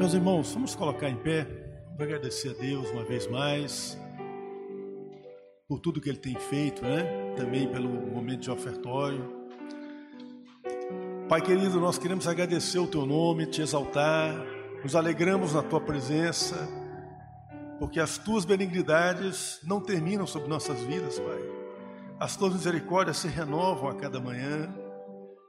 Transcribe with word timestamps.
Meus 0.00 0.14
irmãos, 0.14 0.54
vamos 0.54 0.74
colocar 0.74 1.10
em 1.10 1.16
pé, 1.16 1.46
vamos 1.88 2.00
agradecer 2.00 2.52
a 2.52 2.52
Deus 2.54 2.88
uma 2.88 3.04
vez 3.04 3.26
mais 3.26 3.98
por 5.68 5.78
tudo 5.78 6.00
que 6.00 6.08
Ele 6.08 6.16
tem 6.16 6.34
feito, 6.36 6.80
né? 6.82 7.34
Também 7.36 7.68
pelo 7.68 7.86
momento 7.86 8.40
de 8.40 8.50
ofertório. 8.50 9.30
Pai 11.28 11.42
querido, 11.42 11.78
nós 11.78 11.98
queremos 11.98 12.26
agradecer 12.26 12.78
o 12.78 12.86
Teu 12.86 13.04
nome, 13.04 13.44
te 13.44 13.60
exaltar, 13.60 14.34
nos 14.82 14.96
alegramos 14.96 15.52
na 15.52 15.62
Tua 15.62 15.82
presença, 15.82 16.56
porque 17.78 18.00
as 18.00 18.16
Tuas 18.16 18.46
benignidades 18.46 19.60
não 19.64 19.82
terminam 19.82 20.26
sobre 20.26 20.48
nossas 20.48 20.80
vidas, 20.80 21.18
Pai. 21.18 21.42
As 22.18 22.38
Tuas 22.38 22.54
misericórdias 22.54 23.18
se 23.18 23.28
renovam 23.28 23.90
a 23.90 23.94
cada 23.94 24.18
manhã, 24.18 24.74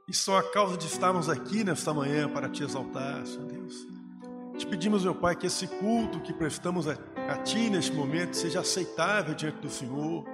e 0.06 0.14
só 0.14 0.36
a 0.36 0.42
causa 0.42 0.76
de 0.76 0.84
estarmos 0.84 1.30
aqui 1.30 1.64
nesta 1.64 1.94
manhã 1.94 2.28
para 2.28 2.50
te 2.50 2.62
exaltar, 2.62 3.26
Senhor 3.26 3.46
Deus. 3.46 3.91
Te 4.62 4.66
pedimos, 4.68 5.02
meu 5.02 5.12
Pai, 5.12 5.34
que 5.34 5.48
esse 5.48 5.66
culto 5.66 6.20
que 6.20 6.32
prestamos 6.32 6.86
a, 6.86 6.96
a 7.28 7.36
Ti 7.38 7.68
neste 7.68 7.92
momento 7.92 8.36
seja 8.36 8.60
aceitável 8.60 9.34
diante 9.34 9.58
do 9.58 9.68
Senhor. 9.68 10.24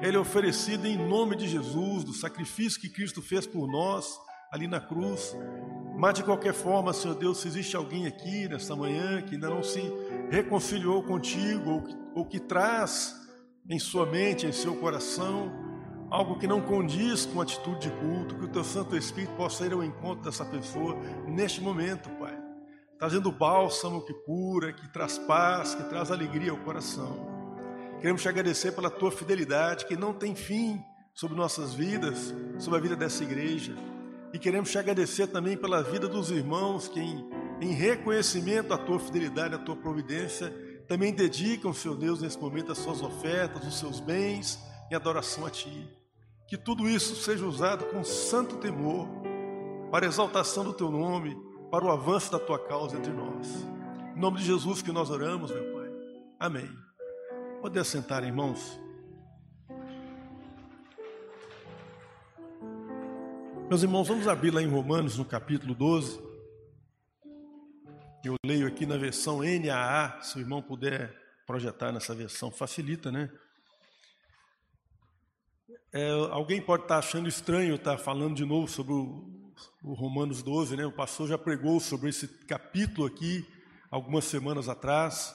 Ele 0.00 0.16
é 0.16 0.18
oferecido 0.18 0.86
em 0.86 0.96
nome 0.96 1.36
de 1.36 1.46
Jesus, 1.46 2.02
do 2.02 2.14
sacrifício 2.14 2.80
que 2.80 2.88
Cristo 2.88 3.20
fez 3.20 3.46
por 3.46 3.70
nós 3.70 4.18
ali 4.50 4.66
na 4.66 4.80
cruz. 4.80 5.36
Mas 5.98 6.14
de 6.14 6.24
qualquer 6.24 6.54
forma, 6.54 6.94
Senhor 6.94 7.14
Deus, 7.14 7.42
se 7.42 7.48
existe 7.48 7.76
alguém 7.76 8.06
aqui 8.06 8.48
nesta 8.48 8.74
manhã 8.74 9.20
que 9.20 9.34
ainda 9.34 9.50
não 9.50 9.62
se 9.62 9.82
reconciliou 10.30 11.02
contigo 11.02 11.70
ou 11.70 11.82
que, 11.82 11.96
ou 12.14 12.24
que 12.24 12.40
traz 12.40 13.14
em 13.68 13.78
sua 13.78 14.06
mente, 14.06 14.46
em 14.46 14.52
seu 14.52 14.76
coração, 14.76 15.52
algo 16.10 16.38
que 16.38 16.46
não 16.46 16.62
condiz 16.62 17.26
com 17.26 17.40
a 17.40 17.42
atitude 17.42 17.80
de 17.80 17.90
culto, 17.90 18.34
que 18.34 18.46
o 18.46 18.48
teu 18.48 18.64
Santo 18.64 18.96
Espírito 18.96 19.34
possa 19.34 19.66
ir 19.66 19.74
ao 19.74 19.84
encontro 19.84 20.24
dessa 20.24 20.44
pessoa 20.46 20.96
neste 21.26 21.60
momento, 21.60 22.08
trazendo 22.98 23.30
bálsamo 23.30 24.02
que 24.02 24.12
cura, 24.12 24.72
que 24.72 24.88
traz 24.88 25.18
paz, 25.18 25.74
que 25.74 25.84
traz 25.84 26.10
alegria 26.10 26.50
ao 26.50 26.58
coração. 26.58 27.28
Queremos 28.00 28.22
te 28.22 28.28
agradecer 28.28 28.72
pela 28.72 28.90
tua 28.90 29.10
fidelidade, 29.10 29.86
que 29.86 29.96
não 29.96 30.12
tem 30.12 30.34
fim 30.34 30.82
sobre 31.14 31.36
nossas 31.36 31.74
vidas, 31.74 32.34
sobre 32.58 32.78
a 32.78 32.82
vida 32.82 32.96
dessa 32.96 33.22
igreja. 33.22 33.74
E 34.32 34.38
queremos 34.38 34.70
te 34.70 34.78
agradecer 34.78 35.28
também 35.28 35.56
pela 35.56 35.82
vida 35.82 36.08
dos 36.08 36.30
irmãos 36.30 36.88
que, 36.88 37.00
em, 37.00 37.28
em 37.60 37.72
reconhecimento 37.72 38.74
à 38.74 38.78
tua 38.78 38.98
fidelidade, 38.98 39.54
à 39.54 39.58
tua 39.58 39.76
providência, 39.76 40.52
também 40.88 41.12
dedicam, 41.12 41.72
Senhor 41.72 41.96
Deus, 41.96 42.20
nesse 42.20 42.38
momento 42.38 42.72
as 42.72 42.78
suas 42.78 43.02
ofertas, 43.02 43.66
os 43.66 43.78
seus 43.78 44.00
bens 44.00 44.58
em 44.90 44.94
adoração 44.94 45.46
a 45.46 45.50
Ti. 45.50 45.88
Que 46.48 46.56
tudo 46.56 46.88
isso 46.88 47.14
seja 47.16 47.44
usado 47.44 47.84
com 47.86 48.02
santo 48.02 48.56
temor, 48.56 49.08
para 49.90 50.06
a 50.06 50.08
exaltação 50.08 50.64
do 50.64 50.72
Teu 50.72 50.90
nome 50.90 51.47
para 51.70 51.84
o 51.84 51.90
avanço 51.90 52.32
da 52.32 52.38
tua 52.38 52.58
causa 52.58 52.96
entre 52.96 53.12
nós. 53.12 53.66
Em 54.16 54.18
nome 54.18 54.38
de 54.38 54.44
Jesus 54.44 54.80
que 54.80 54.90
nós 54.90 55.10
oramos, 55.10 55.50
meu 55.50 55.74
Pai. 55.74 55.90
Amém. 56.40 56.68
Pode 57.60 57.78
assentar, 57.78 58.24
irmãos. 58.24 58.80
Meus 63.68 63.82
irmãos, 63.82 64.08
vamos 64.08 64.26
abrir 64.26 64.50
lá 64.50 64.62
em 64.62 64.68
Romanos, 64.68 65.18
no 65.18 65.24
capítulo 65.26 65.74
12. 65.74 66.18
Eu 68.24 68.34
leio 68.44 68.66
aqui 68.66 68.86
na 68.86 68.96
versão 68.96 69.40
NAA, 69.42 70.22
se 70.22 70.38
o 70.38 70.40
irmão 70.40 70.62
puder 70.62 71.14
projetar 71.46 71.92
nessa 71.92 72.14
versão, 72.14 72.50
facilita, 72.50 73.12
né? 73.12 73.30
É, 75.92 76.10
alguém 76.30 76.60
pode 76.60 76.84
estar 76.84 76.98
achando 76.98 77.28
estranho 77.28 77.74
estar 77.74 77.98
falando 77.98 78.34
de 78.34 78.44
novo 78.44 78.68
sobre 78.68 78.92
o, 78.92 79.37
o 79.82 79.94
Romanos 79.94 80.42
12, 80.42 80.76
né? 80.76 80.86
O 80.86 80.92
pastor 80.92 81.28
já 81.28 81.38
pregou 81.38 81.80
sobre 81.80 82.10
esse 82.10 82.28
capítulo 82.46 83.06
aqui 83.06 83.46
algumas 83.90 84.24
semanas 84.24 84.68
atrás, 84.68 85.34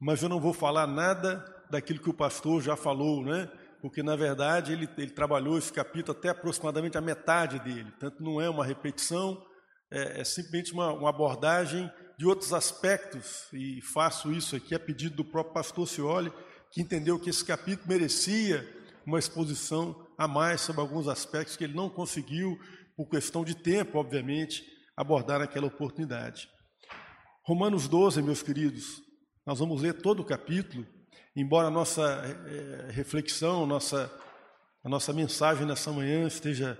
mas 0.00 0.22
eu 0.22 0.28
não 0.28 0.40
vou 0.40 0.52
falar 0.52 0.86
nada 0.86 1.44
daquilo 1.70 2.00
que 2.00 2.10
o 2.10 2.14
pastor 2.14 2.62
já 2.62 2.76
falou, 2.76 3.24
né? 3.24 3.50
Porque 3.80 4.02
na 4.02 4.16
verdade 4.16 4.72
ele, 4.72 4.88
ele 4.96 5.10
trabalhou 5.10 5.58
esse 5.58 5.72
capítulo 5.72 6.16
até 6.16 6.30
aproximadamente 6.30 6.96
a 6.96 7.02
metade 7.02 7.58
dele, 7.58 7.92
tanto 7.98 8.22
não 8.22 8.40
é 8.40 8.48
uma 8.48 8.64
repetição, 8.64 9.44
é, 9.90 10.20
é 10.20 10.24
simplesmente 10.24 10.72
uma, 10.72 10.92
uma 10.92 11.10
abordagem 11.10 11.90
de 12.18 12.26
outros 12.26 12.52
aspectos, 12.52 13.48
e 13.52 13.80
faço 13.82 14.32
isso 14.32 14.54
aqui 14.54 14.74
a 14.74 14.80
pedido 14.80 15.16
do 15.16 15.24
próprio 15.24 15.54
pastor 15.54 15.86
Cioli, 15.86 16.32
que 16.70 16.80
entendeu 16.80 17.18
que 17.18 17.28
esse 17.28 17.44
capítulo 17.44 17.88
merecia 17.88 18.66
uma 19.06 19.18
exposição 19.18 20.06
a 20.16 20.26
mais 20.26 20.60
sobre 20.60 20.80
alguns 20.80 21.08
aspectos 21.08 21.56
que 21.56 21.64
ele 21.64 21.74
não 21.74 21.90
conseguiu 21.90 22.58
por 22.96 23.08
questão 23.08 23.44
de 23.44 23.54
tempo, 23.54 23.98
obviamente, 23.98 24.64
abordar 24.96 25.40
aquela 25.40 25.66
oportunidade. 25.66 26.48
Romanos 27.44 27.88
12, 27.88 28.22
meus 28.22 28.42
queridos, 28.42 29.02
nós 29.46 29.58
vamos 29.58 29.82
ler 29.82 29.94
todo 29.94 30.20
o 30.20 30.24
capítulo, 30.24 30.86
embora 31.36 31.68
a 31.68 31.70
nossa 31.70 32.02
é, 32.02 32.90
reflexão, 32.90 33.66
nossa, 33.66 34.10
a 34.82 34.88
nossa 34.88 35.12
mensagem 35.12 35.66
nessa 35.66 35.92
manhã 35.92 36.26
esteja 36.26 36.78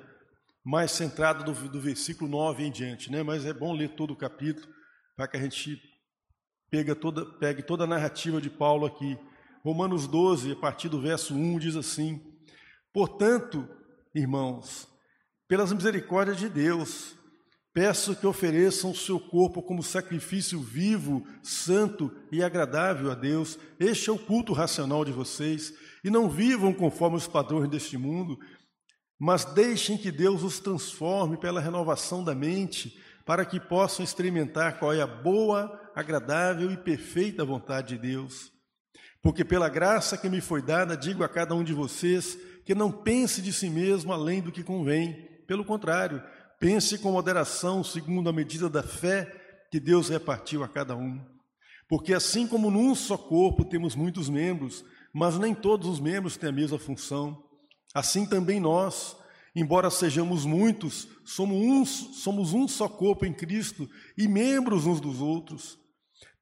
mais 0.64 0.92
centrada 0.92 1.44
do, 1.44 1.52
do 1.68 1.80
versículo 1.80 2.30
9 2.30 2.64
em 2.64 2.70
diante, 2.70 3.12
né? 3.12 3.22
mas 3.22 3.44
é 3.44 3.52
bom 3.52 3.72
ler 3.74 3.90
todo 3.90 4.12
o 4.12 4.16
capítulo 4.16 4.66
para 5.14 5.28
que 5.28 5.36
a 5.36 5.40
gente 5.40 5.78
pegue 6.70 6.94
toda, 6.94 7.26
pegue 7.38 7.62
toda 7.62 7.84
a 7.84 7.86
narrativa 7.86 8.40
de 8.40 8.48
Paulo 8.48 8.86
aqui. 8.86 9.18
Romanos 9.62 10.06
12, 10.06 10.52
a 10.52 10.56
partir 10.56 10.88
do 10.88 11.00
verso 11.00 11.34
1, 11.34 11.58
diz 11.58 11.76
assim: 11.76 12.20
Portanto, 12.92 13.68
irmãos, 14.14 14.88
pelas 15.54 15.72
misericórdias 15.72 16.36
de 16.36 16.48
Deus, 16.48 17.14
peço 17.72 18.16
que 18.16 18.26
ofereçam 18.26 18.90
o 18.90 18.96
seu 18.96 19.20
corpo 19.20 19.62
como 19.62 19.84
sacrifício 19.84 20.58
vivo, 20.58 21.24
santo 21.44 22.10
e 22.32 22.42
agradável 22.42 23.08
a 23.08 23.14
Deus. 23.14 23.56
Este 23.78 24.10
é 24.10 24.12
o 24.12 24.18
culto 24.18 24.52
racional 24.52 25.04
de 25.04 25.12
vocês. 25.12 25.72
E 26.02 26.10
não 26.10 26.28
vivam 26.28 26.74
conforme 26.74 27.16
os 27.16 27.28
padrões 27.28 27.70
deste 27.70 27.96
mundo, 27.96 28.36
mas 29.16 29.44
deixem 29.44 29.96
que 29.96 30.10
Deus 30.10 30.42
os 30.42 30.58
transforme 30.58 31.36
pela 31.36 31.60
renovação 31.60 32.24
da 32.24 32.34
mente, 32.34 33.00
para 33.24 33.44
que 33.44 33.60
possam 33.60 34.04
experimentar 34.04 34.80
qual 34.80 34.92
é 34.92 35.02
a 35.02 35.06
boa, 35.06 35.80
agradável 35.94 36.72
e 36.72 36.76
perfeita 36.76 37.44
vontade 37.44 37.96
de 37.96 37.98
Deus. 37.98 38.50
Porque 39.22 39.44
pela 39.44 39.68
graça 39.68 40.18
que 40.18 40.28
me 40.28 40.40
foi 40.40 40.60
dada, 40.60 40.96
digo 40.96 41.22
a 41.22 41.28
cada 41.28 41.54
um 41.54 41.62
de 41.62 41.72
vocês 41.72 42.36
que 42.64 42.74
não 42.74 42.90
pense 42.90 43.40
de 43.40 43.52
si 43.52 43.70
mesmo 43.70 44.12
além 44.12 44.42
do 44.42 44.50
que 44.50 44.64
convém 44.64 45.32
pelo 45.46 45.64
contrário, 45.64 46.22
pense 46.58 46.98
com 46.98 47.12
moderação, 47.12 47.82
segundo 47.84 48.28
a 48.28 48.32
medida 48.32 48.68
da 48.68 48.82
fé 48.82 49.66
que 49.70 49.80
Deus 49.80 50.08
repartiu 50.08 50.62
a 50.62 50.68
cada 50.68 50.96
um. 50.96 51.20
Porque 51.88 52.14
assim 52.14 52.46
como 52.46 52.70
num 52.70 52.94
só 52.94 53.16
corpo 53.16 53.64
temos 53.64 53.94
muitos 53.94 54.28
membros, 54.28 54.84
mas 55.12 55.38
nem 55.38 55.54
todos 55.54 55.88
os 55.88 56.00
membros 56.00 56.36
têm 56.36 56.48
a 56.48 56.52
mesma 56.52 56.78
função, 56.78 57.42
assim 57.94 58.26
também 58.26 58.58
nós, 58.58 59.16
embora 59.54 59.90
sejamos 59.90 60.44
muitos, 60.44 61.06
somos 61.24 61.56
um, 61.56 61.84
somos 61.84 62.52
um 62.52 62.66
só 62.66 62.88
corpo 62.88 63.24
em 63.24 63.32
Cristo 63.32 63.88
e 64.16 64.26
membros 64.26 64.86
uns 64.86 65.00
dos 65.00 65.20
outros. 65.20 65.78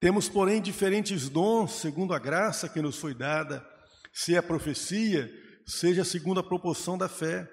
Temos, 0.01 0.29
porém, 0.29 0.61
diferentes 0.61 1.29
dons 1.29 1.73
segundo 1.73 2.13
a 2.13 2.19
graça 2.19 2.69
que 2.69 2.83
nos 2.83 2.97
foi 2.97 3.15
dada. 3.15 3.65
Se 4.13 4.35
é 4.35 4.43
profecia, 4.43 5.33
seja 5.65 6.05
segundo 6.05 6.41
a 6.41 6.43
proporção 6.43 6.99
da 6.99 7.09
fé. 7.09 7.49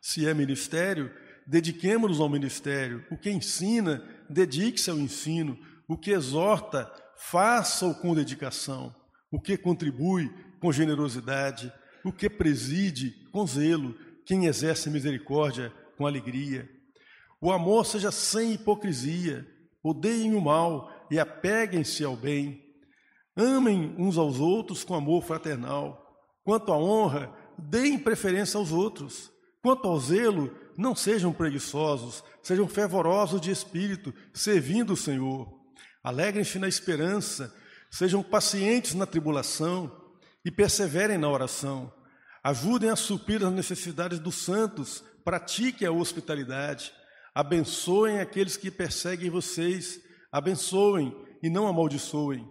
Se 0.00 0.26
é 0.26 0.32
ministério, 0.32 1.10
dediquemos-nos 1.46 2.20
ao 2.20 2.28
ministério. 2.28 3.04
O 3.10 3.16
que 3.16 3.30
ensina, 3.30 4.02
dedique-se 4.28 4.90
ao 4.90 4.98
ensino. 4.98 5.58
O 5.86 5.96
que 5.96 6.10
exorta, 6.10 6.90
faça-o 7.16 7.94
com 7.94 8.14
dedicação. 8.14 8.94
O 9.30 9.40
que 9.40 9.56
contribui, 9.56 10.32
com 10.60 10.72
generosidade. 10.72 11.72
O 12.04 12.12
que 12.12 12.30
preside, 12.30 13.10
com 13.30 13.46
zelo. 13.46 13.94
Quem 14.24 14.46
exerce 14.46 14.88
misericórdia, 14.88 15.72
com 15.96 16.06
alegria. 16.06 16.68
O 17.40 17.52
amor 17.52 17.84
seja 17.84 18.10
sem 18.10 18.52
hipocrisia. 18.52 19.46
Odeiem 19.82 20.34
o 20.34 20.40
mal 20.40 20.90
e 21.10 21.18
apeguem-se 21.18 22.04
ao 22.04 22.16
bem. 22.16 22.62
Amem 23.36 23.94
uns 23.98 24.18
aos 24.18 24.38
outros 24.38 24.84
com 24.84 24.94
amor 24.94 25.22
fraternal. 25.22 26.06
Quanto 26.44 26.72
à 26.72 26.78
honra, 26.78 27.34
deem 27.58 27.98
preferência 27.98 28.58
aos 28.58 28.72
outros. 28.72 29.32
Quanto 29.62 29.86
ao 29.88 30.00
zelo, 30.00 30.56
não 30.76 30.94
sejam 30.94 31.32
preguiçosos, 31.32 32.24
sejam 32.42 32.66
fervorosos 32.66 33.40
de 33.40 33.50
espírito, 33.50 34.14
servindo 34.32 34.94
o 34.94 34.96
Senhor. 34.96 35.46
Alegrem-se 36.02 36.58
na 36.58 36.66
esperança, 36.66 37.54
sejam 37.90 38.22
pacientes 38.22 38.94
na 38.94 39.04
tribulação 39.04 39.94
e 40.42 40.50
perseverem 40.50 41.18
na 41.18 41.28
oração. 41.28 41.92
Ajudem 42.42 42.88
a 42.88 42.96
suprir 42.96 43.44
as 43.44 43.52
necessidades 43.52 44.18
dos 44.18 44.36
santos, 44.36 45.04
pratiquem 45.22 45.86
a 45.86 45.92
hospitalidade. 45.92 46.90
Abençoem 47.34 48.18
aqueles 48.18 48.56
que 48.56 48.70
perseguem 48.70 49.28
vocês, 49.28 50.00
abençoem 50.32 51.14
e 51.42 51.50
não 51.50 51.66
amaldiçoem. 51.66 52.48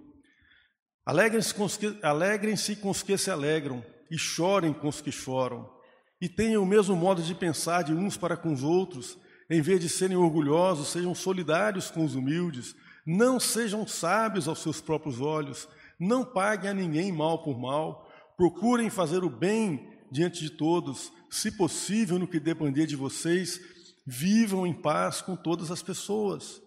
Alegrem-se 1.04 1.56
com, 1.56 1.66
alegrem 2.04 2.56
com 2.80 2.92
os 2.92 3.02
que 3.02 3.18
se 3.18 3.32
alegram 3.32 3.84
e 4.12 4.18
chorem 4.20 4.72
com 4.72 4.88
os 4.88 5.02
que 5.02 5.12
choram 5.12 5.79
e 6.22 6.28
tenham 6.28 6.64
o 6.64 6.66
mesmo 6.66 6.96
modo 6.96 7.22
de 7.22 7.34
pensar 7.34 7.84
de 7.84 7.94
uns 7.94 8.18
para 8.18 8.36
com 8.36 8.54
os 8.54 8.64
outros, 8.64 9.18
em 9.50 9.62
vez 9.62 9.80
de 9.80 9.90
serem 9.90 10.18
orgulhosos, 10.18 10.90
sejam 10.90 11.16
solidários 11.16 11.90
com 11.90 12.04
os 12.04 12.16
humildes, 12.16 12.76
Não 13.06 13.40
sejam 13.40 13.88
sábios 13.88 14.48
aos 14.48 14.60
seus 14.60 14.82
próprios 14.82 15.20
olhos, 15.20 15.68
não 16.00 16.24
paguem 16.24 16.70
a 16.70 16.74
ninguém 16.74 17.12
mal 17.12 17.42
por 17.42 17.58
mal, 17.58 18.08
procurem 18.38 18.90
fazer 18.90 19.24
o 19.24 19.30
bem 19.30 19.90
diante 20.12 20.42
de 20.42 20.52
todos, 20.52 21.12
se 21.30 21.52
possível, 21.52 22.20
no 22.20 22.28
que 22.28 22.40
depender 22.40 22.86
de 22.86 22.96
vocês, 22.96 23.60
vivam 24.06 24.68
em 24.68 24.74
paz 24.74 25.22
com 25.22 25.36
todas 25.36 25.72
as 25.72 25.82
pessoas. 25.82 26.62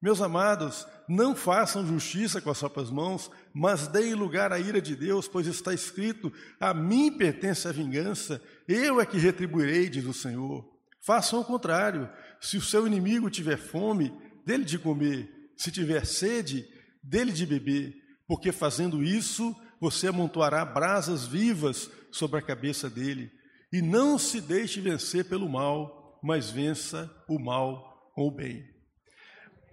Meus 0.00 0.20
amados, 0.20 0.86
não 1.12 1.36
façam 1.36 1.86
justiça 1.86 2.40
com 2.40 2.50
as 2.50 2.58
próprias 2.58 2.90
mãos, 2.90 3.30
mas 3.52 3.86
deem 3.86 4.14
lugar 4.14 4.50
à 4.50 4.58
ira 4.58 4.80
de 4.80 4.96
Deus, 4.96 5.28
pois 5.28 5.46
está 5.46 5.74
escrito: 5.74 6.32
A 6.58 6.72
mim 6.72 7.12
pertence 7.12 7.68
a 7.68 7.72
vingança, 7.72 8.42
eu 8.66 8.98
é 8.98 9.04
que 9.04 9.18
retribuirei, 9.18 9.90
diz 9.90 10.06
o 10.06 10.14
Senhor. 10.14 10.66
Façam 11.04 11.40
o 11.40 11.44
contrário. 11.44 12.08
Se 12.40 12.56
o 12.56 12.62
seu 12.62 12.86
inimigo 12.86 13.28
tiver 13.28 13.58
fome, 13.58 14.10
dele 14.46 14.64
de 14.64 14.78
comer. 14.78 15.50
Se 15.54 15.70
tiver 15.70 16.06
sede, 16.06 16.66
dele 17.02 17.30
de 17.30 17.44
beber. 17.44 17.94
Porque 18.26 18.50
fazendo 18.50 19.04
isso, 19.04 19.54
você 19.78 20.06
amontoará 20.08 20.64
brasas 20.64 21.26
vivas 21.26 21.90
sobre 22.10 22.38
a 22.38 22.42
cabeça 22.42 22.88
dele. 22.88 23.30
E 23.70 23.82
não 23.82 24.18
se 24.18 24.40
deixe 24.40 24.80
vencer 24.80 25.26
pelo 25.26 25.48
mal, 25.48 26.18
mas 26.22 26.50
vença 26.50 27.10
o 27.28 27.38
mal 27.38 28.10
com 28.14 28.26
o 28.28 28.30
bem. 28.30 28.71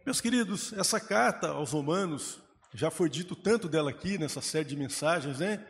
Meus 0.10 0.22
queridos, 0.22 0.74
essa 0.74 1.00
carta 1.00 1.50
aos 1.50 1.72
Romanos, 1.72 2.42
já 2.74 2.90
foi 2.90 3.08
dito 3.08 3.36
tanto 3.36 3.70
dela 3.70 3.92
aqui 3.92 4.18
nessa 4.18 4.42
série 4.42 4.68
de 4.68 4.76
mensagens, 4.76 5.38
né? 5.38 5.64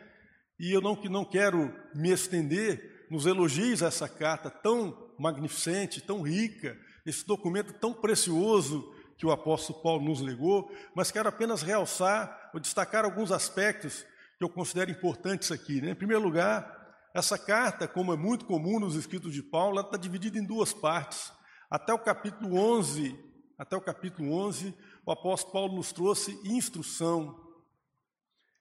E 0.58 0.72
eu 0.72 0.80
não, 0.80 0.94
não 1.10 1.26
quero 1.26 1.70
me 1.94 2.10
estender 2.10 3.06
nos 3.10 3.26
elogios 3.26 3.82
a 3.82 3.88
essa 3.88 4.08
carta 4.08 4.48
tão 4.48 5.12
magnificente, 5.18 6.00
tão 6.00 6.22
rica, 6.22 6.74
esse 7.04 7.26
documento 7.26 7.74
tão 7.74 7.92
precioso 7.92 8.90
que 9.18 9.26
o 9.26 9.30
apóstolo 9.30 9.82
Paulo 9.82 10.06
nos 10.06 10.22
legou, 10.22 10.74
mas 10.96 11.10
quero 11.10 11.28
apenas 11.28 11.60
realçar 11.60 12.50
ou 12.54 12.60
destacar 12.60 13.04
alguns 13.04 13.30
aspectos 13.32 14.06
que 14.38 14.44
eu 14.44 14.48
considero 14.48 14.90
importantes 14.90 15.52
aqui. 15.52 15.82
Né? 15.82 15.90
Em 15.90 15.94
primeiro 15.94 16.24
lugar, 16.24 16.96
essa 17.14 17.36
carta, 17.36 17.86
como 17.86 18.10
é 18.10 18.16
muito 18.16 18.46
comum 18.46 18.80
nos 18.80 18.94
escritos 18.94 19.34
de 19.34 19.42
Paulo, 19.42 19.78
ela 19.78 19.86
está 19.86 19.98
dividida 19.98 20.38
em 20.38 20.46
duas 20.46 20.72
partes. 20.72 21.30
Até 21.70 21.92
o 21.92 21.98
capítulo 21.98 22.56
11 22.56 23.28
até 23.60 23.76
o 23.76 23.80
capítulo 23.82 24.32
11, 24.32 24.74
o 25.04 25.12
apóstolo 25.12 25.52
Paulo 25.52 25.76
nos 25.76 25.92
trouxe 25.92 26.32
instrução, 26.44 27.38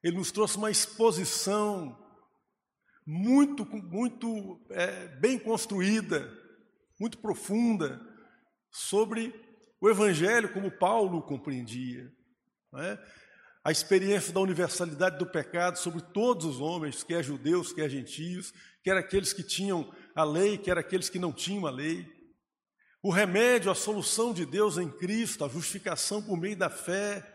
ele 0.03 0.17
nos 0.17 0.29
trouxe 0.29 0.57
uma 0.57 0.69
exposição 0.69 1.97
muito, 3.07 3.65
muito 3.65 4.59
é, 4.71 5.07
bem 5.15 5.39
construída, 5.39 6.29
muito 6.99 7.17
profunda, 7.17 8.05
sobre 8.69 9.33
o 9.79 9.89
Evangelho 9.89 10.51
como 10.51 10.69
Paulo 10.69 11.21
compreendia. 11.21 12.11
É? 12.75 12.99
A 13.63 13.71
experiência 13.71 14.33
da 14.33 14.41
universalidade 14.41 15.17
do 15.17 15.25
pecado 15.25 15.77
sobre 15.77 16.01
todos 16.01 16.43
os 16.43 16.59
homens, 16.59 17.03
quer 17.03 17.23
judeus, 17.23 17.71
quer 17.71 17.89
gentios, 17.89 18.53
quer 18.83 18.97
aqueles 18.97 19.31
que 19.31 19.43
tinham 19.43 19.89
a 20.13 20.25
lei, 20.25 20.57
quer 20.57 20.77
aqueles 20.77 21.07
que 21.07 21.19
não 21.19 21.31
tinham 21.31 21.65
a 21.65 21.71
lei. 21.71 22.18
O 23.01 23.11
remédio, 23.11 23.71
a 23.71 23.75
solução 23.75 24.33
de 24.33 24.45
Deus 24.45 24.77
em 24.77 24.89
Cristo, 24.89 25.45
a 25.45 25.47
justificação 25.47 26.21
por 26.21 26.37
meio 26.37 26.57
da 26.57 26.69
fé, 26.69 27.25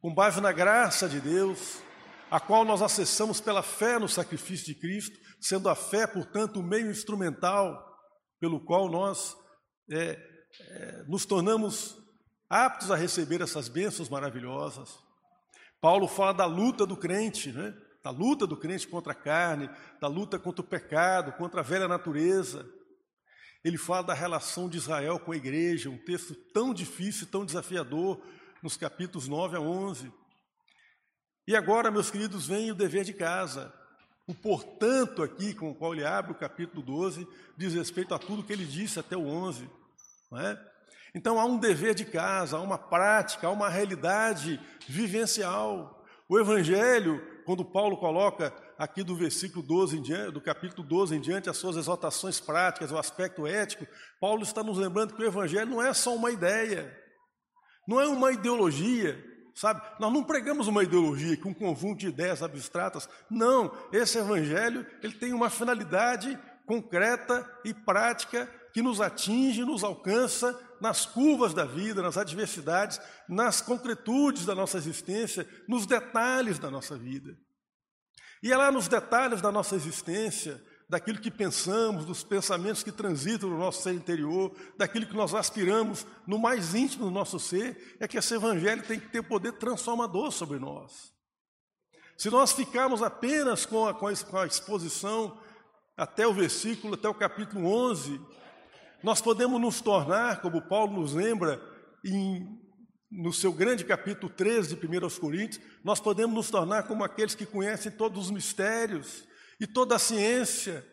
com 0.00 0.12
base 0.12 0.40
na 0.40 0.50
graça 0.50 1.08
de 1.08 1.20
Deus, 1.20 1.80
a 2.28 2.40
qual 2.40 2.64
nós 2.64 2.82
acessamos 2.82 3.40
pela 3.40 3.62
fé 3.62 4.00
no 4.00 4.08
sacrifício 4.08 4.66
de 4.66 4.74
Cristo, 4.74 5.16
sendo 5.40 5.68
a 5.68 5.76
fé, 5.76 6.08
portanto, 6.08 6.58
o 6.58 6.62
meio 6.62 6.90
instrumental 6.90 7.88
pelo 8.40 8.58
qual 8.58 8.88
nós 8.88 9.36
é, 9.90 10.18
é, 10.58 11.04
nos 11.06 11.24
tornamos 11.24 11.96
aptos 12.48 12.90
a 12.90 12.96
receber 12.96 13.40
essas 13.42 13.68
bênçãos 13.68 14.08
maravilhosas. 14.08 14.98
Paulo 15.80 16.08
fala 16.08 16.32
da 16.32 16.46
luta 16.46 16.84
do 16.84 16.96
crente, 16.96 17.52
né? 17.52 17.72
da 18.02 18.10
luta 18.10 18.44
do 18.44 18.56
crente 18.56 18.88
contra 18.88 19.12
a 19.12 19.16
carne, 19.16 19.70
da 20.00 20.08
luta 20.08 20.36
contra 20.36 20.62
o 20.62 20.68
pecado, 20.68 21.32
contra 21.32 21.60
a 21.60 21.64
velha 21.64 21.86
natureza. 21.86 22.66
Ele 23.64 23.76
fala 23.76 24.04
da 24.04 24.14
relação 24.14 24.68
de 24.68 24.78
Israel 24.78 25.18
com 25.18 25.32
a 25.32 25.36
igreja, 25.36 25.90
um 25.90 25.98
texto 25.98 26.34
tão 26.34 26.72
difícil, 26.72 27.26
tão 27.26 27.44
desafiador, 27.44 28.20
nos 28.62 28.76
capítulos 28.76 29.28
9 29.28 29.56
a 29.56 29.60
11. 29.60 30.12
E 31.46 31.56
agora, 31.56 31.90
meus 31.90 32.10
queridos, 32.10 32.46
vem 32.46 32.70
o 32.70 32.74
dever 32.74 33.04
de 33.04 33.12
casa. 33.12 33.72
O 34.26 34.34
portanto 34.34 35.22
aqui, 35.22 35.54
com 35.54 35.70
o 35.70 35.74
qual 35.74 35.92
ele 35.92 36.04
abre 36.04 36.32
o 36.32 36.38
capítulo 36.38 36.82
12, 36.82 37.26
diz 37.56 37.74
respeito 37.74 38.14
a 38.14 38.18
tudo 38.18 38.44
que 38.44 38.52
ele 38.52 38.64
disse 38.64 39.00
até 39.00 39.16
o 39.16 39.26
11. 39.26 39.68
Não 40.30 40.40
é? 40.40 40.70
Então 41.14 41.40
há 41.40 41.44
um 41.44 41.58
dever 41.58 41.94
de 41.94 42.04
casa, 42.04 42.56
há 42.56 42.60
uma 42.60 42.78
prática, 42.78 43.48
há 43.48 43.50
uma 43.50 43.68
realidade 43.68 44.60
vivencial. 44.86 46.04
O 46.28 46.38
Evangelho, 46.38 47.20
quando 47.44 47.64
Paulo 47.64 47.96
coloca 47.96 48.54
aqui 48.80 49.04
do 49.04 49.14
versículo 49.14 49.62
12 49.62 49.98
em 49.98 50.00
diante, 50.00 50.32
do 50.32 50.40
capítulo 50.40 50.82
12 50.88 51.14
em 51.14 51.20
diante, 51.20 51.50
as 51.50 51.58
suas 51.58 51.76
exaltações 51.76 52.40
práticas, 52.40 52.90
o 52.90 52.96
aspecto 52.96 53.46
ético, 53.46 53.86
Paulo 54.18 54.42
está 54.42 54.62
nos 54.62 54.78
lembrando 54.78 55.12
que 55.12 55.22
o 55.22 55.26
Evangelho 55.26 55.70
não 55.70 55.82
é 55.82 55.92
só 55.92 56.16
uma 56.16 56.30
ideia, 56.30 56.98
não 57.86 58.00
é 58.00 58.06
uma 58.06 58.32
ideologia, 58.32 59.22
sabe? 59.54 59.82
Nós 60.00 60.10
não 60.10 60.24
pregamos 60.24 60.66
uma 60.66 60.82
ideologia 60.82 61.36
com 61.36 61.50
um 61.50 61.54
conjunto 61.54 61.98
de 61.98 62.08
ideias 62.08 62.42
abstratas, 62.42 63.06
não. 63.30 63.70
Esse 63.92 64.16
Evangelho 64.16 64.86
ele 65.02 65.12
tem 65.12 65.34
uma 65.34 65.50
finalidade 65.50 66.38
concreta 66.64 67.46
e 67.62 67.74
prática 67.74 68.46
que 68.72 68.80
nos 68.80 68.98
atinge, 68.98 69.62
nos 69.62 69.84
alcança 69.84 70.58
nas 70.80 71.04
curvas 71.04 71.52
da 71.52 71.66
vida, 71.66 72.00
nas 72.00 72.16
adversidades, 72.16 72.98
nas 73.28 73.60
concretudes 73.60 74.46
da 74.46 74.54
nossa 74.54 74.78
existência, 74.78 75.46
nos 75.68 75.84
detalhes 75.84 76.58
da 76.58 76.70
nossa 76.70 76.96
vida. 76.96 77.36
E 78.42 78.52
é 78.52 78.56
lá 78.56 78.70
nos 78.72 78.88
detalhes 78.88 79.40
da 79.40 79.52
nossa 79.52 79.74
existência, 79.74 80.62
daquilo 80.88 81.20
que 81.20 81.30
pensamos, 81.30 82.04
dos 82.04 82.24
pensamentos 82.24 82.82
que 82.82 82.90
transitam 82.90 83.48
no 83.48 83.58
nosso 83.58 83.82
ser 83.82 83.94
interior, 83.94 84.52
daquilo 84.76 85.06
que 85.06 85.14
nós 85.14 85.34
aspiramos 85.34 86.06
no 86.26 86.38
mais 86.38 86.74
íntimo 86.74 87.04
do 87.04 87.10
nosso 87.10 87.38
ser, 87.38 87.96
é 88.00 88.08
que 88.08 88.18
esse 88.18 88.34
Evangelho 88.34 88.82
tem 88.82 88.98
que 88.98 89.08
ter 89.08 89.22
poder 89.22 89.52
transformador 89.52 90.32
sobre 90.32 90.58
nós. 90.58 91.12
Se 92.16 92.28
nós 92.28 92.52
ficarmos 92.52 93.02
apenas 93.02 93.64
com 93.64 93.86
a, 93.86 93.94
com 93.94 94.06
a 94.06 94.46
exposição 94.46 95.40
até 95.96 96.26
o 96.26 96.34
versículo, 96.34 96.94
até 96.94 97.08
o 97.08 97.14
capítulo 97.14 97.66
11, 97.66 98.20
nós 99.02 99.20
podemos 99.22 99.60
nos 99.60 99.80
tornar, 99.80 100.42
como 100.42 100.68
Paulo 100.68 101.00
nos 101.00 101.14
lembra, 101.14 101.62
em 102.04 102.59
no 103.10 103.32
seu 103.32 103.52
grande 103.52 103.84
capítulo 103.84 104.32
13 104.32 104.76
de 104.76 104.86
1 104.86 105.18
Coríntios, 105.18 105.60
nós 105.82 105.98
podemos 105.98 106.34
nos 106.34 106.50
tornar 106.50 106.84
como 106.84 107.02
aqueles 107.02 107.34
que 107.34 107.44
conhecem 107.44 107.90
todos 107.90 108.26
os 108.26 108.30
mistérios 108.30 109.26
e 109.58 109.66
toda 109.66 109.96
a 109.96 109.98
ciência, 109.98 110.86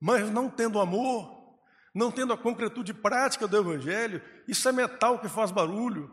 mas 0.00 0.30
não 0.30 0.48
tendo 0.48 0.80
amor, 0.80 1.58
não 1.94 2.10
tendo 2.10 2.32
a 2.32 2.38
concretude 2.38 2.94
prática 2.94 3.46
do 3.46 3.56
Evangelho, 3.56 4.22
isso 4.48 4.66
é 4.68 4.72
metal 4.72 5.18
que 5.18 5.28
faz 5.28 5.50
barulho, 5.50 6.10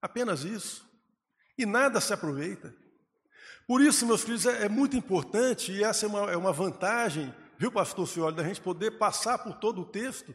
apenas 0.00 0.44
isso, 0.44 0.86
e 1.56 1.64
nada 1.64 2.00
se 2.00 2.12
aproveita. 2.12 2.74
Por 3.66 3.80
isso, 3.80 4.06
meus 4.06 4.22
filhos, 4.22 4.46
é, 4.46 4.66
é 4.66 4.68
muito 4.68 4.96
importante, 4.96 5.72
e 5.72 5.82
essa 5.82 6.06
é 6.06 6.08
uma, 6.08 6.30
é 6.30 6.36
uma 6.36 6.52
vantagem, 6.52 7.34
viu, 7.58 7.72
pastor 7.72 8.06
Cioli, 8.06 8.36
da 8.36 8.44
gente 8.44 8.60
poder 8.60 8.92
passar 8.92 9.38
por 9.38 9.54
todo 9.54 9.80
o 9.80 9.86
texto, 9.86 10.34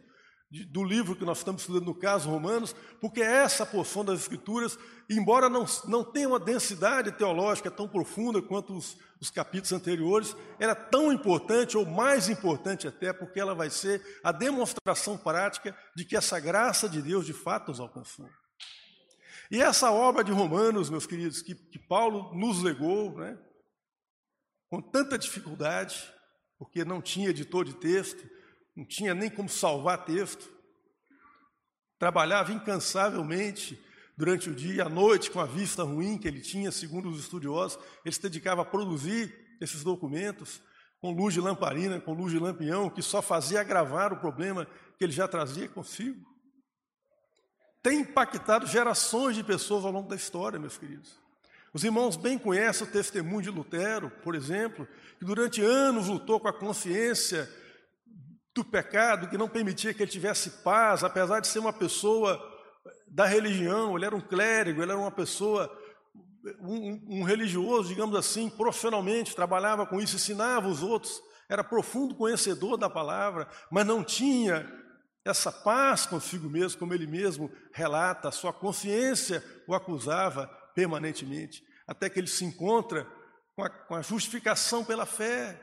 do 0.67 0.83
livro 0.83 1.15
que 1.15 1.25
nós 1.25 1.39
estamos 1.39 1.63
estudando, 1.63 1.85
no 1.85 1.95
caso 1.95 2.29
Romanos, 2.29 2.75
porque 3.01 3.21
essa 3.21 3.65
porção 3.65 4.05
das 4.05 4.19
Escrituras, 4.19 4.77
embora 5.09 5.49
não, 5.49 5.65
não 5.87 6.03
tenha 6.03 6.27
uma 6.27 6.39
densidade 6.39 7.11
teológica 7.11 7.71
tão 7.71 7.87
profunda 7.87 8.39
quanto 8.39 8.77
os, 8.77 8.95
os 9.19 9.31
capítulos 9.31 9.73
anteriores, 9.73 10.35
ela 10.59 10.73
é 10.73 10.75
tão 10.75 11.11
importante, 11.11 11.75
ou 11.75 11.87
mais 11.87 12.29
importante 12.29 12.87
até, 12.87 13.11
porque 13.11 13.39
ela 13.39 13.55
vai 13.55 13.71
ser 13.71 14.19
a 14.23 14.31
demonstração 14.31 15.17
prática 15.17 15.75
de 15.95 16.05
que 16.05 16.15
essa 16.15 16.39
graça 16.39 16.87
de 16.87 17.01
Deus 17.01 17.25
de 17.25 17.33
fato 17.33 17.69
nos 17.69 17.79
alcançou. 17.79 18.29
E 19.49 19.59
essa 19.59 19.91
obra 19.91 20.23
de 20.23 20.31
Romanos, 20.31 20.87
meus 20.87 21.07
queridos, 21.07 21.41
que, 21.41 21.55
que 21.55 21.79
Paulo 21.79 22.31
nos 22.35 22.61
legou, 22.61 23.17
né, 23.17 23.39
com 24.69 24.79
tanta 24.79 25.17
dificuldade, 25.17 26.13
porque 26.59 26.85
não 26.85 27.01
tinha 27.01 27.29
editor 27.29 27.65
de 27.65 27.73
texto, 27.73 28.23
não 28.75 28.85
tinha 28.85 29.13
nem 29.13 29.29
como 29.29 29.47
salvar 29.47 30.05
texto. 30.05 30.51
Trabalhava 31.99 32.51
incansavelmente 32.51 33.81
durante 34.17 34.49
o 34.49 34.55
dia 34.55 34.75
e 34.75 34.81
a 34.81 34.89
noite 34.89 35.31
com 35.31 35.39
a 35.39 35.45
vista 35.45 35.83
ruim 35.83 36.17
que 36.17 36.27
ele 36.27 36.41
tinha, 36.41 36.71
segundo 36.71 37.09
os 37.09 37.19
estudiosos. 37.19 37.79
Ele 38.03 38.13
se 38.13 38.21
dedicava 38.21 38.61
a 38.61 38.65
produzir 38.65 39.33
esses 39.61 39.83
documentos 39.83 40.61
com 40.99 41.11
luz 41.11 41.33
de 41.33 41.41
lamparina, 41.41 41.99
com 41.99 42.13
luz 42.13 42.31
de 42.31 42.39
lampião, 42.39 42.89
que 42.89 43.01
só 43.01 43.21
fazia 43.21 43.61
agravar 43.61 44.13
o 44.13 44.17
problema 44.17 44.65
que 44.97 45.03
ele 45.03 45.11
já 45.11 45.27
trazia 45.27 45.67
consigo. 45.67 46.25
Tem 47.81 47.99
impactado 47.99 48.65
gerações 48.65 49.35
de 49.35 49.43
pessoas 49.43 49.83
ao 49.83 49.91
longo 49.91 50.07
da 50.07 50.15
história, 50.15 50.57
meus 50.57 50.77
queridos. 50.77 51.19
Os 51.73 51.83
irmãos 51.83 52.15
bem 52.15 52.37
conhecem 52.37 52.87
o 52.87 52.89
testemunho 52.89 53.41
de 53.41 53.49
Lutero, 53.49 54.09
por 54.23 54.35
exemplo, 54.35 54.87
que 55.19 55.25
durante 55.25 55.61
anos 55.61 56.07
lutou 56.07 56.39
com 56.39 56.47
a 56.47 56.53
consciência 56.53 57.49
do 58.55 58.63
pecado 58.63 59.27
que 59.27 59.37
não 59.37 59.49
permitia 59.49 59.93
que 59.93 60.03
ele 60.03 60.11
tivesse 60.11 60.49
paz, 60.63 61.03
apesar 61.03 61.39
de 61.39 61.47
ser 61.47 61.59
uma 61.59 61.73
pessoa 61.73 62.39
da 63.07 63.25
religião, 63.25 63.95
ele 63.95 64.05
era 64.05 64.15
um 64.15 64.21
clérigo, 64.21 64.81
ele 64.81 64.91
era 64.91 64.99
uma 64.99 65.11
pessoa, 65.11 65.71
um, 66.59 67.19
um 67.19 67.23
religioso, 67.23 67.89
digamos 67.89 68.15
assim, 68.15 68.49
profissionalmente, 68.49 69.35
trabalhava 69.35 69.85
com 69.85 69.99
isso, 69.99 70.15
ensinava 70.15 70.67
os 70.67 70.83
outros, 70.83 71.21
era 71.49 71.63
profundo 71.63 72.15
conhecedor 72.15 72.77
da 72.77 72.89
palavra, 72.89 73.47
mas 73.71 73.85
não 73.85 74.03
tinha 74.03 74.71
essa 75.25 75.51
paz 75.51 76.05
consigo 76.05 76.49
mesmo, 76.49 76.79
como 76.79 76.93
ele 76.93 77.07
mesmo 77.07 77.51
relata, 77.71 78.31
sua 78.31 78.51
consciência 78.51 79.43
o 79.67 79.73
acusava 79.73 80.47
permanentemente, 80.75 81.63
até 81.87 82.09
que 82.09 82.19
ele 82.19 82.27
se 82.27 82.43
encontra 82.43 83.07
com 83.55 83.63
a, 83.63 83.69
com 83.69 83.95
a 83.95 84.01
justificação 84.01 84.83
pela 84.83 85.05
fé, 85.05 85.59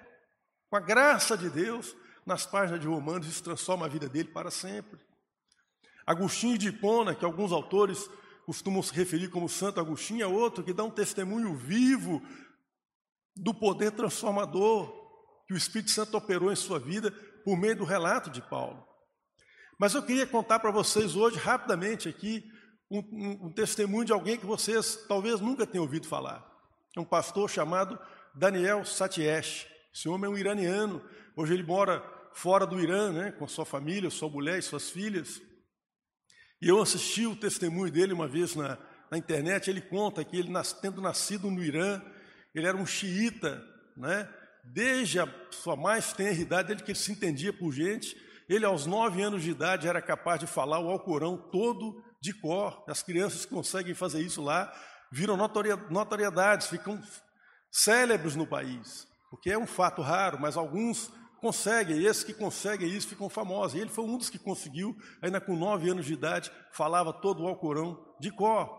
com 0.70 0.76
a 0.76 0.80
graça 0.80 1.37
de 1.37 1.50
Deus, 1.50 1.94
nas 2.30 2.46
páginas 2.46 2.80
de 2.80 2.87
Romanos, 2.87 3.26
isso 3.26 3.42
transforma 3.42 3.87
a 3.87 3.88
vida 3.88 4.08
dele 4.08 4.28
para 4.28 4.50
sempre. 4.50 5.00
Agostinho 6.06 6.56
de 6.56 6.68
Hipona, 6.68 7.14
que 7.14 7.25
alguns 7.25 7.50
autores 7.50 8.08
costumam 8.46 8.82
se 8.82 8.94
referir 8.94 9.28
como 9.28 9.49
Santo 9.49 9.80
Agostinho, 9.80 10.22
é 10.22 10.26
outro 10.26 10.62
que 10.62 10.72
dá 10.72 10.84
um 10.84 10.90
testemunho 10.90 11.54
vivo 11.56 12.22
do 13.37 13.52
poder 13.52 13.90
transformador 13.90 14.92
que 15.46 15.54
o 15.54 15.56
Espírito 15.56 15.90
Santo 15.90 16.16
operou 16.16 16.52
em 16.52 16.56
sua 16.56 16.78
vida 16.78 17.10
por 17.44 17.56
meio 17.56 17.76
do 17.76 17.84
relato 17.84 18.30
de 18.30 18.40
Paulo. 18.40 18.87
Mas 19.76 19.94
eu 19.94 20.02
queria 20.02 20.26
contar 20.26 20.60
para 20.60 20.70
vocês 20.70 21.16
hoje, 21.16 21.37
rapidamente 21.37 22.08
aqui, 22.08 22.44
um, 22.88 22.99
um, 22.99 23.46
um, 23.46 23.52
testemunho 23.52 24.04
de 24.04 24.12
alguém 24.12 24.37
que 24.37 24.46
vocês 24.46 25.04
talvez 25.08 25.40
nunca 25.40 25.66
tenham 25.66 25.84
ouvido 25.84 26.06
falar. 26.06 26.46
É 26.96 27.00
um 27.00 27.04
pastor 27.04 27.50
chamado 27.50 27.99
Daniel 28.34 28.84
Satiesh. 28.84 29.66
Esse 29.92 30.08
homem 30.08 30.30
é 30.30 30.32
um 30.32 30.38
iraniano. 30.38 31.02
Hoje 31.34 31.54
ele 31.54 31.62
mora 31.62 32.19
fora 32.34 32.66
do 32.66 32.80
Irã, 32.80 33.12
né, 33.12 33.32
com 33.32 33.46
sua 33.46 33.64
família, 33.64 34.10
sua 34.10 34.28
mulher 34.28 34.58
e 34.58 34.62
suas 34.62 34.90
filhas. 34.90 35.40
E 36.60 36.68
eu 36.68 36.80
assisti 36.80 37.26
o 37.26 37.37
testemunho 37.37 37.90
dele 37.90 38.12
uma 38.12 38.28
vez 38.28 38.54
na, 38.54 38.78
na 39.10 39.16
internet. 39.16 39.70
Ele 39.70 39.80
conta 39.80 40.25
que 40.25 40.37
ele, 40.37 40.52
tendo 40.80 41.00
nascido 41.00 41.50
no 41.50 41.62
Irã, 41.62 42.02
ele 42.54 42.66
era 42.66 42.76
um 42.76 42.87
xiita, 42.87 43.62
né? 43.96 44.28
Desde 44.62 45.20
a 45.20 45.28
sua 45.50 45.75
mais 45.75 46.12
tenra 46.12 46.38
idade, 46.40 46.72
ele 46.72 46.82
que 46.82 46.94
se 46.94 47.12
entendia 47.12 47.52
por 47.52 47.72
gente. 47.72 48.14
Ele, 48.49 48.66
aos 48.66 48.84
nove 48.84 49.22
anos 49.22 49.42
de 49.42 49.50
idade, 49.50 49.88
era 49.88 50.02
capaz 50.02 50.40
de 50.40 50.46
falar 50.46 50.80
o 50.80 50.90
Alcorão 50.90 51.37
todo 51.50 52.04
de 52.20 52.34
cor. 52.34 52.84
As 52.87 53.02
crianças 53.02 53.46
que 53.46 53.54
conseguem 53.54 53.94
fazer 53.94 54.20
isso 54.20 54.42
lá 54.42 54.70
viram 55.10 55.37
notoriedades, 55.37 56.68
ficam 56.68 57.00
célebres 57.70 58.37
no 58.37 58.46
país, 58.46 59.06
porque 59.30 59.50
é 59.50 59.58
um 59.58 59.66
fato 59.66 60.02
raro, 60.02 60.38
mas 60.40 60.56
alguns 60.56 61.10
conseguem, 61.40 61.99
e 61.99 62.06
esses 62.06 62.23
que 62.23 62.35
conseguem 62.35 62.88
isso 62.88 63.09
ficam 63.09 63.28
famosos. 63.28 63.76
E 63.76 63.80
ele 63.80 63.90
foi 63.90 64.04
um 64.04 64.18
dos 64.18 64.30
que 64.30 64.38
conseguiu, 64.38 64.97
ainda 65.20 65.40
com 65.40 65.56
nove 65.56 65.90
anos 65.90 66.06
de 66.06 66.12
idade, 66.12 66.50
falava 66.73 67.12
todo 67.12 67.42
o 67.42 67.49
Alcorão 67.49 67.99
de 68.20 68.30
cor. 68.30 68.78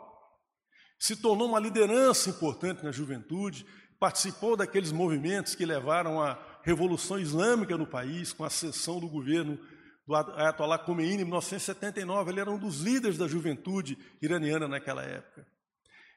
Se 0.99 1.15
tornou 1.15 1.47
uma 1.47 1.59
liderança 1.59 2.29
importante 2.29 2.83
na 2.83 2.91
juventude, 2.91 3.65
participou 3.99 4.55
daqueles 4.55 4.91
movimentos 4.91 5.55
que 5.55 5.65
levaram 5.65 6.21
à 6.21 6.39
Revolução 6.63 7.19
Islâmica 7.19 7.77
no 7.77 7.87
país, 7.87 8.31
com 8.31 8.43
a 8.43 8.49
cessão 8.49 8.99
do 8.99 9.09
governo 9.09 9.59
do 10.07 10.15
Ayatollah 10.15 10.77
Khomeini 10.79 11.23
em 11.23 11.25
1979. 11.25 12.31
Ele 12.31 12.39
era 12.39 12.51
um 12.51 12.57
dos 12.57 12.81
líderes 12.81 13.17
da 13.17 13.27
juventude 13.27 13.97
iraniana 14.21 14.67
naquela 14.67 15.03
época. 15.03 15.45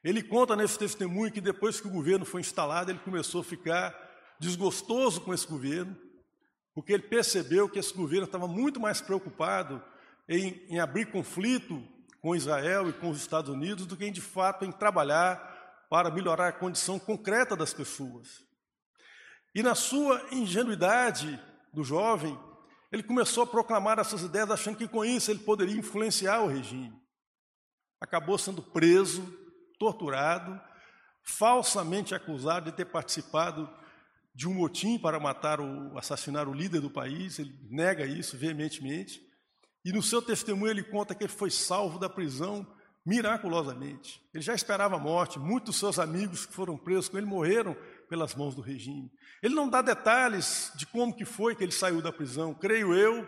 Ele 0.02 0.22
conta 0.22 0.54
nesse 0.54 0.78
testemunho 0.78 1.32
que 1.32 1.40
depois 1.40 1.80
que 1.80 1.86
o 1.86 1.90
governo 1.90 2.26
foi 2.26 2.42
instalado, 2.42 2.90
ele 2.90 2.98
começou 2.98 3.40
a 3.40 3.44
ficar 3.44 3.94
desgostoso 4.38 5.22
com 5.22 5.32
esse 5.32 5.46
governo, 5.46 5.96
porque 6.74 6.92
ele 6.92 7.04
percebeu 7.04 7.68
que 7.68 7.78
esse 7.78 7.94
governo 7.94 8.26
estava 8.26 8.48
muito 8.48 8.80
mais 8.80 9.00
preocupado 9.00 9.82
em, 10.28 10.60
em 10.68 10.80
abrir 10.80 11.06
conflito 11.06 11.82
com 12.20 12.34
Israel 12.34 12.88
e 12.88 12.92
com 12.92 13.10
os 13.10 13.18
Estados 13.18 13.50
Unidos 13.50 13.86
do 13.86 13.96
que, 13.96 14.10
de 14.10 14.20
fato, 14.20 14.64
em 14.64 14.72
trabalhar 14.72 15.86
para 15.88 16.10
melhorar 16.10 16.48
a 16.48 16.52
condição 16.52 16.98
concreta 16.98 17.54
das 17.54 17.72
pessoas. 17.72 18.42
E 19.54 19.62
na 19.62 19.74
sua 19.74 20.20
ingenuidade 20.32 21.40
do 21.72 21.84
jovem, 21.84 22.36
ele 22.90 23.02
começou 23.02 23.44
a 23.44 23.46
proclamar 23.46 23.98
essas 23.98 24.22
ideias, 24.22 24.50
achando 24.50 24.76
que 24.76 24.88
com 24.88 25.04
isso 25.04 25.30
ele 25.30 25.40
poderia 25.40 25.76
influenciar 25.76 26.40
o 26.40 26.48
regime. 26.48 26.92
Acabou 28.00 28.36
sendo 28.36 28.62
preso, 28.62 29.22
torturado, 29.78 30.60
falsamente 31.22 32.14
acusado 32.14 32.70
de 32.70 32.76
ter 32.76 32.86
participado 32.86 33.70
de 34.34 34.48
um 34.48 34.54
motim 34.54 34.98
para 34.98 35.20
matar 35.20 35.60
o 35.60 35.96
assassinar 35.96 36.48
o 36.48 36.54
líder 36.54 36.80
do 36.80 36.90
país, 36.90 37.38
ele 37.38 37.54
nega 37.70 38.04
isso 38.04 38.36
veementemente. 38.36 39.20
E 39.84 39.92
no 39.92 40.02
seu 40.02 40.20
testemunho 40.20 40.70
ele 40.70 40.82
conta 40.82 41.14
que 41.14 41.22
ele 41.22 41.32
foi 41.32 41.50
salvo 41.50 41.98
da 41.98 42.08
prisão 42.08 42.66
miraculosamente. 43.06 44.20
Ele 44.32 44.42
já 44.42 44.54
esperava 44.54 44.96
a 44.96 44.98
morte, 44.98 45.38
muitos 45.38 45.72
dos 45.72 45.76
seus 45.78 45.98
amigos 45.98 46.46
que 46.46 46.54
foram 46.54 46.76
presos 46.76 47.08
com 47.08 47.18
ele 47.18 47.26
morreram 47.26 47.76
pelas 48.08 48.34
mãos 48.34 48.54
do 48.54 48.62
regime. 48.62 49.10
Ele 49.42 49.54
não 49.54 49.68
dá 49.68 49.82
detalhes 49.82 50.72
de 50.74 50.86
como 50.86 51.14
que 51.14 51.24
foi 51.24 51.54
que 51.54 51.62
ele 51.62 51.72
saiu 51.72 52.00
da 52.00 52.12
prisão. 52.12 52.54
Creio 52.54 52.94
eu 52.94 53.26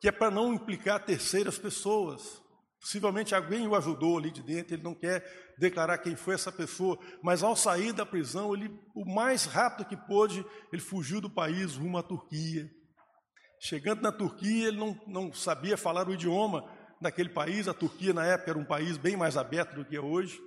que 0.00 0.08
é 0.08 0.12
para 0.12 0.30
não 0.30 0.54
implicar 0.54 1.04
terceiras 1.04 1.58
pessoas. 1.58 2.42
Possivelmente 2.80 3.34
alguém 3.34 3.66
o 3.66 3.74
ajudou 3.74 4.16
ali 4.16 4.30
de 4.30 4.42
dentro, 4.42 4.74
ele 4.74 4.82
não 4.82 4.94
quer 4.94 5.47
declarar 5.58 5.98
quem 5.98 6.14
foi 6.14 6.34
essa 6.34 6.52
pessoa, 6.52 6.98
mas 7.22 7.42
ao 7.42 7.56
sair 7.56 7.92
da 7.92 8.06
prisão, 8.06 8.54
ele, 8.54 8.70
o 8.94 9.04
mais 9.04 9.44
rápido 9.44 9.88
que 9.88 9.96
pôde, 9.96 10.44
ele 10.72 10.80
fugiu 10.80 11.20
do 11.20 11.28
país 11.28 11.74
rumo 11.74 11.98
à 11.98 12.02
Turquia. 12.02 12.70
Chegando 13.60 14.02
na 14.02 14.12
Turquia, 14.12 14.68
ele 14.68 14.76
não, 14.76 15.00
não 15.06 15.32
sabia 15.32 15.76
falar 15.76 16.08
o 16.08 16.14
idioma 16.14 16.64
daquele 17.00 17.28
país, 17.28 17.66
a 17.66 17.74
Turquia 17.74 18.12
na 18.12 18.24
época 18.24 18.50
era 18.50 18.58
um 18.58 18.64
país 18.64 18.96
bem 18.96 19.16
mais 19.16 19.36
aberto 19.36 19.74
do 19.74 19.84
que 19.84 19.96
é 19.96 20.00
hoje. 20.00 20.40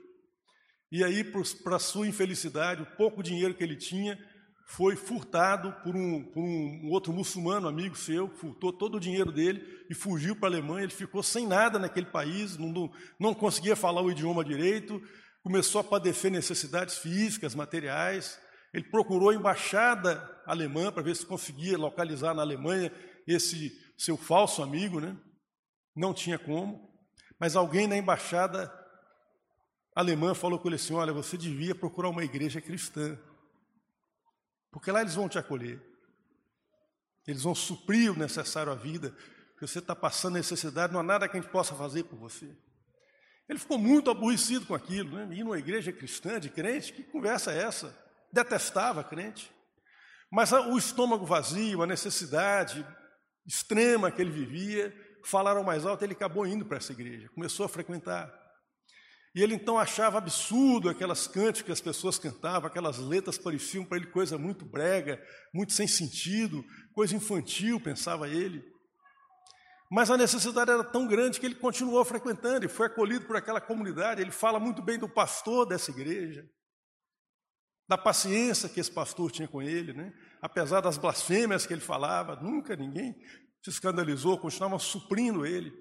E 0.91 1.03
aí, 1.03 1.23
para 1.63 1.79
sua 1.79 2.07
infelicidade, 2.07 2.81
o 2.81 2.97
pouco 2.97 3.23
dinheiro 3.23 3.53
que 3.53 3.63
ele 3.63 3.77
tinha, 3.77 4.17
foi 4.65 4.95
furtado 4.95 5.73
por 5.83 5.95
um, 5.95 6.23
por 6.23 6.41
um, 6.41 6.89
outro 6.89 7.11
muçulmano, 7.11 7.67
amigo 7.67 7.95
seu, 7.95 8.29
furtou 8.29 8.71
todo 8.71 8.95
o 8.95 8.99
dinheiro 8.99 9.31
dele 9.31 9.61
e 9.89 9.93
fugiu 9.93 10.35
para 10.35 10.47
a 10.47 10.51
Alemanha. 10.51 10.83
Ele 10.83 10.93
ficou 10.93 11.21
sem 11.21 11.45
nada 11.45 11.77
naquele 11.77 12.05
país, 12.05 12.57
não, 12.57 12.91
não 13.19 13.33
conseguia 13.33 13.75
falar 13.75 14.01
o 14.01 14.11
idioma 14.11 14.45
direito, 14.45 15.01
começou 15.43 15.81
a 15.81 15.83
padecer 15.83 16.31
necessidades 16.31 16.97
físicas, 16.97 17.53
materiais. 17.53 18.39
Ele 18.73 18.85
procurou 18.85 19.29
a 19.29 19.35
embaixada 19.35 20.29
alemã 20.45 20.91
para 20.91 21.03
ver 21.03 21.15
se 21.15 21.25
conseguia 21.25 21.77
localizar 21.77 22.33
na 22.33 22.41
Alemanha 22.41 22.91
esse 23.27 23.71
seu 23.97 24.15
falso 24.15 24.63
amigo, 24.63 24.99
né? 24.99 25.17
Não 25.95 26.13
tinha 26.13 26.39
como, 26.39 26.89
mas 27.39 27.55
alguém 27.55 27.87
na 27.87 27.97
embaixada 27.97 28.71
alemã 29.95 30.33
falou 30.33 30.57
com 30.57 30.69
ele 30.69 30.75
assim: 30.75 30.93
Olha, 30.93 31.13
você 31.13 31.37
devia 31.37 31.75
procurar 31.75 32.09
uma 32.09 32.23
igreja 32.23 32.61
cristã. 32.61 33.17
Porque 34.71 34.91
lá 34.91 35.01
eles 35.01 35.15
vão 35.15 35.27
te 35.27 35.37
acolher. 35.37 35.81
Eles 37.27 37.43
vão 37.43 37.53
suprir 37.53 38.11
o 38.11 38.17
necessário 38.17 38.71
à 38.71 38.75
vida. 38.75 39.15
Que 39.59 39.67
você 39.67 39.79
está 39.79 39.95
passando 39.95 40.33
necessidade, 40.33 40.91
não 40.91 41.01
há 41.01 41.03
nada 41.03 41.27
que 41.27 41.37
a 41.37 41.41
gente 41.41 41.51
possa 41.51 41.75
fazer 41.75 42.03
por 42.05 42.17
você. 42.17 42.57
Ele 43.47 43.59
ficou 43.59 43.77
muito 43.77 44.09
aborrecido 44.09 44.65
com 44.65 44.73
aquilo, 44.73 45.15
né? 45.15 45.27
Ir 45.35 45.43
numa 45.43 45.59
igreja 45.59 45.91
cristã, 45.91 46.39
de 46.39 46.49
crente, 46.49 46.93
que 46.93 47.03
conversa 47.03 47.51
é 47.51 47.61
essa? 47.63 47.95
Detestava 48.31 49.03
crente. 49.03 49.51
Mas 50.31 50.51
o 50.51 50.77
estômago 50.77 51.25
vazio, 51.25 51.83
a 51.83 51.85
necessidade 51.85 52.87
extrema 53.45 54.09
que 54.09 54.21
ele 54.21 54.31
vivia, 54.31 54.95
falaram 55.25 55.63
mais 55.63 55.85
alto, 55.85 56.03
ele 56.03 56.13
acabou 56.13 56.47
indo 56.47 56.65
para 56.65 56.77
essa 56.77 56.93
igreja, 56.93 57.29
começou 57.35 57.65
a 57.65 57.69
frequentar. 57.69 58.40
E 59.33 59.41
ele 59.41 59.55
então 59.55 59.77
achava 59.77 60.17
absurdo 60.17 60.89
aquelas 60.89 61.25
cânticas 61.25 61.63
que 61.63 61.71
as 61.71 61.79
pessoas 61.79 62.19
cantavam, 62.19 62.67
aquelas 62.67 62.97
letras 62.97 63.37
pareciam 63.37 63.85
para 63.85 63.97
ele 63.97 64.07
coisa 64.07 64.37
muito 64.37 64.65
brega, 64.65 65.21
muito 65.53 65.71
sem 65.71 65.87
sentido, 65.87 66.63
coisa 66.93 67.15
infantil, 67.15 67.79
pensava 67.79 68.27
ele. 68.27 68.61
Mas 69.89 70.09
a 70.09 70.17
necessidade 70.17 70.71
era 70.71 70.83
tão 70.83 71.07
grande 71.07 71.39
que 71.39 71.45
ele 71.45 71.55
continuou 71.55 72.03
frequentando 72.03 72.65
e 72.65 72.69
foi 72.69 72.87
acolhido 72.87 73.25
por 73.25 73.35
aquela 73.35 73.61
comunidade. 73.61 74.21
Ele 74.21 74.31
fala 74.31 74.59
muito 74.59 74.81
bem 74.81 74.97
do 74.97 75.07
pastor 75.07 75.65
dessa 75.65 75.91
igreja, 75.91 76.45
da 77.87 77.97
paciência 77.97 78.69
que 78.69 78.79
esse 78.79 78.91
pastor 78.91 79.31
tinha 79.31 79.47
com 79.47 79.61
ele, 79.61 79.93
né? 79.93 80.13
apesar 80.41 80.81
das 80.81 80.97
blasfêmias 80.97 81.65
que 81.65 81.73
ele 81.73 81.81
falava, 81.81 82.35
nunca 82.37 82.75
ninguém 82.75 83.13
se 83.63 83.69
escandalizou, 83.69 84.37
continuava 84.37 84.79
suprindo 84.79 85.45
ele. 85.45 85.71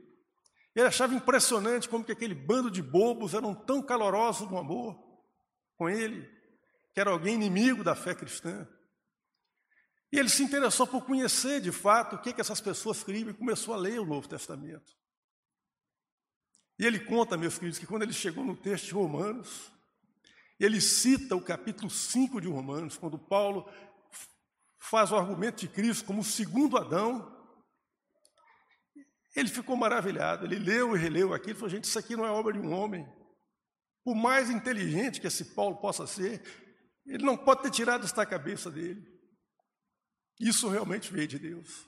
Ele 0.74 0.86
achava 0.86 1.14
impressionante 1.14 1.88
como 1.88 2.04
que 2.04 2.12
aquele 2.12 2.34
bando 2.34 2.70
de 2.70 2.82
bobos 2.82 3.34
eram 3.34 3.54
tão 3.54 3.82
calorosos 3.82 4.48
no 4.48 4.58
amor 4.58 4.98
com 5.76 5.88
ele, 5.88 6.28
que 6.92 7.00
era 7.00 7.10
alguém 7.10 7.34
inimigo 7.34 7.82
da 7.82 7.94
fé 7.94 8.14
cristã. 8.14 8.68
E 10.12 10.18
ele 10.18 10.28
se 10.28 10.42
interessou 10.42 10.86
por 10.86 11.04
conhecer 11.04 11.60
de 11.60 11.72
fato 11.72 12.16
o 12.16 12.18
que, 12.18 12.32
que 12.32 12.40
essas 12.40 12.60
pessoas 12.60 13.02
criam 13.02 13.30
e 13.30 13.34
começou 13.34 13.74
a 13.74 13.76
ler 13.76 14.00
o 14.00 14.06
Novo 14.06 14.28
Testamento. 14.28 14.96
E 16.78 16.84
ele 16.86 16.98
conta, 16.98 17.36
meus 17.36 17.58
queridos, 17.58 17.78
que 17.78 17.86
quando 17.86 18.02
ele 18.02 18.12
chegou 18.12 18.44
no 18.44 18.56
texto 18.56 18.86
de 18.86 18.94
Romanos, 18.94 19.70
ele 20.58 20.80
cita 20.80 21.36
o 21.36 21.40
capítulo 21.40 21.90
5 21.90 22.40
de 22.40 22.48
Romanos, 22.48 22.96
quando 22.96 23.18
Paulo 23.18 23.68
faz 24.78 25.12
o 25.12 25.16
argumento 25.16 25.60
de 25.60 25.68
Cristo 25.68 26.04
como 26.04 26.20
o 26.20 26.24
segundo 26.24 26.76
Adão, 26.76 27.39
Ele 29.34 29.48
ficou 29.48 29.76
maravilhado, 29.76 30.44
ele 30.44 30.58
leu 30.58 30.96
e 30.96 30.98
releu 30.98 31.32
aquilo 31.32 31.52
e 31.52 31.54
falou: 31.54 31.70
gente, 31.70 31.84
isso 31.84 31.98
aqui 31.98 32.16
não 32.16 32.26
é 32.26 32.30
obra 32.30 32.52
de 32.52 32.58
um 32.58 32.72
homem. 32.72 33.08
Por 34.04 34.14
mais 34.14 34.50
inteligente 34.50 35.20
que 35.20 35.26
esse 35.26 35.54
Paulo 35.54 35.76
possa 35.76 36.06
ser, 36.06 36.42
ele 37.06 37.24
não 37.24 37.36
pode 37.36 37.62
ter 37.62 37.70
tirado 37.70 38.04
isso 38.04 38.16
da 38.16 38.26
cabeça 38.26 38.70
dele. 38.70 39.06
Isso 40.38 40.68
realmente 40.68 41.12
veio 41.12 41.28
de 41.28 41.38
Deus. 41.38 41.86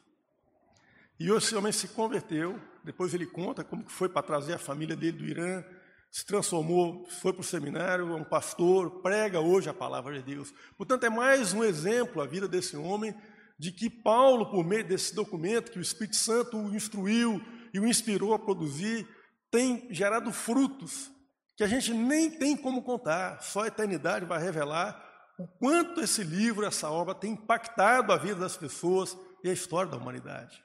E 1.18 1.30
esse 1.30 1.54
homem 1.54 1.72
se 1.72 1.88
converteu, 1.88 2.61
depois 2.84 3.14
ele 3.14 3.26
conta 3.26 3.64
como 3.64 3.88
foi 3.88 4.08
para 4.08 4.22
trazer 4.22 4.54
a 4.54 4.58
família 4.58 4.96
dele 4.96 5.18
do 5.18 5.25
Irã, 5.25 5.64
se 6.11 6.26
transformou, 6.26 7.06
foi 7.08 7.32
para 7.32 7.40
o 7.40 7.44
seminário, 7.44 8.12
é 8.12 8.14
um 8.14 8.25
pastor, 8.25 9.02
prega 9.02 9.40
hoje 9.40 9.70
a 9.70 9.75
palavra 9.75 10.12
de 10.14 10.22
Deus. 10.22 10.52
Portanto, 10.76 11.04
é 11.04 11.11
mais 11.11 11.54
um 11.54 11.64
exemplo 11.64 12.20
a 12.20 12.26
vida 12.26 12.46
desse 12.46 12.76
homem 12.76 13.14
de 13.62 13.71
que 13.71 13.88
Paulo, 13.88 14.50
por 14.50 14.64
meio 14.64 14.83
desse 14.83 15.14
documento 15.14 15.71
que 15.71 15.78
o 15.78 15.83
Espírito 15.83 16.16
Santo 16.16 16.59
o 16.59 16.75
instruiu 16.75 17.40
e 17.73 17.78
o 17.78 17.87
inspirou 17.87 18.35
a 18.35 18.38
produzir, 18.38 19.07
tem 19.52 19.87
gerado 19.95 20.33
frutos 20.33 21.12
que 21.57 21.62
a 21.62 21.69
gente 21.69 21.95
nem 21.95 22.28
tem 22.28 22.57
como 22.57 22.83
contar, 22.83 23.40
só 23.40 23.61
a 23.62 23.69
eternidade 23.69 24.25
vai 24.25 24.42
revelar 24.42 25.00
o 25.38 25.47
quanto 25.47 26.00
esse 26.00 26.25
livro, 26.25 26.66
essa 26.66 26.90
obra 26.90 27.14
tem 27.14 27.35
impactado 27.35 28.12
a 28.12 28.16
vida 28.16 28.35
das 28.35 28.57
pessoas 28.57 29.16
e 29.45 29.49
a 29.49 29.52
história 29.52 29.92
da 29.92 29.97
humanidade. 29.97 30.61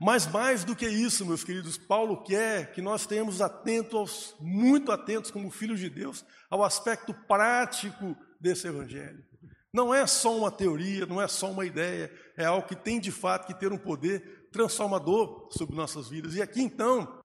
Mas 0.00 0.24
mais 0.24 0.62
do 0.62 0.76
que 0.76 0.86
isso, 0.86 1.26
meus 1.26 1.42
queridos, 1.42 1.76
Paulo 1.76 2.22
quer 2.22 2.72
que 2.72 2.80
nós 2.80 3.06
tenhamos 3.06 3.40
atentos, 3.40 4.36
muito 4.38 4.92
atentos 4.92 5.32
como 5.32 5.50
filhos 5.50 5.80
de 5.80 5.90
Deus, 5.90 6.24
ao 6.48 6.62
aspecto 6.62 7.12
prático 7.26 8.16
desse 8.40 8.68
evangelho. 8.68 9.31
Não 9.72 9.94
é 9.94 10.06
só 10.06 10.36
uma 10.36 10.50
teoria, 10.50 11.06
não 11.06 11.20
é 11.20 11.26
só 11.26 11.50
uma 11.50 11.64
ideia, 11.64 12.12
é 12.36 12.44
algo 12.44 12.68
que 12.68 12.76
tem 12.76 13.00
de 13.00 13.10
fato 13.10 13.46
que 13.46 13.58
ter 13.58 13.72
um 13.72 13.78
poder 13.78 14.48
transformador 14.52 15.48
sobre 15.50 15.74
nossas 15.74 16.08
vidas. 16.08 16.34
E 16.34 16.42
aqui 16.42 16.60
então, 16.60 17.20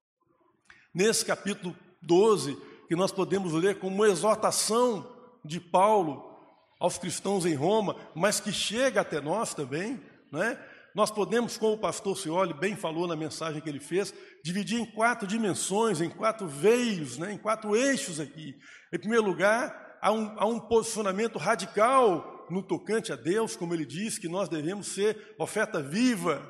nesse 0.94 1.25
capítulo 1.25 1.75
12, 2.01 2.58
que 2.88 2.96
nós 2.96 3.12
podemos 3.12 3.51
ler 3.51 3.80
como 3.80 3.96
uma 3.96 4.08
exortação 4.08 5.13
de 5.44 5.60
Paulo 5.60 6.24
aos 6.80 6.98
cristãos 6.98 7.46
em 7.46 7.54
Roma, 7.54 7.98
mas 8.16 8.39
que 8.39 8.54
chega 8.54 9.01
até 9.01 9.20
nós 9.20 9.54
também, 9.54 10.01
né? 10.32 10.58
Nós 10.96 11.12
podemos, 11.12 11.58
como 11.58 11.74
o 11.74 11.77
pastor 11.77 12.18
Cioli 12.18 12.56
bem 12.56 12.75
falou 12.75 13.06
na 13.06 13.16
mensagem 13.16 13.62
que 13.62 13.70
ele 13.70 13.80
fez, 13.80 14.12
dividir 14.44 14.80
em 14.80 14.86
quatro 14.86 15.27
dimensões, 15.27 16.01
em 16.01 16.10
quatro 16.10 16.48
veios, 16.48 17.20
né? 17.20 17.34
em 17.34 17.38
quatro 17.38 17.75
eixos 17.75 18.20
aqui. 18.20 18.56
Em 18.92 18.98
primeiro 18.98 19.24
lugar, 19.24 20.00
há 20.01 20.12
um, 20.12 20.34
há 20.39 20.46
um 20.48 20.60
posicionamento 20.60 21.38
radical 21.38 22.37
no 22.54 22.63
tocante 22.63 23.12
a 23.12 23.16
Deus, 23.16 23.56
como 23.56 23.74
ele 23.74 23.86
diz, 23.86 24.18
que 24.18 24.27
nós 24.27 24.50
devemos 24.50 24.88
ser 24.88 25.36
oferta 25.38 25.82
viva. 25.82 26.42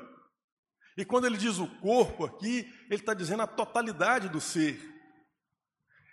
E 0.96 1.04
quando 1.04 1.26
ele 1.26 1.36
diz 1.36 1.58
o 1.58 1.66
corpo 1.80 2.24
aqui, 2.24 2.68
ele 2.90 3.00
está 3.00 3.14
dizendo 3.14 3.42
a 3.42 3.46
totalidade 3.46 4.28
do 4.28 4.40
ser. 4.40 4.80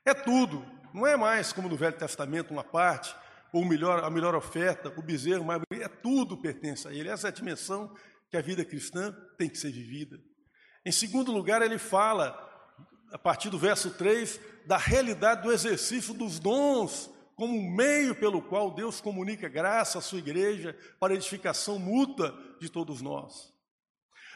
É 0.06 0.14
tudo, 0.14 0.66
não 0.94 1.08
é 1.08 1.18
mais 1.18 1.52
como 1.52 1.68
no 1.68 1.76
Velho 1.76 1.98
Testamento, 1.98 2.52
uma 2.52 2.64
parte, 2.64 3.16
ou 3.52 3.66
melhor, 3.66 4.04
a 4.04 4.10
melhor 4.10 4.36
oferta, 4.36 4.94
o 4.96 5.02
bezerro, 5.02 5.44
mas 5.44 5.62
é 5.72 5.88
tudo 5.88 6.42
pertence 6.42 6.88
a 6.88 6.94
ele. 6.94 7.10
Essa 7.10 7.28
é 7.28 7.30
a 7.30 7.34
dimensão 7.34 7.94
que 8.30 8.38
a 8.38 8.42
vida 8.42 8.64
cristã 8.64 9.16
tem 9.38 9.50
que 9.50 9.58
ser 9.58 9.72
vivida. 9.72 10.18
Em 10.86 10.92
segundo 10.92 11.32
lugar, 11.32 11.62
ele 11.62 11.78
fala, 11.78 12.38
a 13.12 13.18
partir 13.18 13.50
do 13.50 13.58
verso 13.58 13.92
3, 13.92 14.40
da 14.68 14.78
realidade 14.78 15.42
do 15.42 15.52
exercício 15.52 16.14
dos 16.14 16.38
dons 16.38 17.10
como 17.36 17.56
um 17.56 17.70
meio 17.70 18.16
pelo 18.16 18.42
qual 18.42 18.72
Deus 18.72 19.02
comunica 19.02 19.50
graça 19.50 20.00
à 20.00 20.02
sua 20.02 20.20
igreja 20.20 20.78
para 21.00 21.14
edificação 21.14 21.78
mútua 21.78 22.38
de 22.60 22.70
todos 22.70 23.02
nós. 23.02 23.54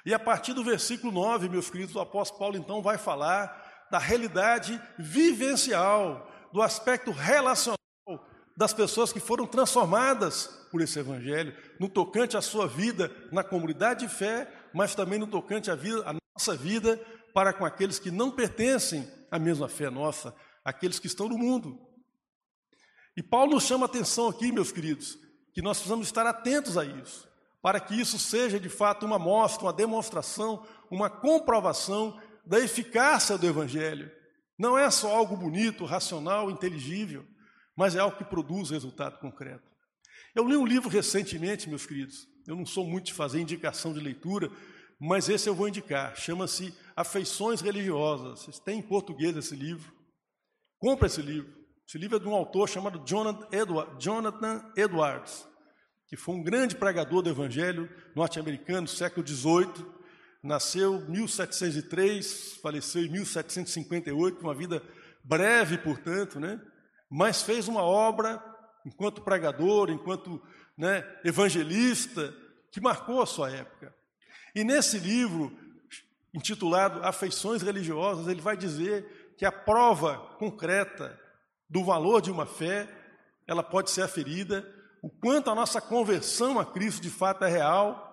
E 0.06 0.14
a 0.14 0.20
partir 0.20 0.54
do 0.54 0.64
versículo 0.64 1.12
9, 1.12 1.50
meus 1.50 1.70
queridos, 1.70 1.96
o 1.96 2.00
apóstolo 2.00 2.40
Paulo 2.40 2.58
então 2.58 2.82
vai 2.82 2.98
falar 2.98 3.88
da 3.90 3.98
realidade 3.98 4.80
vivencial, 4.98 6.30
do 6.52 6.62
aspecto 6.62 7.12
relacional 7.12 7.78
das 8.56 8.74
pessoas 8.74 9.14
que 9.14 9.22
foram 9.22 9.48
transformadas 9.48 10.48
por 10.70 10.82
esse 10.82 11.00
evangelho, 11.00 11.56
no 11.80 11.88
tocante 11.88 12.36
à 12.36 12.42
sua 12.42 12.68
vida 12.68 13.10
na 13.32 13.42
comunidade 13.42 14.06
de 14.06 14.14
fé, 14.14 14.52
mas 14.74 14.94
também 14.94 15.18
no 15.18 15.28
tocante 15.28 15.72
à, 15.72 15.76
vida, 15.76 16.04
à 16.06 16.14
nossa 16.36 16.58
vida 16.58 17.00
para 17.34 17.54
com 17.54 17.66
aqueles 17.66 18.00
que 18.00 18.12
não 18.12 18.30
pertencem 18.30 19.10
à 19.32 19.40
mesma 19.40 19.70
fé 19.70 19.90
nossa, 19.90 20.36
aqueles 20.64 21.00
que 21.00 21.08
estão 21.08 21.30
no 21.30 21.38
mundo. 21.38 21.80
E 23.20 23.22
Paulo 23.22 23.60
chama 23.60 23.84
a 23.84 23.90
atenção 23.90 24.30
aqui, 24.30 24.50
meus 24.50 24.72
queridos, 24.72 25.20
que 25.54 25.62
nós 25.62 25.76
precisamos 25.76 26.08
estar 26.08 26.26
atentos 26.26 26.78
a 26.78 26.86
isso, 26.86 27.28
para 27.62 27.78
que 27.78 28.00
isso 28.00 28.18
seja 28.18 28.58
de 28.58 28.70
fato 28.70 29.06
uma 29.06 29.20
mostra, 29.20 29.66
uma 29.66 29.74
demonstração, 29.74 30.66
uma 30.90 31.10
comprovação 31.10 32.18
da 32.46 32.62
eficácia 32.62 33.38
do 33.38 33.46
evangelho. 33.46 34.10
Não 34.58 34.78
é 34.78 34.90
só 34.90 35.14
algo 35.14 35.36
bonito, 35.36 35.84
racional, 35.84 36.50
inteligível, 36.50 37.28
mas 37.76 37.94
é 37.94 38.00
algo 38.00 38.16
que 38.16 38.24
produz 38.24 38.70
resultado 38.70 39.20
concreto. 39.20 39.70
Eu 40.34 40.48
li 40.48 40.56
um 40.56 40.66
livro 40.66 40.88
recentemente, 40.88 41.68
meus 41.68 41.86
queridos. 41.86 42.26
Eu 42.48 42.56
não 42.56 42.66
sou 42.66 42.88
muito 42.88 43.08
de 43.08 43.14
fazer 43.14 43.42
indicação 43.42 43.92
de 43.92 44.00
leitura, 44.00 44.50
mas 44.98 45.28
esse 45.28 45.50
eu 45.50 45.54
vou 45.54 45.68
indicar. 45.68 46.16
Chama-se 46.16 46.74
Afeições 46.96 47.60
Religiosas. 47.60 48.60
Têm 48.60 48.80
em 48.80 48.82
português 48.82 49.36
esse 49.36 49.58
livro. 49.58 49.92
Compre 50.80 51.08
esse 51.08 51.22
livro. 51.22 51.59
Esse 51.90 51.98
livro 51.98 52.18
é 52.18 52.20
de 52.20 52.28
um 52.28 52.36
autor 52.36 52.70
chamado 52.70 53.02
Jonathan 53.04 54.64
Edwards, 54.76 55.48
que 56.08 56.16
foi 56.16 56.36
um 56.36 56.44
grande 56.44 56.76
pregador 56.76 57.24
do 57.24 57.32
evangelho 57.32 57.90
norte-americano, 58.16 58.88
século 58.88 59.28
XVIII. 59.28 59.88
Nasceu 60.44 60.98
em 60.98 61.10
1703, 61.10 62.60
faleceu 62.62 63.04
em 63.04 63.10
1758, 63.10 64.40
uma 64.40 64.54
vida 64.54 64.84
breve, 65.24 65.80
portanto, 65.80 66.40
né? 66.40 66.62
mas 67.10 67.42
fez 67.42 67.68
uma 67.68 67.82
obra 67.82 68.40
enquanto 68.86 69.24
pregador, 69.24 69.90
enquanto 69.90 70.40
né, 70.78 71.04
evangelista, 71.26 72.32
que 72.72 72.80
marcou 72.80 73.20
a 73.20 73.26
sua 73.26 73.50
época. 73.50 73.92
E 74.54 74.64
nesse 74.64 75.00
livro, 75.00 75.58
intitulado 76.36 77.04
Afeições 77.04 77.64
Religiosas, 77.64 78.28
ele 78.28 78.42
vai 78.42 78.56
dizer 78.56 79.34
que 79.36 79.44
a 79.44 79.52
prova 79.52 80.20
concreta 80.38 81.19
do 81.70 81.84
valor 81.84 82.22
de 82.22 82.32
uma 82.32 82.46
fé, 82.46 82.90
ela 83.46 83.64
pode 83.64 83.92
ser 83.92 84.02
aferida, 84.02 84.68
o 85.02 85.10
quanto 85.10 85.50
a 85.50 85.56
nossa 85.56 85.80
conversão 85.80 86.60
a 86.60 86.66
Cristo 86.66 87.02
de 87.02 87.10
fato 87.10 87.46
é 87.46 87.50
real, 87.50 88.08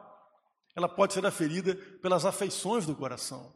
ela 0.75 0.89
pode 0.89 1.15
ser 1.15 1.25
aferida 1.25 1.75
pelas 2.03 2.25
afeições 2.25 2.85
do 2.85 2.95
coração. 2.95 3.55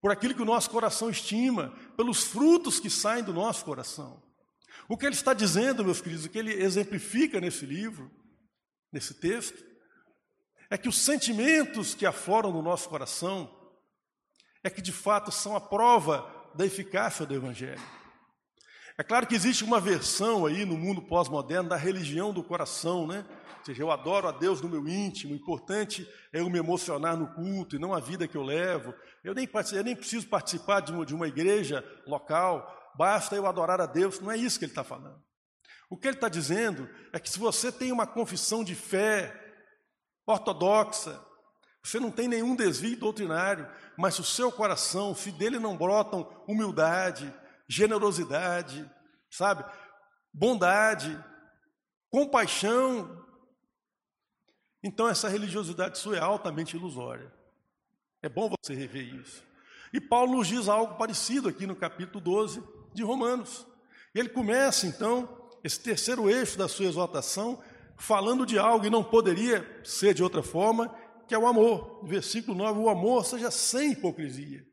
Por 0.00 0.10
aquilo 0.10 0.34
que 0.34 0.42
o 0.42 0.46
nosso 0.46 0.68
coração 0.68 1.08
estima, 1.08 1.72
pelos 1.96 2.24
frutos 2.24 2.78
que 2.78 2.90
saem 2.90 3.24
do 3.24 3.32
nosso 3.32 3.64
coração. 3.64 4.22
O 4.88 4.96
que 4.96 5.06
ele 5.06 5.14
está 5.14 5.32
dizendo, 5.32 5.84
meus 5.84 6.00
queridos, 6.00 6.24
o 6.24 6.28
que 6.28 6.38
ele 6.38 6.52
exemplifica 6.52 7.40
nesse 7.40 7.64
livro, 7.64 8.10
nesse 8.92 9.14
texto, 9.14 9.64
é 10.68 10.76
que 10.76 10.88
os 10.88 10.98
sentimentos 10.98 11.94
que 11.94 12.04
afloram 12.04 12.52
no 12.52 12.62
nosso 12.62 12.88
coração 12.88 13.50
é 14.64 14.70
que 14.70 14.82
de 14.82 14.92
fato 14.92 15.30
são 15.30 15.56
a 15.56 15.60
prova 15.60 16.28
da 16.54 16.66
eficácia 16.66 17.24
do 17.24 17.34
Evangelho. 17.34 17.80
É 18.98 19.02
claro 19.02 19.26
que 19.26 19.34
existe 19.34 19.64
uma 19.64 19.80
versão 19.80 20.44
aí 20.44 20.64
no 20.64 20.76
mundo 20.76 21.00
pós-moderno 21.00 21.68
da 21.68 21.76
religião 21.76 22.32
do 22.32 22.42
coração, 22.42 23.06
né? 23.06 23.24
Ou 23.60 23.64
seja, 23.64 23.82
eu 23.82 23.90
adoro 23.90 24.28
a 24.28 24.32
Deus 24.32 24.60
no 24.60 24.68
meu 24.68 24.86
íntimo, 24.88 25.32
o 25.32 25.36
importante 25.36 26.06
é 26.32 26.40
eu 26.40 26.50
me 26.50 26.58
emocionar 26.58 27.16
no 27.16 27.32
culto 27.32 27.76
e 27.76 27.78
não 27.78 27.94
a 27.94 28.00
vida 28.00 28.28
que 28.28 28.36
eu 28.36 28.42
levo. 28.42 28.92
Eu 29.24 29.34
nem, 29.34 29.48
eu 29.72 29.84
nem 29.84 29.96
preciso 29.96 30.28
participar 30.28 30.80
de 30.80 30.92
uma, 30.92 31.06
de 31.06 31.14
uma 31.14 31.28
igreja 31.28 31.84
local, 32.06 32.92
basta 32.96 33.34
eu 33.34 33.46
adorar 33.46 33.80
a 33.80 33.86
Deus. 33.86 34.20
Não 34.20 34.30
é 34.30 34.36
isso 34.36 34.58
que 34.58 34.64
ele 34.64 34.72
está 34.72 34.84
falando. 34.84 35.22
O 35.88 35.96
que 35.96 36.08
ele 36.08 36.16
está 36.16 36.28
dizendo 36.28 36.88
é 37.12 37.20
que 37.20 37.30
se 37.30 37.38
você 37.38 37.70
tem 37.70 37.92
uma 37.92 38.06
confissão 38.06 38.64
de 38.64 38.74
fé 38.74 39.38
ortodoxa, 40.26 41.20
você 41.82 41.98
não 41.98 42.10
tem 42.10 42.28
nenhum 42.28 42.54
desvio 42.54 42.96
doutrinário, 42.96 43.68
mas 43.96 44.18
o 44.18 44.24
seu 44.24 44.50
coração, 44.52 45.14
se 45.14 45.30
dele 45.32 45.58
não 45.58 45.76
brotam 45.76 46.28
humildade, 46.46 47.32
generosidade, 47.72 48.88
sabe, 49.30 49.64
bondade, 50.32 51.18
compaixão, 52.10 53.22
então 54.82 55.08
essa 55.08 55.28
religiosidade 55.28 55.98
sua 55.98 56.16
é 56.16 56.20
altamente 56.20 56.76
ilusória. 56.76 57.32
É 58.20 58.28
bom 58.28 58.50
você 58.50 58.74
rever 58.74 59.14
isso. 59.14 59.42
E 59.92 60.00
Paulo 60.00 60.36
nos 60.36 60.48
diz 60.48 60.68
algo 60.68 60.96
parecido 60.96 61.48
aqui 61.48 61.66
no 61.66 61.76
capítulo 61.76 62.20
12 62.20 62.62
de 62.92 63.02
Romanos. 63.02 63.66
E 64.14 64.18
ele 64.18 64.28
começa 64.28 64.86
então 64.86 65.50
esse 65.62 65.80
terceiro 65.80 66.28
eixo 66.28 66.58
da 66.58 66.68
sua 66.68 66.86
exortação 66.86 67.62
falando 67.96 68.44
de 68.44 68.58
algo 68.58 68.84
e 68.84 68.90
não 68.90 69.04
poderia 69.04 69.80
ser 69.84 70.12
de 70.12 70.22
outra 70.22 70.42
forma, 70.42 70.88
que 71.28 71.34
é 71.34 71.38
o 71.38 71.46
amor. 71.46 72.04
Versículo 72.04 72.56
9: 72.56 72.80
o 72.80 72.88
amor 72.88 73.24
seja 73.24 73.50
sem 73.50 73.92
hipocrisia. 73.92 74.66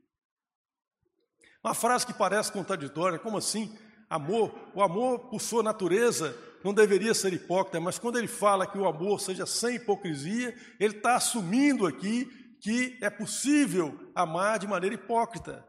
Uma 1.63 1.73
frase 1.73 2.05
que 2.05 2.13
parece 2.13 2.51
contraditória, 2.51 3.19
como 3.19 3.37
assim? 3.37 3.77
Amor, 4.09 4.53
o 4.73 4.81
amor 4.81 5.29
por 5.29 5.41
sua 5.41 5.61
natureza 5.61 6.35
não 6.63 6.73
deveria 6.73 7.13
ser 7.13 7.33
hipócrita, 7.33 7.79
mas 7.79 7.99
quando 7.99 8.17
ele 8.17 8.27
fala 8.27 8.65
que 8.65 8.77
o 8.77 8.87
amor 8.87 9.19
seja 9.19 9.45
sem 9.45 9.75
hipocrisia, 9.75 10.55
ele 10.79 10.97
está 10.97 11.15
assumindo 11.15 11.85
aqui 11.85 12.25
que 12.61 12.97
é 13.01 13.09
possível 13.09 14.11
amar 14.15 14.59
de 14.59 14.67
maneira 14.67 14.95
hipócrita. 14.95 15.65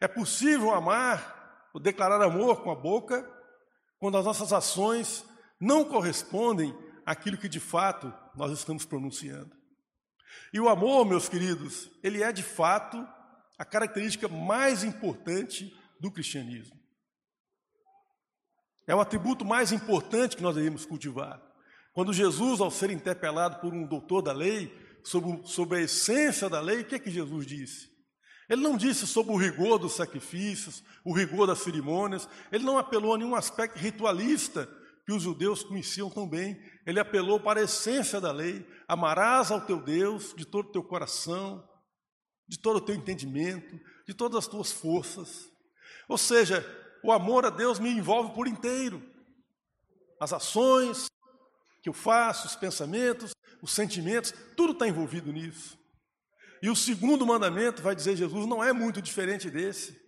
É 0.00 0.08
possível 0.08 0.74
amar, 0.74 1.70
ou 1.72 1.80
declarar 1.80 2.20
amor 2.22 2.62
com 2.62 2.70
a 2.70 2.74
boca, 2.74 3.26
quando 3.98 4.18
as 4.18 4.24
nossas 4.24 4.52
ações 4.52 5.24
não 5.60 5.84
correspondem 5.84 6.76
àquilo 7.04 7.38
que 7.38 7.48
de 7.48 7.60
fato 7.60 8.12
nós 8.34 8.52
estamos 8.52 8.84
pronunciando. 8.84 9.54
E 10.52 10.60
o 10.60 10.68
amor, 10.68 11.06
meus 11.06 11.28
queridos, 11.28 11.90
ele 12.02 12.22
é 12.22 12.30
de 12.30 12.42
fato 12.42 13.06
a 13.58 13.64
característica 13.64 14.28
mais 14.28 14.84
importante 14.84 15.74
do 16.00 16.10
cristianismo. 16.10 16.76
É 18.86 18.94
o 18.94 19.00
atributo 19.00 19.44
mais 19.44 19.72
importante 19.72 20.36
que 20.36 20.42
nós 20.42 20.54
devemos 20.54 20.86
cultivar. 20.86 21.42
Quando 21.92 22.12
Jesus, 22.12 22.60
ao 22.60 22.70
ser 22.70 22.90
interpelado 22.90 23.60
por 23.60 23.72
um 23.72 23.86
doutor 23.86 24.22
da 24.22 24.32
lei 24.32 24.72
sobre, 25.02 25.46
sobre 25.46 25.78
a 25.78 25.82
essência 25.82 26.48
da 26.48 26.60
lei, 26.60 26.82
o 26.82 26.84
que 26.84 26.94
é 26.94 26.98
que 26.98 27.10
Jesus 27.10 27.46
disse? 27.46 27.90
Ele 28.48 28.62
não 28.62 28.76
disse 28.76 29.06
sobre 29.06 29.32
o 29.32 29.36
rigor 29.36 29.78
dos 29.78 29.96
sacrifícios, 29.96 30.84
o 31.04 31.12
rigor 31.12 31.46
das 31.46 31.58
cerimônias, 31.60 32.28
ele 32.52 32.64
não 32.64 32.78
apelou 32.78 33.14
a 33.14 33.18
nenhum 33.18 33.34
aspecto 33.34 33.78
ritualista 33.78 34.68
que 35.04 35.12
os 35.12 35.22
judeus 35.22 35.64
conheciam 35.64 36.10
tão 36.10 36.28
bem. 36.28 36.60
Ele 36.86 37.00
apelou 37.00 37.40
para 37.40 37.60
a 37.60 37.64
essência 37.64 38.20
da 38.20 38.30
lei: 38.30 38.64
amarás 38.86 39.50
ao 39.50 39.60
teu 39.60 39.80
Deus 39.80 40.34
de 40.36 40.44
todo 40.44 40.68
o 40.68 40.72
teu 40.72 40.82
coração, 40.82 41.66
de 42.48 42.58
todo 42.58 42.76
o 42.76 42.80
teu 42.80 42.94
entendimento, 42.94 43.80
de 44.06 44.14
todas 44.14 44.38
as 44.38 44.46
tuas 44.46 44.72
forças. 44.72 45.50
Ou 46.08 46.18
seja, 46.18 46.64
o 47.02 47.12
amor 47.12 47.44
a 47.44 47.50
Deus 47.50 47.78
me 47.78 47.90
envolve 47.90 48.34
por 48.34 48.46
inteiro. 48.46 49.02
As 50.20 50.32
ações 50.32 51.06
que 51.82 51.88
eu 51.88 51.92
faço, 51.92 52.46
os 52.46 52.56
pensamentos, 52.56 53.32
os 53.62 53.72
sentimentos, 53.72 54.32
tudo 54.56 54.72
está 54.72 54.88
envolvido 54.88 55.32
nisso. 55.32 55.78
E 56.62 56.70
o 56.70 56.76
segundo 56.76 57.26
mandamento, 57.26 57.82
vai 57.82 57.94
dizer 57.94 58.16
Jesus, 58.16 58.46
não 58.46 58.62
é 58.62 58.72
muito 58.72 59.02
diferente 59.02 59.50
desse, 59.50 60.00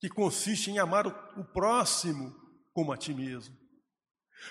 que 0.00 0.08
consiste 0.08 0.70
em 0.70 0.78
amar 0.78 1.06
o 1.06 1.44
próximo 1.44 2.34
como 2.72 2.92
a 2.92 2.96
ti 2.96 3.12
mesmo. 3.12 3.54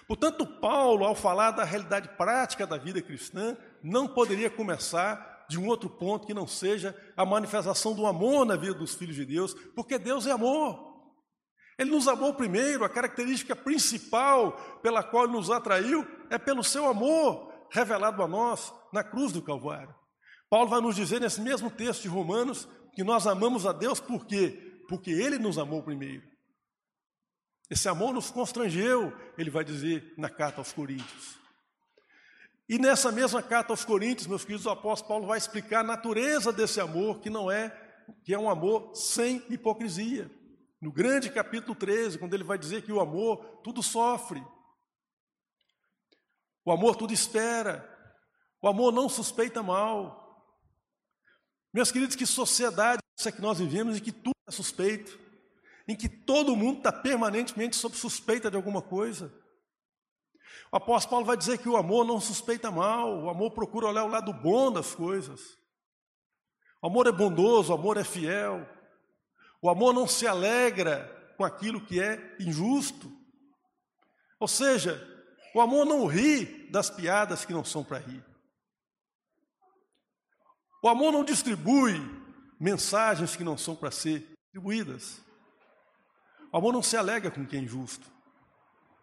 Portanto, 0.08 0.46
Paulo, 0.46 1.04
ao 1.04 1.16
falar 1.16 1.52
da 1.52 1.64
realidade 1.64 2.10
prática 2.16 2.68
da 2.68 2.78
vida 2.78 3.02
cristã, 3.02 3.58
não 3.84 4.08
poderia 4.08 4.50
começar 4.50 5.29
de 5.50 5.60
um 5.60 5.68
outro 5.68 5.90
ponto 5.90 6.28
que 6.28 6.34
não 6.34 6.48
seja 6.48 6.96
a 7.18 7.26
manifestação 7.26 7.96
do 7.96 8.06
amor 8.06 8.46
na 8.46 8.56
vida 8.56 8.76
dos 8.76 8.94
filhos 8.94 9.16
de 9.16 9.26
Deus, 9.26 9.54
porque 9.76 9.98
Deus 9.98 10.28
é 10.28 10.32
amor. 10.32 10.88
Ele 11.78 11.90
nos 11.90 12.08
amou 12.08 12.34
primeiro, 12.34 12.86
a 12.86 12.90
característica 12.90 13.56
principal 13.56 14.54
pela 14.84 15.02
qual 15.02 15.24
ele 15.24 15.34
nos 15.34 15.50
atraiu 15.50 16.06
é 16.30 16.38
pelo 16.38 16.64
seu 16.64 16.88
amor 16.88 17.52
revelado 17.72 18.22
a 18.22 18.28
nós 18.28 18.72
na 18.94 19.04
cruz 19.04 19.32
do 19.32 19.42
Calvário. 19.42 19.94
Paulo 20.50 20.70
vai 20.70 20.82
nos 20.82 20.96
dizer 20.96 21.20
nesse 21.20 21.42
mesmo 21.42 21.72
texto 21.72 22.04
de 22.04 22.08
Romanos 22.08 22.68
que 22.94 23.04
nós 23.04 23.26
amamos 23.26 23.66
a 23.66 23.72
Deus 23.72 24.00
por 24.00 24.26
quê? 24.26 24.82
Porque 24.88 25.10
ele 25.10 25.40
nos 25.40 25.58
amou 25.58 25.82
primeiro. 25.82 26.24
Esse 27.70 27.88
amor 27.88 28.14
nos 28.14 28.30
constrangeu, 28.30 29.14
ele 29.38 29.50
vai 29.50 29.64
dizer 29.64 30.14
na 30.18 30.30
carta 30.30 30.60
aos 30.60 30.74
Coríntios. 30.74 31.40
E 32.70 32.78
nessa 32.78 33.12
mesma 33.12 33.42
carta 33.42 33.74
aos 33.74 33.84
Coríntios, 33.84 34.28
meus 34.28 34.46
queridos, 34.46 34.68
o 34.68 34.70
apóstolo 34.70 35.10
Paulo 35.10 35.26
vai 35.26 35.40
explicar 35.40 35.80
a 35.80 35.84
natureza 35.84 36.54
desse 36.54 36.80
amor, 36.80 37.20
que 37.20 37.28
não 37.28 37.50
é, 37.50 37.76
que 38.24 38.32
é 38.32 38.38
um 38.38 38.48
amor 38.48 38.96
sem 38.96 39.44
hipocrisia. 39.50 40.30
No 40.80 40.92
grande 40.92 41.32
capítulo 41.32 41.74
13, 41.74 42.20
quando 42.20 42.36
ele 42.36 42.44
vai 42.44 42.60
dizer 42.60 42.84
que 42.84 42.92
o 42.92 43.00
amor 43.00 43.60
tudo 43.64 43.82
sofre. 43.82 44.46
O 46.64 46.72
amor 46.72 46.96
tudo 46.96 47.12
espera. 47.12 47.84
O 48.62 48.68
amor 48.68 48.94
não 48.94 49.10
suspeita 49.10 49.64
mal. 49.64 50.46
Meus 51.74 51.92
queridos, 51.92 52.16
que 52.16 52.26
sociedade 52.28 53.02
é 53.02 53.20
essa 53.20 53.32
que 53.32 53.42
nós 53.42 53.58
vivemos 53.58 53.98
e 53.98 54.02
que 54.02 54.12
tudo 54.12 54.36
é 54.48 54.52
suspeito? 54.52 55.20
Em 55.88 55.96
que 55.96 56.08
todo 56.08 56.56
mundo 56.56 56.78
está 56.78 56.92
permanentemente 56.92 57.76
sob 57.76 57.98
suspeita 57.98 58.52
de 58.52 58.56
alguma 58.56 58.82
coisa. 58.82 59.34
O 60.72 60.78
apóstolo 60.78 61.12
Paulo 61.12 61.26
vai 61.26 61.38
dizer 61.38 61.58
que 61.58 61.70
o 61.70 61.78
amor 61.78 62.06
não 62.06 62.20
suspeita 62.20 62.70
mal, 62.70 63.24
o 63.24 63.30
amor 63.30 63.52
procura 63.52 63.88
olhar 63.88 64.04
o 64.04 64.10
lado 64.10 64.32
bom 64.32 64.72
das 64.72 64.94
coisas. 64.94 65.58
O 66.82 66.88
amor 66.88 67.08
é 67.08 67.12
bondoso, 67.12 67.72
o 67.72 67.76
amor 67.76 67.98
é 67.98 68.04
fiel. 68.04 68.68
O 69.62 69.70
amor 69.70 69.94
não 69.94 70.08
se 70.08 70.26
alegra 70.26 71.34
com 71.38 71.44
aquilo 71.44 71.82
que 71.82 72.00
é 72.00 72.38
injusto. 72.40 73.12
Ou 74.40 74.48
seja, 74.48 75.06
o 75.54 75.60
amor 75.60 75.86
não 75.86 76.06
ri 76.06 76.70
das 76.70 76.90
piadas 76.90 77.44
que 77.44 77.54
não 77.54 77.66
são 77.66 77.84
para 77.84 77.98
rir. 77.98 78.24
O 80.82 80.88
amor 80.88 81.12
não 81.12 81.26
distribui 81.26 82.00
mensagens 82.60 83.36
que 83.36 83.44
não 83.44 83.58
são 83.58 83.76
para 83.76 83.92
ser 83.92 84.26
distribuídas. 84.44 85.22
O 86.52 86.58
amor 86.58 86.72
não 86.72 86.82
se 86.82 86.96
alega 86.96 87.30
com 87.30 87.46
quem 87.46 87.60
é 87.60 87.64
injusto, 87.64 88.10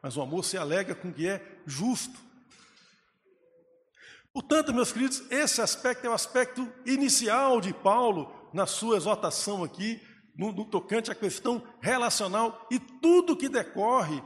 mas 0.06 0.16
o 0.16 0.22
amor 0.22 0.44
se 0.44 0.56
alega 0.56 0.94
com 0.94 1.12
quem 1.12 1.26
é 1.26 1.44
justo. 1.66 2.16
Portanto, 4.32 4.72
meus 4.72 4.92
queridos, 4.92 5.20
esse 5.32 5.60
aspecto 5.60 6.06
é 6.06 6.08
o 6.08 6.12
aspecto 6.12 6.72
inicial 6.86 7.60
de 7.60 7.74
Paulo 7.74 8.32
na 8.54 8.66
sua 8.66 8.98
exortação 8.98 9.64
aqui, 9.64 10.00
no, 10.36 10.52
no 10.52 10.64
tocante 10.64 11.10
à 11.10 11.14
questão 11.16 11.60
relacional, 11.80 12.68
e 12.70 12.78
tudo 12.78 13.36
que 13.36 13.48
decorre 13.48 14.22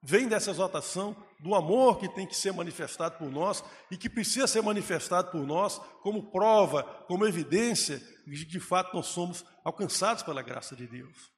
vem 0.00 0.28
dessa 0.28 0.52
exortação 0.52 1.16
do 1.40 1.56
amor 1.56 1.98
que 1.98 2.08
tem 2.08 2.24
que 2.24 2.36
ser 2.36 2.52
manifestado 2.52 3.18
por 3.18 3.28
nós 3.28 3.64
e 3.90 3.96
que 3.96 4.08
precisa 4.08 4.46
ser 4.46 4.62
manifestado 4.62 5.32
por 5.32 5.44
nós 5.44 5.80
como 6.04 6.30
prova, 6.30 6.84
como 7.08 7.26
evidência 7.26 8.00
de 8.24 8.44
que 8.44 8.52
de 8.52 8.60
fato 8.60 8.94
nós 8.94 9.06
somos 9.06 9.44
alcançados 9.64 10.22
pela 10.22 10.40
graça 10.40 10.76
de 10.76 10.86
Deus. 10.86 11.35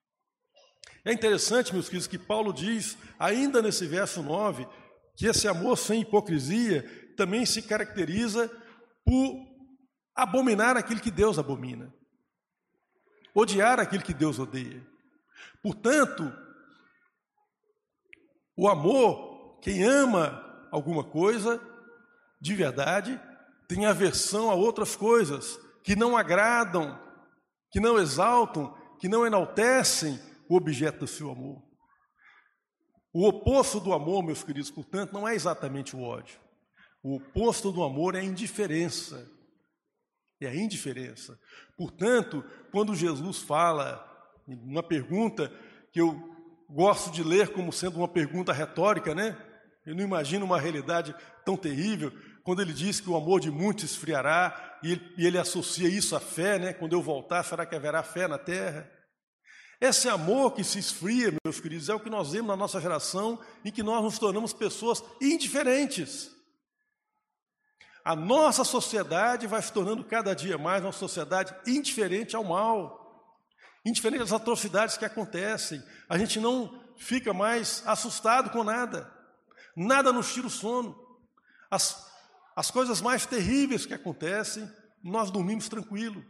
É 1.04 1.12
interessante, 1.12 1.72
meus 1.72 1.86
queridos, 1.86 2.06
que 2.06 2.18
Paulo 2.18 2.52
diz, 2.52 2.96
ainda 3.18 3.62
nesse 3.62 3.86
verso 3.86 4.22
9, 4.22 4.66
que 5.16 5.26
esse 5.26 5.48
amor 5.48 5.76
sem 5.76 6.02
hipocrisia 6.02 6.82
também 7.16 7.44
se 7.46 7.62
caracteriza 7.62 8.48
por 9.04 9.46
abominar 10.14 10.76
aquilo 10.76 11.00
que 11.00 11.10
Deus 11.10 11.38
abomina, 11.38 11.92
odiar 13.34 13.80
aquilo 13.80 14.02
que 14.02 14.14
Deus 14.14 14.38
odeia. 14.38 14.84
Portanto, 15.62 16.32
o 18.56 18.68
amor 18.68 19.28
quem 19.60 19.82
ama 19.84 20.44
alguma 20.70 21.02
coisa 21.02 21.60
de 22.40 22.54
verdade 22.54 23.20
tem 23.66 23.86
aversão 23.86 24.50
a 24.50 24.54
outras 24.54 24.94
coisas 24.94 25.58
que 25.82 25.96
não 25.96 26.16
agradam, 26.16 26.98
que 27.70 27.80
não 27.80 27.98
exaltam, 27.98 28.74
que 28.98 29.08
não 29.08 29.26
enaltecem 29.26 30.18
o 30.48 30.56
objeto 30.56 31.00
do 31.00 31.06
seu 31.06 31.30
amor. 31.30 31.62
O 33.12 33.26
oposto 33.26 33.80
do 33.80 33.92
amor, 33.92 34.22
meus 34.22 34.42
queridos, 34.42 34.70
portanto, 34.70 35.12
não 35.12 35.26
é 35.26 35.34
exatamente 35.34 35.96
o 35.96 36.02
ódio. 36.02 36.38
O 37.02 37.16
oposto 37.16 37.72
do 37.72 37.82
amor 37.82 38.14
é 38.14 38.20
a 38.20 38.24
indiferença. 38.24 39.30
É 40.40 40.46
a 40.46 40.54
indiferença. 40.54 41.38
Portanto, 41.76 42.44
quando 42.70 42.94
Jesus 42.94 43.38
fala, 43.38 44.04
uma 44.46 44.82
pergunta 44.82 45.52
que 45.92 46.00
eu 46.00 46.16
gosto 46.68 47.10
de 47.10 47.22
ler 47.22 47.48
como 47.48 47.72
sendo 47.72 47.98
uma 47.98 48.08
pergunta 48.08 48.52
retórica, 48.52 49.14
né? 49.14 49.36
Eu 49.86 49.94
não 49.94 50.04
imagino 50.04 50.44
uma 50.44 50.60
realidade 50.60 51.14
tão 51.44 51.56
terrível 51.56 52.12
quando 52.44 52.60
ele 52.60 52.72
diz 52.72 53.00
que 53.00 53.10
o 53.10 53.16
amor 53.16 53.40
de 53.40 53.50
muitos 53.50 53.84
esfriará 53.84 54.78
e 54.82 54.92
ele, 54.92 55.14
e 55.16 55.26
ele 55.26 55.38
associa 55.38 55.88
isso 55.88 56.14
à 56.14 56.20
fé, 56.20 56.58
né? 56.58 56.72
Quando 56.72 56.92
eu 56.92 57.02
voltar, 57.02 57.42
será 57.42 57.66
que 57.66 57.74
haverá 57.74 58.02
fé 58.02 58.28
na 58.28 58.38
terra? 58.38 58.90
Esse 59.80 60.08
amor 60.08 60.52
que 60.54 60.64
se 60.64 60.78
esfria, 60.78 61.32
meus 61.44 61.60
queridos, 61.60 61.88
é 61.88 61.94
o 61.94 62.00
que 62.00 62.10
nós 62.10 62.32
vemos 62.32 62.48
na 62.48 62.56
nossa 62.56 62.80
geração, 62.80 63.38
em 63.64 63.70
que 63.70 63.82
nós 63.82 64.02
nos 64.02 64.18
tornamos 64.18 64.52
pessoas 64.52 65.02
indiferentes. 65.20 66.30
A 68.04 68.16
nossa 68.16 68.64
sociedade 68.64 69.46
vai 69.46 69.62
se 69.62 69.72
tornando 69.72 70.02
cada 70.04 70.34
dia 70.34 70.58
mais 70.58 70.82
uma 70.82 70.92
sociedade 70.92 71.54
indiferente 71.66 72.34
ao 72.34 72.42
mal, 72.42 73.36
indiferente 73.84 74.22
às 74.22 74.32
atrocidades 74.32 74.96
que 74.96 75.04
acontecem. 75.04 75.82
A 76.08 76.18
gente 76.18 76.40
não 76.40 76.82
fica 76.96 77.32
mais 77.32 77.82
assustado 77.86 78.50
com 78.50 78.64
nada 78.64 79.16
nada 79.78 80.12
nos 80.12 80.32
tira 80.32 80.46
o 80.46 80.50
sono. 80.50 80.98
As, 81.70 82.04
as 82.56 82.70
coisas 82.70 83.00
mais 83.00 83.24
terríveis 83.24 83.86
que 83.86 83.94
acontecem, 83.94 84.68
nós 85.02 85.30
dormimos 85.30 85.68
tranquilo. 85.68 86.24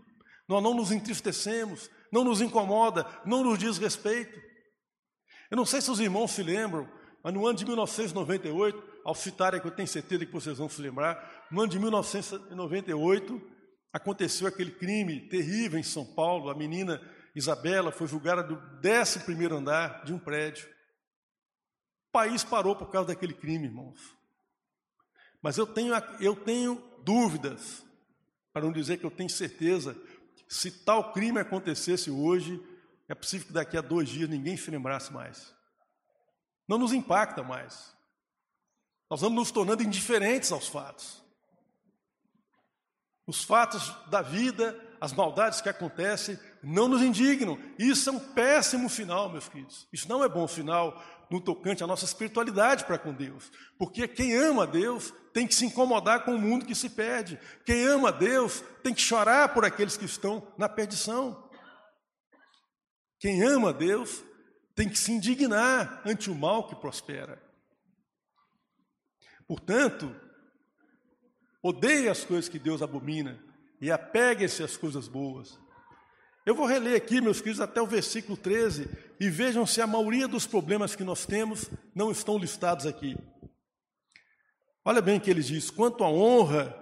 Nós 0.47 0.63
não 0.63 0.75
nos 0.75 0.93
entristecemos, 0.93 1.91
não 2.13 2.25
nos 2.25 2.41
incomoda, 2.41 3.07
não 3.25 3.43
nos 3.43 3.59
diz 3.59 3.79
respeito. 3.79 4.39
Eu 5.51 5.57
não 5.57 5.65
sei 5.65 5.81
se 5.81 5.91
os 5.91 6.01
irmãos 6.01 6.33
se 6.33 6.43
lembram, 6.43 6.89
mas 7.23 7.33
no 7.35 7.47
ano 7.47 7.59
de 7.59 7.65
1998, 7.65 8.83
ao 9.05 9.15
citarem 9.15 9.61
que 9.61 9.67
eu 9.67 9.75
tenho 9.75 9.89
certeza 9.89 10.27
que 10.27 10.33
vocês 10.33 10.59
vão 10.59 10.69
se 10.69 10.81
lembrar, 10.81 11.47
no 11.51 11.61
ano 11.61 11.71
de 11.71 11.79
1998 11.79 13.41
aconteceu 13.93 14.47
aquele 14.47 14.71
crime 14.71 15.29
terrível 15.29 15.79
em 15.79 15.83
São 15.83 16.05
Paulo. 16.05 16.51
A 16.51 16.55
menina 16.55 17.01
Isabela 17.35 17.91
foi 17.91 18.07
julgada 18.07 18.43
do 18.43 18.61
11 18.87 19.21
primeiro 19.21 19.57
andar 19.57 20.05
de 20.05 20.13
um 20.13 20.19
prédio. 20.19 20.69
O 22.09 22.13
país 22.13 22.45
parou 22.45 22.77
por 22.77 22.91
causa 22.91 23.09
daquele 23.09 23.35
crime, 23.35 23.67
irmãos. 23.67 23.99
Mas 25.43 25.57
eu 25.57 25.67
tenho, 25.67 25.95
eu 26.21 26.35
tenho 26.35 26.83
dúvidas, 27.05 27.85
para 28.53 28.63
não 28.63 28.73
dizer 28.73 28.99
que 28.99 29.07
eu 29.07 29.11
tenho 29.11 29.31
certeza, 29.31 29.97
se 30.49 30.71
tal 30.71 31.13
crime 31.13 31.41
acontecesse 31.41 32.11
hoje, 32.11 32.61
é 33.09 33.15
possível 33.15 33.47
que 33.47 33.53
daqui 33.53 33.77
a 33.77 33.83
dois 33.83 34.09
dias 34.09 34.29
ninguém 34.29 34.57
se 34.57 34.71
lembrasse 34.71 35.13
mais. 35.13 35.55
Não 36.67 36.79
nos 36.79 36.93
impacta 36.93 37.43
mais. 37.43 37.97
Nós 39.11 39.21
vamos 39.21 39.37
nos 39.37 39.51
tornando 39.51 39.83
indiferentes 39.83 40.53
aos 40.53 40.69
fatos. 40.69 41.23
Os 43.27 43.45
fatos 43.45 43.95
da 44.09 44.23
vida, 44.23 44.79
as 45.01 45.13
maldades 45.13 45.61
que 45.61 45.69
acontecem, 45.69 46.39
não 46.63 46.89
nos 46.89 47.03
indignam. 47.03 47.59
Isso 47.79 48.09
é 48.09 48.13
um 48.13 48.19
péssimo 48.19 48.89
final, 48.89 49.29
meus 49.29 49.49
queridos. 49.49 49.87
Isso 49.93 50.09
não 50.09 50.25
é 50.25 50.29
bom 50.29 50.49
sinal 50.49 51.03
no 51.31 51.41
tocante 51.41 51.85
à 51.85 51.87
nossa 51.87 52.05
espiritualidade 52.05 52.85
para 52.85 52.99
com 52.99 53.13
Deus. 53.13 53.51
Porque 53.79 54.09
quem 54.09 54.35
ama 54.35 54.67
Deus 54.67 55.13
tem 55.33 55.47
que 55.47 55.55
se 55.55 55.67
incomodar 55.67 56.25
com 56.25 56.35
o 56.35 56.39
mundo 56.39 56.65
que 56.65 56.75
se 56.75 56.91
perde. 56.91 57.39
Quem 57.65 57.85
ama 57.87 58.11
Deus 58.11 58.63
tem 58.83 58.95
que 58.95 59.03
chorar 59.03 59.53
por 59.53 59.65
aqueles 59.65 59.97
que 59.97 60.05
estão 60.05 60.47
na 60.57 60.69
perdição. 60.69 61.49
Quem 63.19 63.43
ama 63.43 63.73
Deus 63.73 64.23
tem 64.75 64.89
que 64.89 64.99
se 64.99 65.13
indignar 65.13 66.03
ante 66.07 66.31
o 66.31 66.35
mal 66.35 66.69
que 66.69 66.77
prospera. 66.77 67.43
Portanto, 69.47 70.15
odeie 71.63 72.09
as 72.09 72.25
coisas 72.25 72.49
que 72.49 72.59
Deus 72.59 72.81
abomina 72.81 73.43
e 73.81 73.91
apegue-se 73.91 74.63
às 74.63 74.77
coisas 74.77 75.09
boas. 75.09 75.59
Eu 76.49 76.55
vou 76.55 76.65
reler 76.65 76.97
aqui, 76.97 77.21
meus 77.21 77.43
queridos, 77.43 77.61
até 77.61 77.83
o 77.83 77.87
versículo 77.87 78.35
13 78.35 78.89
e 79.21 79.29
vejam 79.29 79.67
se 79.67 79.83
a 79.83 79.87
maioria 79.87 80.27
dos 80.27 80.47
problemas 80.47 80.97
que 80.97 81.05
nós 81.05 81.27
temos 81.27 81.71
não 81.95 82.11
estão 82.11 82.39
listados 82.39 82.87
aqui. 82.87 83.19
Olha 84.83 85.03
bem 85.03 85.19
o 85.19 85.21
que 85.21 85.29
ele 85.29 85.43
diz: 85.43 85.71
quanto 85.71 86.03
à 86.03 86.09
honra, 86.09 86.75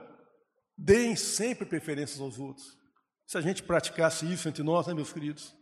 deem 0.79 1.16
sempre 1.16 1.66
preferências 1.66 2.20
aos 2.20 2.38
outros. 2.38 2.79
Se 3.26 3.37
a 3.38 3.40
gente 3.40 3.61
praticasse 3.61 4.33
isso 4.33 4.48
entre 4.48 4.62
nós, 4.62 4.87
né, 4.87 4.94
meus 4.94 5.12
queridos? 5.12 5.52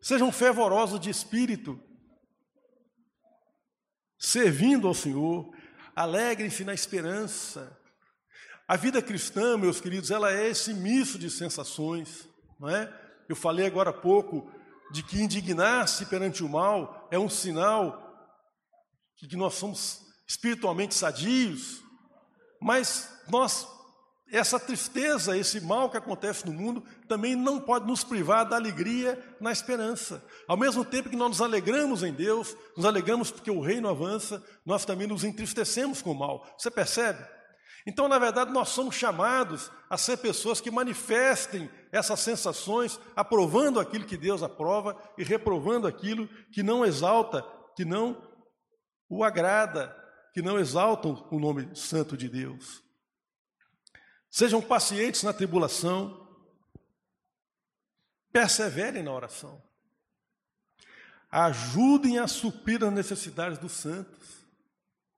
Sejam 0.00 0.32
fervorosos 0.32 0.98
de 0.98 1.08
espírito, 1.08 1.80
servindo 4.18 4.88
ao 4.88 4.94
Senhor, 4.94 5.48
alegrem-se 5.94 6.64
na 6.64 6.74
esperança, 6.74 7.80
a 8.68 8.76
vida 8.76 9.00
cristã, 9.00 9.56
meus 9.56 9.80
queridos, 9.80 10.10
ela 10.10 10.32
é 10.32 10.48
esse 10.48 10.74
misto 10.74 11.18
de 11.18 11.30
sensações, 11.30 12.28
não 12.58 12.68
é? 12.68 12.92
Eu 13.28 13.36
falei 13.36 13.66
agora 13.66 13.90
há 13.90 13.92
pouco 13.92 14.50
de 14.90 15.02
que 15.02 15.20
indignar-se 15.20 16.06
perante 16.06 16.42
o 16.42 16.48
mal 16.48 17.08
é 17.10 17.18
um 17.18 17.28
sinal 17.28 18.02
de 19.20 19.28
que 19.28 19.36
nós 19.36 19.54
somos 19.54 20.00
espiritualmente 20.26 20.94
sadios, 20.94 21.82
mas 22.60 23.08
nós 23.28 23.68
essa 24.28 24.58
tristeza, 24.58 25.38
esse 25.38 25.60
mal 25.60 25.88
que 25.88 25.96
acontece 25.96 26.44
no 26.44 26.52
mundo, 26.52 26.82
também 27.06 27.36
não 27.36 27.60
pode 27.60 27.86
nos 27.86 28.02
privar 28.02 28.48
da 28.48 28.56
alegria 28.56 29.22
na 29.40 29.52
esperança. 29.52 30.24
Ao 30.48 30.56
mesmo 30.56 30.84
tempo 30.84 31.08
que 31.08 31.14
nós 31.14 31.28
nos 31.28 31.40
alegramos 31.40 32.02
em 32.02 32.12
Deus, 32.12 32.56
nos 32.76 32.84
alegramos 32.84 33.30
porque 33.30 33.52
o 33.52 33.60
reino 33.60 33.88
avança, 33.88 34.42
nós 34.64 34.84
também 34.84 35.06
nos 35.06 35.22
entristecemos 35.22 36.02
com 36.02 36.10
o 36.10 36.18
mal. 36.18 36.44
Você 36.58 36.70
percebe? 36.70 37.24
Então, 37.86 38.08
na 38.08 38.18
verdade, 38.18 38.50
nós 38.50 38.70
somos 38.70 38.96
chamados 38.96 39.70
a 39.88 39.96
ser 39.96 40.16
pessoas 40.16 40.60
que 40.60 40.72
manifestem 40.72 41.70
essas 41.92 42.18
sensações, 42.18 42.98
aprovando 43.14 43.78
aquilo 43.78 44.04
que 44.04 44.16
Deus 44.16 44.42
aprova 44.42 45.00
e 45.16 45.22
reprovando 45.22 45.86
aquilo 45.86 46.26
que 46.50 46.64
não 46.64 46.84
exalta, 46.84 47.46
que 47.76 47.84
não 47.84 48.20
o 49.08 49.22
agrada, 49.22 49.96
que 50.34 50.42
não 50.42 50.58
exaltam 50.58 51.26
o 51.30 51.38
nome 51.38 51.74
santo 51.76 52.16
de 52.16 52.28
Deus. 52.28 52.82
Sejam 54.28 54.60
pacientes 54.60 55.22
na 55.22 55.32
tribulação, 55.32 56.28
perseverem 58.32 59.02
na 59.02 59.12
oração, 59.12 59.62
ajudem 61.30 62.18
a 62.18 62.26
suprir 62.26 62.82
as 62.82 62.92
necessidades 62.92 63.58
dos 63.58 63.72
santos. 63.72 64.45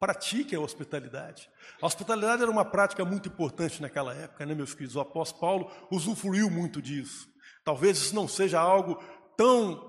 Pratique 0.00 0.54
a 0.54 0.60
hospitalidade. 0.60 1.50
A 1.82 1.86
hospitalidade 1.86 2.42
era 2.42 2.50
uma 2.50 2.64
prática 2.64 3.04
muito 3.04 3.28
importante 3.28 3.82
naquela 3.82 4.14
época, 4.14 4.46
né, 4.46 4.54
meus 4.54 4.72
queridos? 4.72 4.94
O 4.94 5.00
apóstolo 5.00 5.40
Paulo 5.40 5.88
usufruiu 5.90 6.48
muito 6.48 6.80
disso. 6.80 7.26
Talvez 7.64 7.98
isso 7.98 8.14
não 8.14 8.28
seja 8.28 8.60
algo 8.60 9.02
tão 9.36 9.88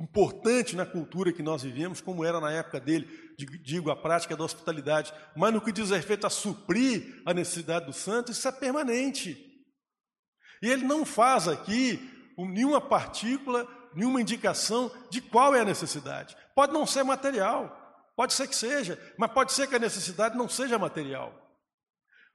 importante 0.00 0.74
na 0.74 0.86
cultura 0.86 1.32
que 1.32 1.42
nós 1.42 1.62
vivemos, 1.62 2.00
como 2.00 2.24
era 2.24 2.40
na 2.40 2.50
época 2.50 2.80
dele, 2.80 3.06
digo, 3.62 3.90
a 3.90 3.96
prática 3.96 4.36
da 4.36 4.44
hospitalidade. 4.44 5.12
Mas 5.36 5.52
no 5.52 5.60
que 5.60 5.72
diz 5.72 5.90
respeito 5.90 6.26
a 6.26 6.30
suprir 6.30 7.22
a 7.26 7.34
necessidade 7.34 7.86
do 7.86 7.92
santo, 7.92 8.32
isso 8.32 8.46
é 8.46 8.52
permanente. 8.52 9.36
E 10.62 10.68
ele 10.68 10.84
não 10.84 11.04
faz 11.04 11.48
aqui 11.48 11.98
nenhuma 12.38 12.80
partícula, 12.80 13.66
nenhuma 13.94 14.20
indicação 14.20 14.90
de 15.10 15.20
qual 15.20 15.54
é 15.54 15.60
a 15.60 15.64
necessidade. 15.64 16.36
Pode 16.54 16.72
não 16.72 16.86
ser 16.86 17.02
material, 17.02 17.79
Pode 18.20 18.34
ser 18.34 18.48
que 18.48 18.54
seja, 18.54 19.00
mas 19.16 19.32
pode 19.32 19.50
ser 19.50 19.66
que 19.66 19.74
a 19.74 19.78
necessidade 19.78 20.36
não 20.36 20.46
seja 20.46 20.78
material. 20.78 21.32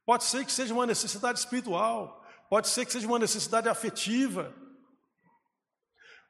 Pode 0.03 0.23
ser 0.23 0.43
que 0.43 0.51
seja 0.51 0.73
uma 0.73 0.87
necessidade 0.87 1.37
espiritual. 1.37 2.25
Pode 2.49 2.69
ser 2.69 2.87
que 2.87 2.91
seja 2.91 3.05
uma 3.05 3.19
necessidade 3.19 3.69
afetiva. 3.69 4.51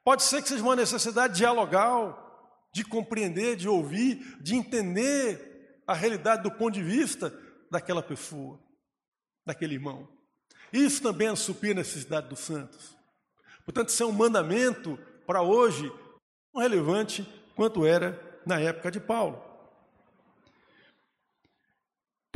Pode 0.04 0.24
ser 0.24 0.42
que 0.42 0.48
seja 0.50 0.62
uma 0.62 0.76
necessidade 0.76 1.38
dialogal, 1.38 2.68
de 2.70 2.84
compreender, 2.84 3.56
de 3.56 3.66
ouvir, 3.66 4.36
de 4.42 4.54
entender 4.54 5.80
a 5.86 5.94
realidade 5.94 6.42
do 6.42 6.50
ponto 6.50 6.74
de 6.74 6.82
vista 6.82 7.32
daquela 7.70 8.02
pessoa, 8.02 8.60
daquele 9.46 9.76
irmão. 9.76 10.06
Isso 10.70 11.02
também 11.02 11.28
é 11.28 11.34
suprir 11.34 11.72
a 11.72 11.76
necessidade 11.76 12.28
dos 12.28 12.40
santos. 12.40 12.94
Portanto, 13.64 13.88
isso 13.88 14.02
é 14.02 14.06
um 14.06 14.12
mandamento 14.12 14.98
para 15.26 15.40
hoje 15.40 15.90
tão 16.52 16.60
relevante 16.60 17.22
quanto 17.54 17.86
era 17.86 18.22
na 18.44 18.60
época 18.60 18.90
de 18.90 19.00
Paulo. 19.00 19.45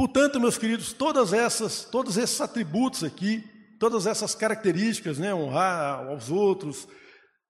Portanto, 0.00 0.40
meus 0.40 0.56
queridos, 0.56 0.94
todas 0.94 1.34
essas, 1.34 1.84
todos 1.84 2.16
esses 2.16 2.40
atributos 2.40 3.04
aqui, 3.04 3.44
todas 3.78 4.06
essas 4.06 4.34
características, 4.34 5.18
né, 5.18 5.34
honrar 5.34 6.06
aos 6.08 6.30
outros, 6.30 6.88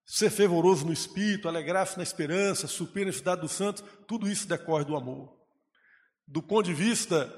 ser 0.05 0.31
fervoroso 0.31 0.85
no 0.85 0.93
espírito, 0.93 1.47
alegrar-se 1.47 1.97
na 1.97 2.03
esperança, 2.03 2.67
suprir 2.67 3.05
a 3.05 3.07
necessidade 3.07 3.43
dos 3.43 3.53
santos, 3.53 3.85
tudo 4.09 4.29
isso 4.29 4.49
decorre 4.49 4.85
do 4.85 4.97
amor. 4.97 5.33
Do 6.27 6.43
ponto 6.43 6.67
de 6.67 6.75
vista 6.75 7.33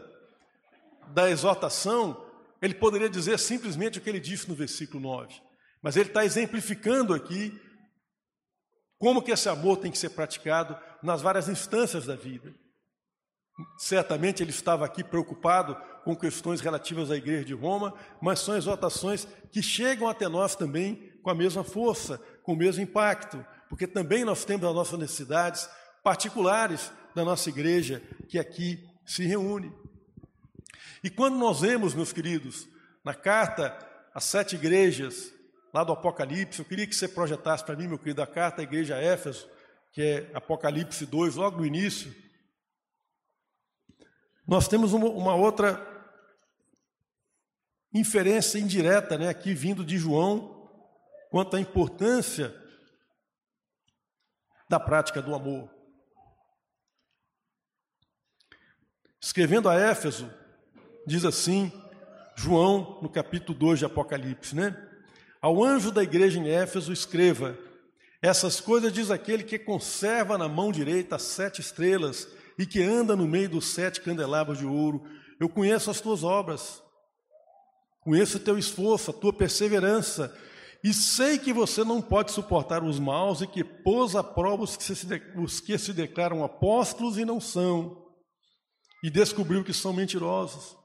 da 1.08 1.28
exortação, 1.28 2.26
ele 2.62 2.72
poderia 2.72 3.10
dizer 3.10 3.38
simplesmente 3.38 3.98
o 3.98 4.00
que 4.00 4.08
ele 4.08 4.18
disse 4.18 4.48
no 4.48 4.54
versículo 4.54 4.98
9, 4.98 5.42
mas 5.82 5.94
ele 5.94 6.08
está 6.08 6.24
exemplificando 6.24 7.12
aqui 7.12 7.52
como 8.96 9.20
que 9.20 9.30
esse 9.30 9.50
amor 9.50 9.76
tem 9.76 9.92
que 9.92 9.98
ser 9.98 10.08
praticado 10.08 10.74
nas 11.02 11.20
várias 11.20 11.50
instâncias 11.50 12.06
da 12.06 12.16
vida. 12.16 12.61
Certamente 13.76 14.42
ele 14.42 14.50
estava 14.50 14.84
aqui 14.84 15.02
preocupado 15.02 15.76
com 16.04 16.16
questões 16.16 16.60
relativas 16.60 17.10
à 17.10 17.16
igreja 17.16 17.44
de 17.44 17.54
Roma, 17.54 17.94
mas 18.20 18.40
são 18.40 18.56
exortações 18.56 19.26
que 19.50 19.62
chegam 19.62 20.08
até 20.08 20.28
nós 20.28 20.56
também 20.56 21.12
com 21.22 21.30
a 21.30 21.34
mesma 21.34 21.62
força, 21.62 22.20
com 22.42 22.52
o 22.52 22.56
mesmo 22.56 22.82
impacto, 22.82 23.44
porque 23.68 23.86
também 23.86 24.24
nós 24.24 24.44
temos 24.44 24.66
as 24.66 24.74
nossas 24.74 24.98
necessidades 24.98 25.68
particulares 26.02 26.92
da 27.14 27.24
nossa 27.24 27.48
igreja 27.48 28.02
que 28.28 28.38
aqui 28.38 28.84
se 29.06 29.24
reúne. 29.24 29.72
E 31.02 31.10
quando 31.10 31.36
nós 31.36 31.60
vemos, 31.60 31.94
meus 31.94 32.12
queridos, 32.12 32.68
na 33.04 33.14
carta 33.14 33.76
às 34.14 34.24
sete 34.24 34.56
igrejas, 34.56 35.32
lá 35.72 35.82
do 35.82 35.92
Apocalipse, 35.92 36.60
eu 36.60 36.64
queria 36.64 36.86
que 36.86 36.94
você 36.94 37.08
projetasse 37.08 37.64
para 37.64 37.76
mim, 37.76 37.88
meu 37.88 37.98
querido, 37.98 38.22
a 38.22 38.26
carta 38.26 38.60
à 38.60 38.64
igreja 38.64 38.96
Éfeso, 38.96 39.48
que 39.92 40.02
é 40.02 40.30
Apocalipse 40.34 41.06
2, 41.06 41.36
logo 41.36 41.58
no 41.58 41.66
início, 41.66 42.14
nós 44.46 44.68
temos 44.68 44.92
uma, 44.92 45.34
outra 45.34 45.80
inferência 47.92 48.58
indireta, 48.58 49.16
né, 49.16 49.28
aqui 49.28 49.54
vindo 49.54 49.84
de 49.84 49.98
João, 49.98 50.68
quanto 51.30 51.56
à 51.56 51.60
importância 51.60 52.54
da 54.68 54.80
prática 54.80 55.20
do 55.22 55.34
amor. 55.34 55.70
Escrevendo 59.20 59.68
a 59.68 59.74
Éfeso, 59.74 60.32
diz 61.06 61.24
assim, 61.24 61.70
João, 62.34 62.98
no 63.02 63.08
capítulo 63.08 63.56
2 63.56 63.80
de 63.80 63.84
Apocalipse, 63.84 64.56
né? 64.56 64.76
Ao 65.40 65.62
anjo 65.62 65.90
da 65.90 66.02
igreja 66.02 66.38
em 66.38 66.48
Éfeso, 66.48 66.92
escreva: 66.92 67.58
Essas 68.20 68.60
coisas 68.60 68.92
diz 68.92 69.10
aquele 69.10 69.42
que 69.42 69.58
conserva 69.58 70.38
na 70.38 70.48
mão 70.48 70.72
direita 70.72 71.16
as 71.16 71.22
sete 71.22 71.60
estrelas 71.60 72.26
e 72.58 72.66
que 72.66 72.82
anda 72.82 73.16
no 73.16 73.26
meio 73.26 73.48
dos 73.48 73.68
sete 73.68 74.00
candelabros 74.00 74.58
de 74.58 74.66
ouro. 74.66 75.02
Eu 75.40 75.48
conheço 75.48 75.90
as 75.90 76.00
tuas 76.00 76.22
obras, 76.22 76.82
conheço 78.00 78.36
o 78.36 78.40
teu 78.40 78.58
esforço, 78.58 79.10
a 79.10 79.14
tua 79.14 79.32
perseverança, 79.32 80.36
e 80.84 80.92
sei 80.92 81.38
que 81.38 81.52
você 81.52 81.84
não 81.84 82.02
pode 82.02 82.32
suportar 82.32 82.82
os 82.82 82.98
maus 82.98 83.40
e 83.40 83.46
que 83.46 83.62
pôs 83.62 84.16
a 84.16 84.24
prova 84.24 84.64
os 84.64 84.76
que 84.76 84.82
se, 84.82 85.06
os 85.36 85.60
que 85.60 85.78
se 85.78 85.92
declaram 85.92 86.42
apóstolos 86.42 87.16
e 87.16 87.24
não 87.24 87.40
são, 87.40 88.04
e 89.02 89.08
descobriu 89.08 89.62
que 89.62 89.72
são 89.72 89.92
mentirosos. 89.92 90.76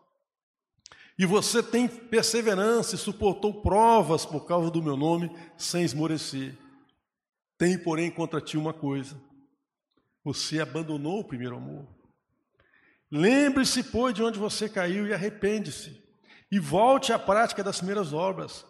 E 1.20 1.26
você 1.26 1.64
tem 1.64 1.88
perseverança 1.88 2.94
e 2.94 2.98
suportou 2.98 3.62
provas 3.62 4.24
por 4.24 4.46
causa 4.46 4.70
do 4.70 4.84
meu 4.84 4.96
nome, 4.96 5.36
sem 5.58 5.84
esmorecer. 5.84 6.56
Tem, 7.58 7.76
porém, 7.78 8.12
contra 8.12 8.40
ti 8.40 8.56
uma 8.56 8.74
coisa: 8.74 9.20
você 10.28 10.60
abandonou 10.60 11.22
o 11.22 11.24
primeiro 11.24 11.56
amor. 11.56 11.88
Lembre-se, 13.10 13.82
pois, 13.82 14.14
de 14.14 14.22
onde 14.22 14.38
você 14.38 14.68
caiu 14.68 15.08
e 15.08 15.14
arrepende-se. 15.14 16.04
E 16.52 16.60
volte 16.60 17.14
à 17.14 17.18
prática 17.18 17.64
das 17.64 17.78
primeiras 17.78 18.12
obras. 18.12 18.66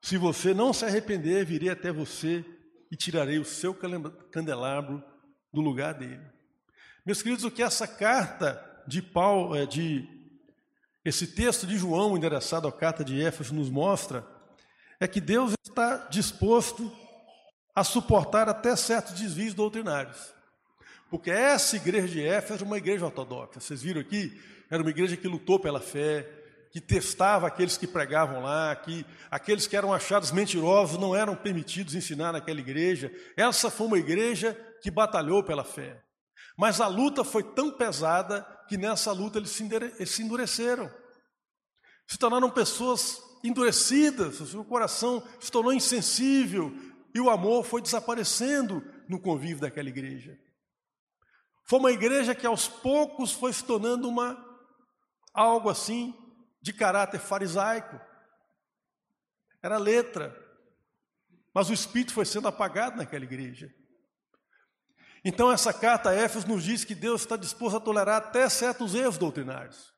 Se 0.00 0.16
você 0.16 0.54
não 0.54 0.72
se 0.72 0.84
arrepender, 0.84 1.44
virei 1.44 1.68
até 1.68 1.90
você 1.90 2.44
e 2.92 2.96
tirarei 2.96 3.40
o 3.40 3.44
seu 3.44 3.74
candelabro 4.30 5.02
do 5.52 5.60
lugar 5.60 5.94
dele. 5.94 6.22
Meus 7.04 7.20
queridos, 7.20 7.44
o 7.44 7.50
que 7.50 7.64
essa 7.64 7.88
carta 7.88 8.64
de 8.86 9.02
Paulo, 9.02 9.56
é, 9.56 9.66
de 9.66 10.08
esse 11.04 11.26
texto 11.26 11.66
de 11.66 11.76
João 11.76 12.16
endereçado 12.16 12.68
à 12.68 12.72
carta 12.72 13.04
de 13.04 13.20
Éfeso 13.20 13.52
nos 13.52 13.68
mostra 13.68 14.24
é 15.00 15.08
que 15.08 15.20
Deus 15.20 15.54
está 15.64 16.06
disposto 16.08 16.96
a 17.74 17.82
suportar 17.82 18.48
até 18.48 18.76
certos 18.76 19.14
desvios 19.14 19.54
doutrinários. 19.54 20.33
Porque 21.10 21.30
essa 21.30 21.76
igreja 21.76 22.08
de 22.08 22.22
Éfeso 22.22 22.54
era 22.54 22.64
uma 22.64 22.78
igreja 22.78 23.04
ortodoxa. 23.04 23.60
Vocês 23.60 23.82
viram 23.82 24.00
aqui? 24.00 24.40
Era 24.70 24.82
uma 24.82 24.90
igreja 24.90 25.16
que 25.16 25.28
lutou 25.28 25.60
pela 25.60 25.80
fé, 25.80 26.28
que 26.70 26.80
testava 26.80 27.46
aqueles 27.46 27.76
que 27.76 27.86
pregavam 27.86 28.42
lá, 28.42 28.74
que 28.74 29.06
aqueles 29.30 29.66
que 29.66 29.76
eram 29.76 29.92
achados 29.92 30.32
mentirosos 30.32 30.98
não 30.98 31.14
eram 31.14 31.36
permitidos 31.36 31.94
ensinar 31.94 32.32
naquela 32.32 32.58
igreja. 32.58 33.12
Essa 33.36 33.70
foi 33.70 33.86
uma 33.86 33.98
igreja 33.98 34.58
que 34.82 34.90
batalhou 34.90 35.42
pela 35.44 35.62
fé. 35.62 36.02
Mas 36.56 36.80
a 36.80 36.86
luta 36.86 37.22
foi 37.22 37.42
tão 37.42 37.70
pesada 37.70 38.44
que 38.68 38.76
nessa 38.76 39.12
luta 39.12 39.38
eles 39.38 39.50
se 39.50 40.22
endureceram. 40.22 40.90
Se 42.06 42.18
tornaram 42.18 42.50
pessoas 42.50 43.22
endurecidas, 43.44 44.40
o 44.40 44.46
seu 44.46 44.64
coração 44.64 45.22
se 45.38 45.50
tornou 45.50 45.72
insensível 45.72 46.74
e 47.14 47.20
o 47.20 47.30
amor 47.30 47.64
foi 47.64 47.80
desaparecendo 47.82 48.82
no 49.08 49.20
convívio 49.20 49.60
daquela 49.60 49.88
igreja. 49.88 50.38
Foi 51.64 51.78
uma 51.78 51.90
igreja 51.90 52.34
que 52.34 52.46
aos 52.46 52.68
poucos 52.68 53.32
foi 53.32 53.52
se 53.52 53.64
tornando 53.64 54.08
uma 54.08 54.42
algo 55.32 55.68
assim 55.68 56.14
de 56.60 56.72
caráter 56.72 57.18
farisaico. 57.18 58.00
Era 59.62 59.78
letra. 59.78 60.34
Mas 61.54 61.70
o 61.70 61.72
espírito 61.72 62.12
foi 62.12 62.24
sendo 62.24 62.48
apagado 62.48 62.96
naquela 62.96 63.24
igreja. 63.24 63.72
Então, 65.24 65.50
essa 65.50 65.72
carta 65.72 66.10
a 66.10 66.14
Éfeso 66.14 66.46
nos 66.46 66.64
diz 66.64 66.84
que 66.84 66.94
Deus 66.94 67.22
está 67.22 67.36
disposto 67.36 67.76
a 67.76 67.80
tolerar 67.80 68.16
até 68.16 68.46
certos 68.48 68.94
erros 68.94 69.16
doutrinários. 69.16 69.92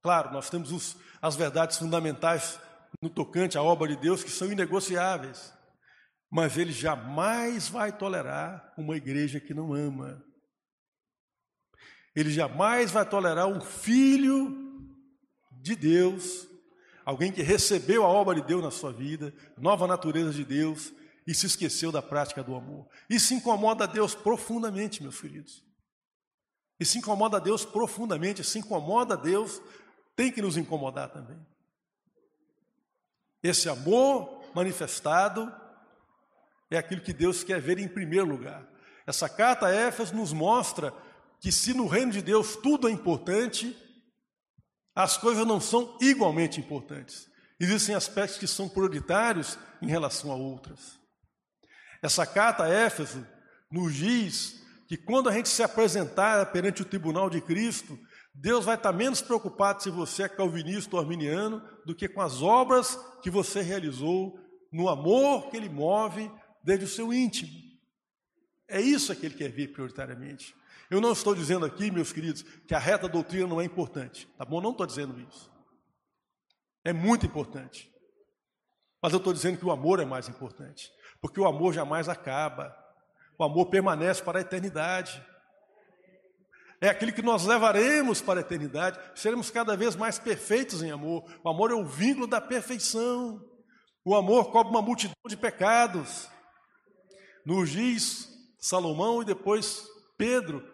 Claro, 0.00 0.32
nós 0.32 0.48
temos 0.48 0.70
os, 0.70 0.96
as 1.20 1.34
verdades 1.34 1.76
fundamentais 1.76 2.60
no 3.00 3.10
tocante 3.10 3.58
à 3.58 3.62
obra 3.62 3.88
de 3.88 3.96
Deus 3.96 4.22
que 4.22 4.30
são 4.30 4.50
inegociáveis, 4.52 5.52
mas 6.30 6.56
Ele 6.56 6.72
jamais 6.72 7.68
vai 7.68 7.90
tolerar 7.90 8.72
uma 8.78 8.96
igreja 8.96 9.40
que 9.40 9.54
não 9.54 9.74
ama. 9.74 10.22
Ele 12.14 12.30
jamais 12.30 12.90
vai 12.90 13.08
tolerar 13.08 13.46
um 13.46 13.60
filho 13.60 14.58
de 15.50 15.74
Deus, 15.74 16.46
alguém 17.04 17.32
que 17.32 17.42
recebeu 17.42 18.04
a 18.04 18.08
obra 18.08 18.34
de 18.34 18.42
Deus 18.42 18.62
na 18.62 18.70
sua 18.70 18.92
vida, 18.92 19.32
nova 19.56 19.86
natureza 19.86 20.32
de 20.32 20.44
Deus, 20.44 20.92
e 21.26 21.34
se 21.34 21.46
esqueceu 21.46 21.92
da 21.92 22.02
prática 22.02 22.42
do 22.42 22.54
amor. 22.54 22.86
Isso 23.08 23.32
incomoda 23.32 23.84
a 23.84 23.86
Deus 23.86 24.14
profundamente, 24.14 25.02
meus 25.02 25.20
queridos. 25.20 25.64
Isso 26.78 26.98
incomoda 26.98 27.36
a 27.36 27.40
Deus 27.40 27.64
profundamente, 27.64 28.42
se 28.42 28.58
incomoda 28.58 29.14
a 29.14 29.16
Deus, 29.16 29.62
tem 30.16 30.32
que 30.32 30.42
nos 30.42 30.56
incomodar 30.56 31.10
também. 31.10 31.38
Esse 33.42 33.68
amor 33.68 34.42
manifestado 34.54 35.52
é 36.70 36.76
aquilo 36.76 37.00
que 37.00 37.12
Deus 37.12 37.44
quer 37.44 37.60
ver 37.60 37.78
em 37.78 37.88
primeiro 37.88 38.26
lugar. 38.26 38.66
Essa 39.06 39.28
carta 39.28 39.66
a 39.66 39.70
Éfeso 39.74 40.14
nos 40.14 40.32
mostra 40.32 40.92
que 41.42 41.50
se 41.50 41.74
no 41.74 41.88
reino 41.88 42.12
de 42.12 42.22
Deus 42.22 42.54
tudo 42.54 42.88
é 42.88 42.92
importante, 42.92 43.76
as 44.94 45.18
coisas 45.18 45.44
não 45.44 45.60
são 45.60 45.98
igualmente 46.00 46.60
importantes. 46.60 47.28
Existem 47.58 47.96
aspectos 47.96 48.38
que 48.38 48.46
são 48.46 48.68
prioritários 48.68 49.58
em 49.82 49.88
relação 49.88 50.30
a 50.30 50.36
outras. 50.36 51.00
Essa 52.00 52.24
carta 52.24 52.64
a 52.64 52.68
Éfeso 52.68 53.26
nos 53.70 53.92
diz 53.92 54.62
que 54.86 54.96
quando 54.96 55.28
a 55.28 55.32
gente 55.32 55.48
se 55.48 55.64
apresentar 55.64 56.52
perante 56.52 56.82
o 56.82 56.84
tribunal 56.84 57.28
de 57.28 57.40
Cristo, 57.40 57.98
Deus 58.32 58.64
vai 58.64 58.76
estar 58.76 58.92
menos 58.92 59.20
preocupado 59.20 59.82
se 59.82 59.90
você 59.90 60.22
é 60.22 60.28
calvinista 60.28 60.94
ou 60.94 61.02
arminiano 61.02 61.60
do 61.84 61.94
que 61.94 62.08
com 62.08 62.20
as 62.20 62.40
obras 62.40 62.96
que 63.20 63.30
você 63.30 63.62
realizou 63.62 64.38
no 64.72 64.88
amor 64.88 65.50
que 65.50 65.56
Ele 65.56 65.68
move 65.68 66.30
desde 66.62 66.84
o 66.84 66.88
seu 66.88 67.12
íntimo. 67.12 67.52
É 68.68 68.80
isso 68.80 69.14
que 69.16 69.26
Ele 69.26 69.34
quer 69.34 69.50
ver 69.50 69.72
prioritariamente. 69.72 70.54
Eu 70.92 71.00
não 71.00 71.12
estou 71.12 71.34
dizendo 71.34 71.64
aqui, 71.64 71.90
meus 71.90 72.12
queridos, 72.12 72.42
que 72.42 72.74
a 72.74 72.78
reta 72.78 73.08
doutrina 73.08 73.46
não 73.46 73.60
é 73.60 73.64
importante, 73.64 74.28
tá 74.36 74.44
bom? 74.44 74.60
Não 74.60 74.72
estou 74.72 74.86
dizendo 74.86 75.18
isso. 75.18 75.50
É 76.84 76.92
muito 76.92 77.24
importante. 77.24 77.90
Mas 79.02 79.14
eu 79.14 79.16
estou 79.16 79.32
dizendo 79.32 79.58
que 79.58 79.64
o 79.64 79.70
amor 79.70 80.00
é 80.00 80.04
mais 80.04 80.28
importante 80.28 80.92
porque 81.22 81.40
o 81.40 81.46
amor 81.46 81.72
jamais 81.72 82.10
acaba. 82.10 82.76
O 83.38 83.44
amor 83.44 83.70
permanece 83.70 84.22
para 84.22 84.38
a 84.38 84.42
eternidade. 84.42 85.24
É 86.80 86.88
aquilo 86.88 87.12
que 87.12 87.22
nós 87.22 87.46
levaremos 87.46 88.20
para 88.20 88.40
a 88.40 88.42
eternidade. 88.42 88.98
Seremos 89.14 89.48
cada 89.48 89.74
vez 89.76 89.96
mais 89.96 90.18
perfeitos 90.18 90.82
em 90.82 90.90
amor. 90.90 91.24
O 91.42 91.48
amor 91.48 91.70
é 91.70 91.74
o 91.74 91.86
vínculo 91.86 92.26
da 92.26 92.40
perfeição. 92.40 93.40
O 94.04 94.14
amor 94.14 94.50
cobre 94.50 94.72
uma 94.72 94.82
multidão 94.82 95.14
de 95.26 95.36
pecados. 95.36 96.28
Nos 97.46 97.70
diz 97.70 98.28
Salomão 98.58 99.22
e 99.22 99.24
depois 99.24 99.86
Pedro 100.18 100.71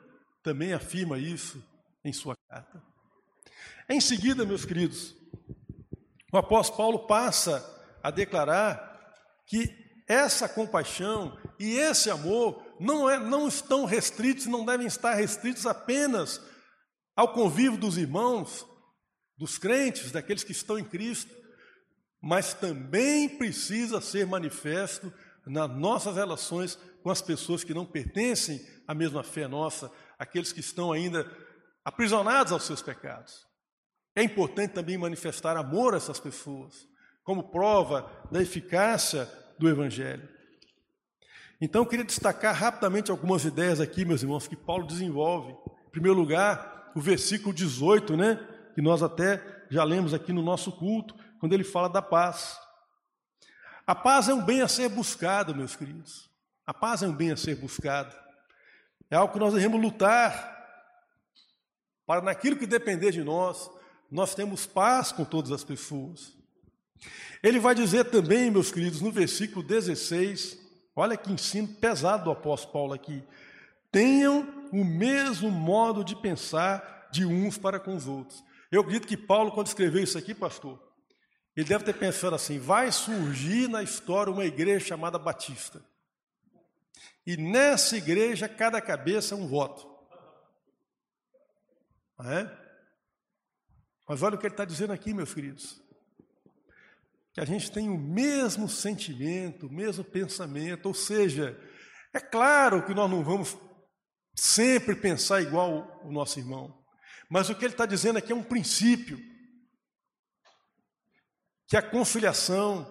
também 0.49 0.73
afirma 0.73 1.19
isso 1.19 1.63
em 2.03 2.11
sua 2.11 2.35
carta. 2.49 2.83
Em 3.87 4.01
seguida, 4.01 4.47
meus 4.47 4.65
queridos, 4.65 5.15
o 6.33 6.39
apóstolo 6.39 6.79
Paulo 6.79 7.07
passa 7.07 7.63
a 8.03 8.11
declarar 8.11 9.15
que 9.47 9.71
essa 10.09 10.49
compaixão 10.49 11.39
e 11.61 11.77
esse 11.77 12.09
amor 12.09 12.65
não, 12.81 13.11
é, 13.11 13.19
não 13.19 13.47
estão 13.47 13.85
restritos, 13.85 14.47
não 14.47 14.65
devem 14.65 14.87
estar 14.87 15.13
restritos 15.13 15.67
apenas 15.67 16.41
ao 17.15 17.35
convívio 17.35 17.77
dos 17.77 17.99
irmãos, 17.99 18.67
dos 19.37 19.59
crentes, 19.59 20.11
daqueles 20.11 20.45
que 20.45 20.53
estão 20.53 20.79
em 20.79 20.85
Cristo, 20.85 21.35
mas 22.23 22.55
também 22.55 23.29
precisa 23.29 24.01
ser 24.01 24.27
manifesto 24.27 25.13
nas 25.47 25.71
nossas 25.77 26.17
relações 26.17 26.79
com 27.03 27.11
as 27.11 27.21
pessoas 27.21 27.63
que 27.63 27.75
não 27.75 27.85
pertencem 27.85 28.67
à 28.87 28.95
mesma 28.95 29.23
fé 29.23 29.47
nossa, 29.47 29.93
aqueles 30.19 30.53
que 30.53 30.61
estão 30.61 30.93
ainda 30.93 31.31
aprisionados 31.85 32.53
aos 32.53 32.65
seus 32.65 32.83
pecados. 32.83 33.47
É 34.15 34.23
importante 34.23 34.73
também 34.73 34.99
manifestar 34.99 35.57
amor 35.57 35.95
a 35.95 35.97
essas 35.97 36.19
pessoas, 36.19 36.89
como 37.23 37.51
prova 37.51 38.11
da 38.31 38.43
eficácia 38.43 39.31
do 39.59 39.69
Evangelho. 39.69 40.29
Então, 41.61 41.83
eu 41.83 41.87
queria 41.87 42.05
destacar 42.05 42.55
rapidamente 42.55 43.11
algumas 43.11 43.45
ideias 43.45 43.81
aqui, 43.81 44.05
meus 44.05 44.23
irmãos, 44.23 44.47
que 44.47 44.57
Paulo 44.57 44.87
desenvolve. 44.87 45.53
Em 45.87 45.91
primeiro 45.91 46.17
lugar, 46.17 46.93
o 46.95 47.01
versículo 47.01 47.55
18, 47.55 48.17
né, 48.17 48.37
que 48.75 48.83
nós 48.83 49.03
até 49.03 49.43
já 49.71 49.83
lemos 49.85 50.15
aqui 50.15 50.33
no 50.33 50.43
nosso 50.43 50.73
culto, 50.73 51.15
quando 51.41 51.53
ele 51.53 51.65
fala 51.65 51.89
da 51.89 52.03
paz. 52.03 52.59
A 53.87 53.95
paz 53.95 54.29
é 54.29 54.35
um 54.35 54.45
bem 54.45 54.63
a 54.63 54.69
ser 54.69 54.89
buscado, 54.89 55.55
meus 55.55 55.75
queridos. 55.75 56.31
A 56.67 56.75
paz 56.75 57.03
é 57.03 57.09
um 57.09 57.15
bem 57.15 57.33
a 57.33 57.37
ser 57.37 57.57
buscado. 57.57 58.15
É 59.11 59.17
algo 59.17 59.33
que 59.33 59.39
nós 59.39 59.55
devemos 59.55 59.81
lutar 59.81 60.57
para 62.07 62.23
naquilo 62.23 62.57
que 62.57 62.67
depender 62.67 63.11
de 63.11 63.23
nós, 63.23 63.71
nós 64.11 64.35
temos 64.35 64.65
paz 64.65 65.13
com 65.13 65.25
todas 65.25 65.53
as 65.53 65.63
pessoas. 65.63 66.33
Ele 67.43 67.61
vai 67.61 67.75
dizer 67.75 68.05
também, 68.07 68.51
meus 68.51 68.73
queridos, 68.73 69.01
no 69.01 69.13
versículo 69.13 69.63
16, 69.63 70.59
olha 70.97 71.17
que 71.17 71.31
ensino 71.31 71.69
pesado 71.69 72.25
do 72.25 72.31
apóstolo 72.31 72.73
Paulo 72.73 72.93
aqui. 72.95 73.23
Tenham 73.93 74.49
o 74.73 74.85
mesmo 74.85 75.51
modo 75.51 76.03
de 76.03 76.17
pensar 76.17 77.09
de 77.13 77.25
uns 77.25 77.59
para 77.59 77.79
com 77.79 77.95
os 77.95 78.07
outros. 78.07 78.43
Eu 78.71 78.81
acredito 78.81 79.07
que 79.07 79.17
Paulo, 79.17 79.53
quando 79.53 79.67
escreveu 79.67 80.03
isso 80.03 80.19
aqui, 80.19 80.35
pastor, 80.35 80.83
ele 81.57 81.69
deve 81.69 81.85
ter 81.85 81.95
pensado 81.95 82.35
assim: 82.35 82.59
vai 82.59 82.91
surgir 82.91 83.69
na 83.69 83.83
história 83.83 84.33
uma 84.33 84.45
igreja 84.45 84.87
chamada 84.87 85.19
Batista. 85.19 85.83
E 87.29 87.37
nessa 87.37 87.97
igreja, 87.97 88.49
cada 88.49 88.81
cabeça 88.81 89.37
é 89.37 89.39
um 89.39 89.47
voto. 89.47 89.87
Não 92.19 92.33
é? 92.33 92.69
Mas 94.09 94.21
olha 94.21 94.35
o 94.35 94.39
que 94.39 94.47
ele 94.47 94.55
está 94.55 94.65
dizendo 94.65 94.93
aqui, 94.93 95.15
meus 95.15 95.33
queridos 95.33 95.81
que 97.39 97.43
a 97.43 97.45
gente 97.45 97.71
tem 97.71 97.89
o 97.89 97.97
mesmo 97.97 98.69
sentimento, 98.69 99.69
o 99.69 99.73
mesmo 99.73 100.03
pensamento, 100.03 100.87
ou 100.87 100.95
seja, 100.95 101.57
é 102.13 102.19
claro 102.19 102.85
que 102.85 102.93
nós 102.93 103.09
não 103.09 103.23
vamos 103.23 103.57
sempre 104.35 104.97
pensar 104.97 105.41
igual 105.41 106.01
o 106.05 106.11
nosso 106.11 106.41
irmão, 106.41 106.85
mas 107.31 107.49
o 107.49 107.55
que 107.55 107.65
ele 107.65 107.75
está 107.75 107.87
dizendo 107.87 108.17
aqui 108.19 108.33
é 108.33 108.35
um 108.35 108.43
princípio. 108.43 109.21
que 111.69 111.77
a 111.77 111.83
conciliação 111.83 112.91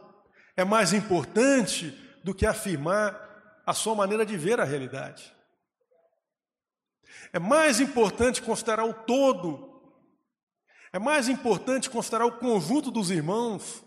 é 0.56 0.64
mais 0.64 0.94
importante 0.94 1.92
do 2.24 2.34
que 2.34 2.46
afirmar 2.46 3.27
a 3.68 3.74
sua 3.74 3.94
maneira 3.94 4.26
de 4.26 4.38
ver 4.38 4.62
a 4.62 4.64
realidade. 4.64 5.36
É 7.34 7.38
mais 7.38 7.82
importante 7.82 8.42
considerar 8.42 8.86
o 8.86 8.94
todo, 8.94 9.84
é 10.94 10.98
mais 10.98 11.28
importante 11.28 11.90
considerar 11.90 12.26
o 12.26 12.40
conjunto 12.40 12.90
dos 12.90 13.12
irmãos 13.12 13.84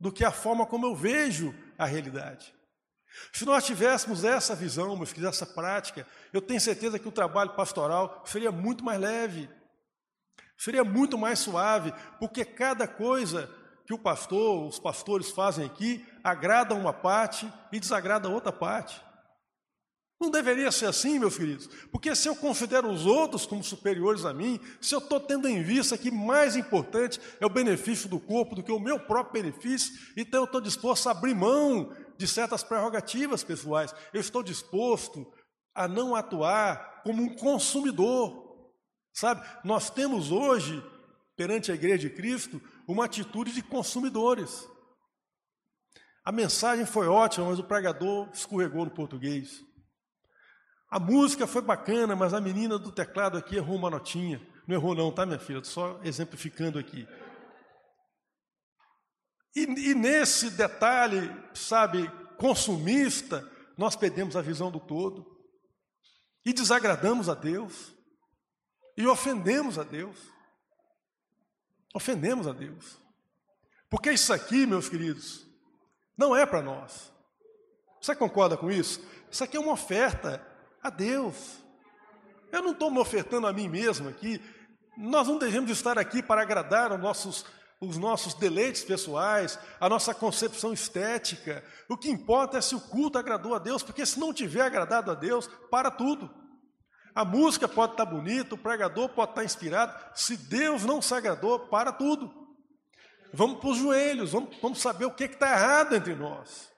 do 0.00 0.10
que 0.10 0.24
a 0.24 0.32
forma 0.32 0.66
como 0.66 0.84
eu 0.84 0.96
vejo 0.96 1.54
a 1.78 1.86
realidade. 1.86 2.52
Se 3.32 3.44
nós 3.44 3.64
tivéssemos 3.64 4.24
essa 4.24 4.56
visão, 4.56 4.96
meus 4.96 5.12
queridos, 5.12 5.36
essa 5.36 5.46
prática, 5.46 6.04
eu 6.32 6.42
tenho 6.42 6.60
certeza 6.60 6.98
que 6.98 7.06
o 7.06 7.12
trabalho 7.12 7.54
pastoral 7.54 8.24
seria 8.26 8.50
muito 8.50 8.82
mais 8.82 9.00
leve, 9.00 9.48
seria 10.58 10.82
muito 10.82 11.16
mais 11.16 11.38
suave, 11.38 11.94
porque 12.18 12.44
cada 12.44 12.88
coisa 12.88 13.48
que 13.86 13.94
o 13.94 13.98
pastor, 13.98 14.66
os 14.66 14.80
pastores 14.80 15.30
fazem 15.30 15.64
aqui, 15.64 16.04
agrada 16.24 16.74
uma 16.74 16.92
parte 16.92 17.52
e 17.70 17.78
desagrada 17.78 18.30
outra 18.30 18.50
parte. 18.50 18.98
Não 20.18 20.30
deveria 20.30 20.72
ser 20.72 20.86
assim, 20.86 21.18
meus 21.18 21.36
queridos, 21.36 21.68
porque 21.92 22.14
se 22.14 22.28
eu 22.28 22.34
considero 22.34 22.88
os 22.88 23.04
outros 23.04 23.44
como 23.44 23.62
superiores 23.62 24.24
a 24.24 24.32
mim, 24.32 24.58
se 24.80 24.94
eu 24.94 25.00
estou 25.00 25.20
tendo 25.20 25.46
em 25.46 25.62
vista 25.62 25.98
que 25.98 26.10
mais 26.10 26.56
importante 26.56 27.20
é 27.38 27.44
o 27.44 27.50
benefício 27.50 28.08
do 28.08 28.18
corpo 28.18 28.54
do 28.54 28.62
que 28.62 28.72
o 28.72 28.80
meu 28.80 28.98
próprio 28.98 29.42
benefício, 29.42 29.92
então 30.16 30.40
eu 30.40 30.44
estou 30.46 30.62
disposto 30.62 31.08
a 31.08 31.10
abrir 31.10 31.34
mão 31.34 31.94
de 32.16 32.26
certas 32.26 32.62
prerrogativas 32.62 33.44
pessoais, 33.44 33.94
eu 34.14 34.20
estou 34.20 34.42
disposto 34.42 35.30
a 35.74 35.86
não 35.86 36.14
atuar 36.14 37.02
como 37.02 37.22
um 37.22 37.34
consumidor. 37.34 38.70
Sabe, 39.12 39.46
nós 39.62 39.90
temos 39.90 40.30
hoje, 40.30 40.82
perante 41.36 41.70
a 41.70 41.74
Igreja 41.74 41.98
de 41.98 42.10
Cristo, 42.10 42.62
uma 42.88 43.04
atitude 43.04 43.52
de 43.52 43.62
consumidores. 43.62 44.66
A 46.24 46.32
mensagem 46.32 46.86
foi 46.86 47.06
ótima, 47.06 47.46
mas 47.50 47.58
o 47.58 47.64
pregador 47.64 48.30
escorregou 48.32 48.84
no 48.86 48.90
português. 48.90 49.62
A 50.90 50.98
música 50.98 51.46
foi 51.46 51.60
bacana, 51.60 52.16
mas 52.16 52.32
a 52.32 52.40
menina 52.40 52.78
do 52.78 52.90
teclado 52.90 53.36
aqui 53.36 53.56
errou 53.56 53.76
uma 53.76 53.90
notinha. 53.90 54.40
Não 54.66 54.74
errou 54.74 54.94
não, 54.94 55.12
tá, 55.12 55.26
minha 55.26 55.38
filha? 55.38 55.58
Estou 55.58 55.72
só 55.72 56.00
exemplificando 56.02 56.78
aqui. 56.78 57.06
E, 59.54 59.62
e, 59.90 59.94
nesse 59.94 60.50
detalhe, 60.50 61.30
sabe, 61.52 62.10
consumista, 62.38 63.48
nós 63.76 63.94
perdemos 63.94 64.34
a 64.34 64.40
visão 64.40 64.70
do 64.70 64.80
todo. 64.80 65.26
E 66.44 66.52
desagradamos 66.52 67.28
a 67.28 67.34
Deus. 67.34 67.94
E 68.96 69.06
ofendemos 69.06 69.78
a 69.78 69.82
Deus. 69.82 70.16
Ofendemos 71.94 72.46
a 72.46 72.52
Deus. 72.52 72.98
Porque 73.90 74.10
isso 74.10 74.32
aqui, 74.32 74.66
meus 74.66 74.88
queridos, 74.88 75.43
não 76.16 76.34
é 76.36 76.46
para 76.46 76.62
nós. 76.62 77.12
Você 78.00 78.14
concorda 78.14 78.56
com 78.56 78.70
isso? 78.70 79.00
Isso 79.30 79.42
aqui 79.42 79.56
é 79.56 79.60
uma 79.60 79.72
oferta 79.72 80.46
a 80.82 80.90
Deus. 80.90 81.58
Eu 82.52 82.62
não 82.62 82.72
estou 82.72 82.90
me 82.90 82.98
ofertando 82.98 83.46
a 83.46 83.52
mim 83.52 83.68
mesmo 83.68 84.08
aqui. 84.08 84.40
Nós 84.96 85.26
não 85.26 85.38
devemos 85.38 85.70
estar 85.70 85.98
aqui 85.98 86.22
para 86.22 86.42
agradar 86.42 86.92
os 86.92 87.00
nossos, 87.00 87.46
os 87.80 87.96
nossos 87.96 88.34
deleites 88.34 88.84
pessoais, 88.84 89.58
a 89.80 89.88
nossa 89.88 90.14
concepção 90.14 90.72
estética. 90.72 91.64
O 91.88 91.96
que 91.96 92.10
importa 92.10 92.58
é 92.58 92.60
se 92.60 92.74
o 92.74 92.80
culto 92.80 93.18
agradou 93.18 93.54
a 93.54 93.58
Deus, 93.58 93.82
porque 93.82 94.06
se 94.06 94.20
não 94.20 94.32
tiver 94.32 94.60
agradado 94.60 95.10
a 95.10 95.14
Deus, 95.14 95.48
para 95.70 95.90
tudo. 95.90 96.30
A 97.14 97.24
música 97.24 97.66
pode 97.66 97.92
estar 97.92 98.04
bonita, 98.04 98.54
o 98.54 98.58
pregador 98.58 99.08
pode 99.08 99.30
estar 99.30 99.44
inspirado. 99.44 99.94
Se 100.14 100.36
Deus 100.36 100.84
não 100.84 101.00
se 101.00 101.14
agradou, 101.14 101.58
para 101.58 101.92
tudo. 101.92 102.43
Vamos 103.34 103.58
para 103.58 103.70
os 103.70 103.78
joelhos, 103.78 104.32
vamos, 104.32 104.56
vamos 104.62 104.80
saber 104.80 105.06
o 105.06 105.10
que 105.10 105.24
está 105.24 105.50
errado 105.50 105.94
entre 105.96 106.14
nós. 106.14 106.72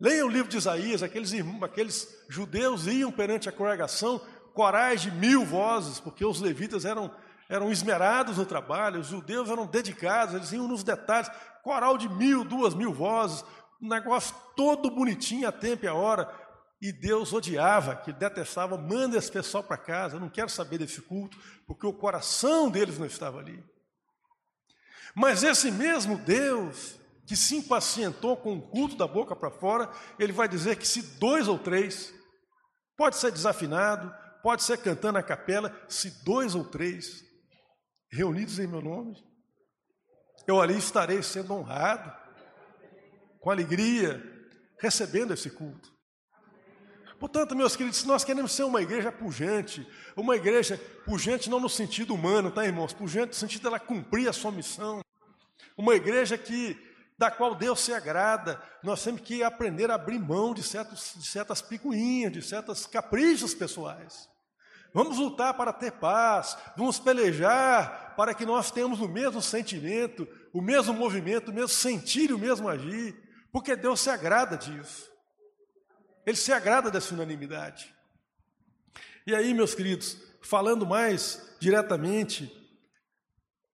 Leia 0.00 0.24
o 0.24 0.28
livro 0.28 0.48
de 0.48 0.56
Isaías, 0.56 1.02
aqueles, 1.02 1.32
aqueles 1.62 2.08
judeus 2.28 2.86
iam 2.86 3.10
perante 3.10 3.48
a 3.48 3.52
congregação, 3.52 4.20
corais 4.54 5.00
de 5.00 5.10
mil 5.10 5.44
vozes, 5.44 5.98
porque 5.98 6.24
os 6.24 6.40
levitas 6.40 6.84
eram, 6.84 7.14
eram 7.48 7.70
esmerados 7.70 8.38
no 8.38 8.46
trabalho, 8.46 9.00
os 9.00 9.08
judeus 9.08 9.48
eram 9.48 9.66
dedicados, 9.66 10.34
eles 10.34 10.52
iam 10.52 10.68
nos 10.68 10.84
detalhes, 10.84 11.30
coral 11.62 11.98
de 11.98 12.08
mil, 12.08 12.44
duas 12.44 12.74
mil 12.74 12.92
vozes, 12.92 13.44
um 13.80 13.88
negócio 13.88 14.34
todo 14.56 14.90
bonitinho 14.90 15.48
a 15.48 15.52
tempo 15.52 15.84
e 15.84 15.88
a 15.88 15.94
hora, 15.94 16.32
e 16.80 16.92
Deus 16.92 17.32
odiava, 17.32 17.94
que 17.96 18.12
detestava, 18.12 18.76
manda 18.76 19.16
esse 19.16 19.30
pessoal 19.30 19.62
para 19.62 19.76
casa, 19.76 20.16
eu 20.16 20.20
não 20.20 20.28
quero 20.28 20.48
saber 20.48 20.78
desse 20.78 21.00
culto, 21.00 21.38
porque 21.66 21.86
o 21.86 21.92
coração 21.92 22.68
deles 22.68 22.98
não 22.98 23.06
estava 23.06 23.38
ali. 23.38 23.71
Mas 25.14 25.42
esse 25.42 25.70
mesmo 25.70 26.18
Deus, 26.18 26.98
que 27.26 27.36
se 27.36 27.56
impacientou 27.56 28.36
com 28.36 28.56
o 28.56 28.62
culto 28.62 28.96
da 28.96 29.06
boca 29.06 29.36
para 29.36 29.50
fora, 29.50 29.90
ele 30.18 30.32
vai 30.32 30.48
dizer 30.48 30.76
que 30.76 30.86
se 30.86 31.02
dois 31.18 31.48
ou 31.48 31.58
três, 31.58 32.12
pode 32.96 33.16
ser 33.16 33.30
desafinado, 33.30 34.12
pode 34.42 34.62
ser 34.62 34.78
cantando 34.78 35.18
a 35.18 35.22
capela, 35.22 35.74
se 35.88 36.24
dois 36.24 36.54
ou 36.54 36.64
três 36.64 37.22
reunidos 38.10 38.58
em 38.58 38.66
meu 38.66 38.82
nome, 38.82 39.16
eu 40.46 40.60
ali 40.60 40.76
estarei 40.76 41.22
sendo 41.22 41.54
honrado, 41.54 42.12
com 43.40 43.50
alegria, 43.50 44.22
recebendo 44.78 45.32
esse 45.32 45.50
culto. 45.50 45.91
Portanto, 47.22 47.54
meus 47.54 47.76
queridos, 47.76 48.00
se 48.00 48.08
nós 48.08 48.24
queremos 48.24 48.50
ser 48.50 48.64
uma 48.64 48.82
igreja 48.82 49.12
pujante, 49.12 49.86
uma 50.16 50.34
igreja 50.34 50.76
pujante 51.04 51.48
não 51.48 51.60
no 51.60 51.68
sentido 51.68 52.12
humano, 52.12 52.50
tá, 52.50 52.64
irmãos? 52.64 52.92
Pujante 52.92 53.28
no 53.28 53.34
sentido 53.34 53.62
dela 53.62 53.78
cumprir 53.78 54.28
a 54.28 54.32
sua 54.32 54.50
missão. 54.50 55.00
Uma 55.76 55.94
igreja 55.94 56.36
que 56.36 56.76
da 57.16 57.30
qual 57.30 57.54
Deus 57.54 57.78
se 57.78 57.94
agrada, 57.94 58.60
nós 58.82 59.04
temos 59.04 59.20
que 59.20 59.40
aprender 59.44 59.88
a 59.88 59.94
abrir 59.94 60.18
mão 60.18 60.52
de, 60.52 60.64
certos, 60.64 61.14
de 61.16 61.24
certas 61.24 61.62
picuinhas, 61.62 62.32
de 62.32 62.42
certos 62.42 62.86
caprichos 62.88 63.54
pessoais. 63.54 64.28
Vamos 64.92 65.16
lutar 65.16 65.54
para 65.54 65.72
ter 65.72 65.92
paz, 65.92 66.58
vamos 66.76 66.98
pelejar 66.98 68.16
para 68.16 68.34
que 68.34 68.44
nós 68.44 68.72
tenhamos 68.72 69.00
o 69.00 69.06
mesmo 69.06 69.40
sentimento, 69.40 70.26
o 70.52 70.60
mesmo 70.60 70.92
movimento, 70.92 71.52
o 71.52 71.54
mesmo 71.54 71.68
sentir 71.68 72.32
o 72.32 72.38
mesmo 72.38 72.68
agir, 72.68 73.14
porque 73.52 73.76
Deus 73.76 74.00
se 74.00 74.10
agrada 74.10 74.56
disso. 74.56 75.11
Ele 76.26 76.36
se 76.36 76.52
agrada 76.52 76.90
dessa 76.90 77.14
unanimidade. 77.14 77.94
E 79.26 79.34
aí, 79.34 79.54
meus 79.54 79.74
queridos, 79.74 80.16
falando 80.40 80.86
mais 80.86 81.56
diretamente 81.60 82.50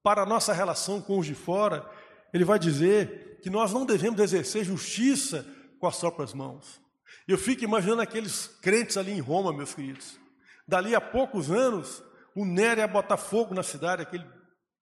para 0.03 0.23
a 0.23 0.27
nossa 0.27 0.53
relação 0.53 1.01
com 1.01 1.19
os 1.19 1.27
de 1.27 1.35
fora, 1.35 1.89
ele 2.33 2.45
vai 2.45 2.59
dizer 2.59 3.41
que 3.43 3.51
nós 3.51 3.73
não 3.73 3.87
devemos 3.87 4.21
exercer 4.21 4.65
justiça 4.65 5.47
com 5.79 5.87
as 5.87 5.99
próprias 5.99 6.35
mãos. 6.35 6.81
Eu 7.27 7.39
fico 7.39 7.65
imaginando 7.65 8.03
aqueles 8.03 8.47
crentes 8.63 8.97
ali 8.97 9.13
em 9.13 9.21
Roma, 9.21 9.53
meus 9.53 9.75
queridos. 9.75 10.19
Dali 10.67 10.95
a 10.95 11.01
poucos 11.01 11.51
anos, 11.51 12.03
o 12.35 12.45
Nero 12.45 12.81
ia 12.81 12.89
botar 12.89 13.17
fogo 13.17 13.55
na 13.55 13.63
cidade, 13.63 14.03
aquele 14.03 14.25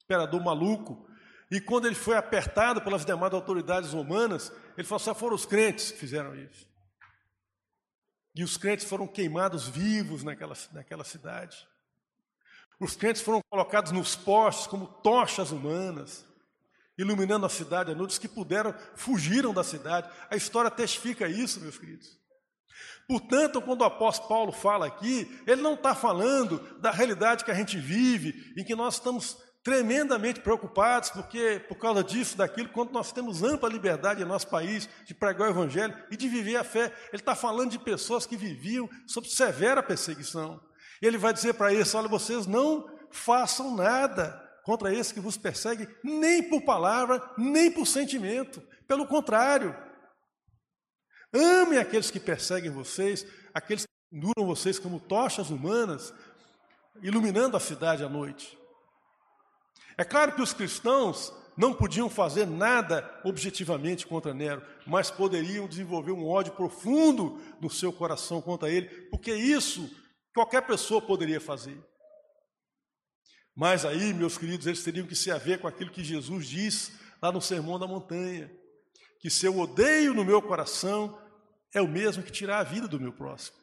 imperador 0.05 0.43
maluco. 0.43 1.09
E 1.51 1.61
quando 1.61 1.87
ele 1.87 1.95
foi 1.95 2.17
apertado 2.17 2.81
pelas 2.83 3.05
demais 3.05 3.33
autoridades 3.33 3.93
romanas, 3.93 4.53
ele 4.77 4.87
falou: 4.87 4.99
só 4.99 5.15
foram 5.15 5.35
os 5.35 5.47
crentes 5.47 5.93
que 5.93 5.99
fizeram 5.99 6.35
isso. 6.35 6.69
E 8.37 8.45
os 8.45 8.59
crentes 8.59 8.87
foram 8.87 9.07
queimados 9.07 9.67
vivos 9.67 10.23
naquela, 10.23 10.55
naquela 10.73 11.05
cidade. 11.05 11.67
Os 12.79 12.95
crentes 12.95 13.23
foram 13.23 13.41
colocados 13.49 13.91
nos 13.91 14.15
postes 14.15 14.67
como 14.67 14.87
tochas 14.87 15.51
humanas 15.51 16.27
iluminando 16.99 17.47
a 17.47 17.49
cidade 17.49 17.93
à 17.93 17.95
noite, 17.95 18.11
os 18.11 18.19
que 18.19 18.29
puderam 18.29 18.75
fugiram 18.95 19.53
da 19.53 19.65
cidade. 19.65 20.11
A 20.31 20.37
história 20.37 20.71
testifica 20.71 21.29
isso, 21.29 21.61
meus 21.61 21.79
queridos. 21.79 22.19
Portanto, 23.09 23.63
quando 23.63 23.83
o 23.83 23.85
apóstolo 23.85 24.29
Paulo 24.29 24.53
fala 24.53 24.87
aqui, 24.87 25.43
ele 25.47 25.63
não 25.63 25.75
está 25.75 25.95
falando 25.95 26.59
da 26.81 26.91
realidade 26.91 27.45
que 27.45 27.51
a 27.51 27.55
gente 27.55 27.79
vive, 27.79 28.53
em 28.57 28.65
que 28.65 28.75
nós 28.75 28.95
estamos 28.95 29.39
tremendamente 29.67 30.39
preocupados, 30.39 31.11
porque 31.11 31.61
por 31.69 31.75
causa 31.75 32.05
disso, 32.05 32.37
daquilo, 32.37 32.69
quando 32.69 32.93
nós 32.93 33.11
temos 33.11 33.43
ampla 33.43 33.69
liberdade 33.69 34.23
em 34.23 34.25
nosso 34.25 34.47
país 34.47 34.89
de 35.05 35.13
pregar 35.13 35.49
o 35.49 35.51
evangelho 35.51 35.93
e 36.09 36.17
de 36.17 36.29
viver 36.29 36.55
a 36.55 36.63
fé. 36.63 36.85
Ele 37.13 37.21
está 37.21 37.35
falando 37.35 37.73
de 37.73 37.79
pessoas 37.81 38.25
que 38.25 38.37
viviam 38.37 38.89
sob 39.09 39.29
severa 39.29 39.83
perseguição. 39.83 40.61
Ele 41.03 41.19
vai 41.19 41.33
dizer 41.33 41.55
para 41.55 41.75
eles: 41.75 41.93
olha, 41.97 42.07
vocês 42.07 42.47
não 42.47 42.89
façam 43.11 43.75
nada 43.75 44.41
contra 44.63 44.95
esse 44.95 45.13
que 45.13 45.19
vos 45.19 45.37
persegue, 45.37 45.89
nem 46.01 46.49
por 46.49 46.63
palavra, 46.63 47.21
nem 47.37 47.69
por 47.69 47.89
sentimento. 47.89 48.63
Pelo 48.87 49.05
contrário, 49.05 49.77
amem 51.35 51.81
aqueles 51.81 52.09
que 52.09 52.21
perseguem 52.21 52.71
vocês, 52.71 53.27
aqueles 53.53 53.83
que 53.83 53.93
penduram 54.13 54.47
vocês 54.47 54.79
como 54.79 55.01
tochas 55.01 55.51
humanas, 55.51 56.15
iluminando 57.03 57.57
a 57.57 57.61
cidade 57.61 58.05
à 58.05 58.09
noite. 58.09 58.57
É 59.99 60.05
claro 60.05 60.35
que 60.35 60.43
os 60.43 60.53
cristãos 60.53 61.33
não 61.57 61.73
podiam 61.73 62.11
fazer 62.11 62.47
nada 62.47 63.09
objetivamente 63.25 64.07
contra 64.07 64.35
Nero, 64.35 64.63
mas 64.87 65.11
poderiam 65.11 65.67
desenvolver 65.67 66.13
um 66.13 66.27
ódio 66.27 66.53
profundo 66.53 67.41
no 67.61 67.71
seu 67.71 67.93
coração 67.93 68.43
contra 68.43 68.69
ele, 68.69 68.89
porque 69.11 69.35
isso 69.35 69.91
qualquer 70.35 70.67
pessoa 70.67 71.01
poderia 71.01 71.41
fazer. 71.41 71.83
Mas 73.55 73.87
aí, 73.87 74.13
meus 74.13 74.37
queridos, 74.37 74.67
eles 74.67 74.85
teriam 74.85 75.07
que 75.07 75.17
se 75.17 75.31
haver 75.31 75.59
com 75.59 75.67
aquilo 75.67 75.91
que 75.91 76.05
Jesus 76.05 76.47
diz 76.47 76.93
lá 77.23 77.33
no 77.33 77.41
Sermão 77.41 77.79
da 77.79 77.87
Montanha, 77.87 78.53
que 79.19 79.31
se 79.31 79.47
eu 79.47 79.59
odeio 79.59 80.13
no 80.13 80.27
meu 80.27 80.43
coração, 80.43 81.19
é 81.73 81.81
o 81.81 81.89
mesmo 81.89 82.23
que 82.23 82.31
tirar 82.31 82.59
a 82.59 82.65
vida 82.65 82.87
do 82.87 83.01
meu 83.01 83.15
próximo. 83.15 83.57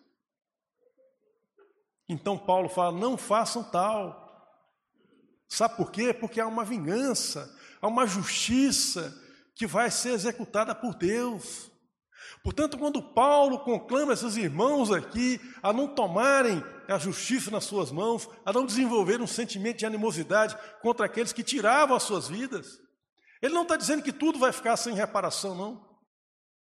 Então 2.09 2.39
Paulo 2.39 2.67
fala: 2.67 2.97
não 2.97 3.17
façam 3.17 3.63
tal. 3.63 4.22
Sabe 5.54 5.78
por 5.78 5.91
quê? 5.91 6.12
Porque 6.12 6.41
há 6.41 6.47
uma 6.47 6.66
vingança, 6.66 7.56
há 7.80 7.88
uma 7.88 8.08
justiça 8.08 9.16
que 9.54 9.68
vai 9.68 9.91
ser 9.91 10.14
executada 10.14 10.74
por 10.74 10.95
Deus. 10.95 11.70
Portanto, 12.43 12.76
quando 12.76 13.14
Paulo 13.14 13.60
conclama 13.60 14.14
esses 14.14 14.36
irmãos 14.36 14.91
aqui 14.91 15.39
a 15.62 15.72
não 15.72 15.88
tomarem 15.88 16.64
a 16.88 16.97
justiça 16.97 17.51
nas 17.51 17.66
suas 17.66 17.91
mãos, 17.91 18.28
a 18.43 18.51
não 18.51 18.66
desenvolver 18.66 19.22
um 19.22 19.28
sentimento 19.28 19.78
de 19.78 19.86
animosidade 19.86 20.58
contra 20.82 21.06
aqueles 21.06 21.32
que 21.32 21.43
tiravam 21.43 21.95
as 21.95 22.01
suas 22.01 22.28
vidas, 22.28 22.80
ele 23.39 23.54
não 23.54 23.62
está 23.62 23.76
dizendo 23.76 24.01
que 24.01 24.12
tudo 24.12 24.39
vai 24.39 24.51
ficar 24.51 24.76
sem 24.76 24.95
reparação, 24.95 25.54
não. 25.54 25.88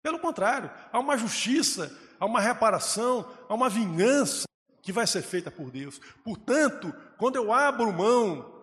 Pelo 0.03 0.19
contrário, 0.19 0.69
há 0.93 0.99
uma 0.99 1.17
justiça, 1.17 1.97
há 2.19 2.27
uma 2.27 2.41
reparação, 2.41 3.33
há 3.49 3.55
uma 3.55 3.69
vingança 3.69 4.43
que 4.83 4.91
vai 4.91 5.07
ser 5.07 5.23
feita 5.23 5.53
por 5.53 5.71
Deus. 5.71 6.01
Portanto, 6.25 6.93
quando 7.17 7.37
eu 7.37 7.53
abro 7.53 7.93
mão 7.93 8.61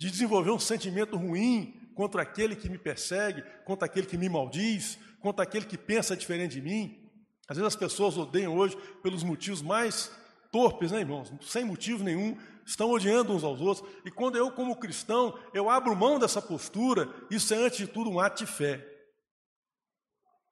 de 0.00 0.10
desenvolver 0.10 0.50
um 0.50 0.58
sentimento 0.58 1.14
ruim 1.14 1.74
contra 1.94 2.22
aquele 2.22 2.56
que 2.56 2.70
me 2.70 2.78
persegue, 2.78 3.44
contra 3.66 3.84
aquele 3.84 4.06
que 4.06 4.16
me 4.16 4.30
maldiz, 4.30 4.98
contra 5.20 5.42
aquele 5.42 5.66
que 5.66 5.76
pensa 5.76 6.16
diferente 6.16 6.52
de 6.52 6.62
mim. 6.62 7.06
Às 7.46 7.58
vezes 7.58 7.74
as 7.74 7.76
pessoas 7.76 8.16
odeiam 8.16 8.56
hoje 8.56 8.78
pelos 9.02 9.22
motivos 9.22 9.60
mais 9.60 10.10
torpes, 10.50 10.90
né, 10.90 11.00
irmãos? 11.00 11.30
Sem 11.42 11.66
motivo 11.66 12.02
nenhum, 12.02 12.34
estão 12.64 12.90
odiando 12.90 13.34
uns 13.34 13.44
aos 13.44 13.60
outros. 13.60 13.86
E 14.02 14.10
quando 14.10 14.36
eu, 14.36 14.50
como 14.50 14.74
cristão, 14.74 15.38
eu 15.52 15.68
abro 15.68 15.94
mão 15.94 16.18
dessa 16.18 16.40
postura, 16.40 17.06
isso 17.30 17.52
é, 17.52 17.58
antes 17.58 17.76
de 17.76 17.86
tudo, 17.86 18.08
um 18.08 18.18
ato 18.18 18.42
de 18.42 18.50
fé. 18.50 18.82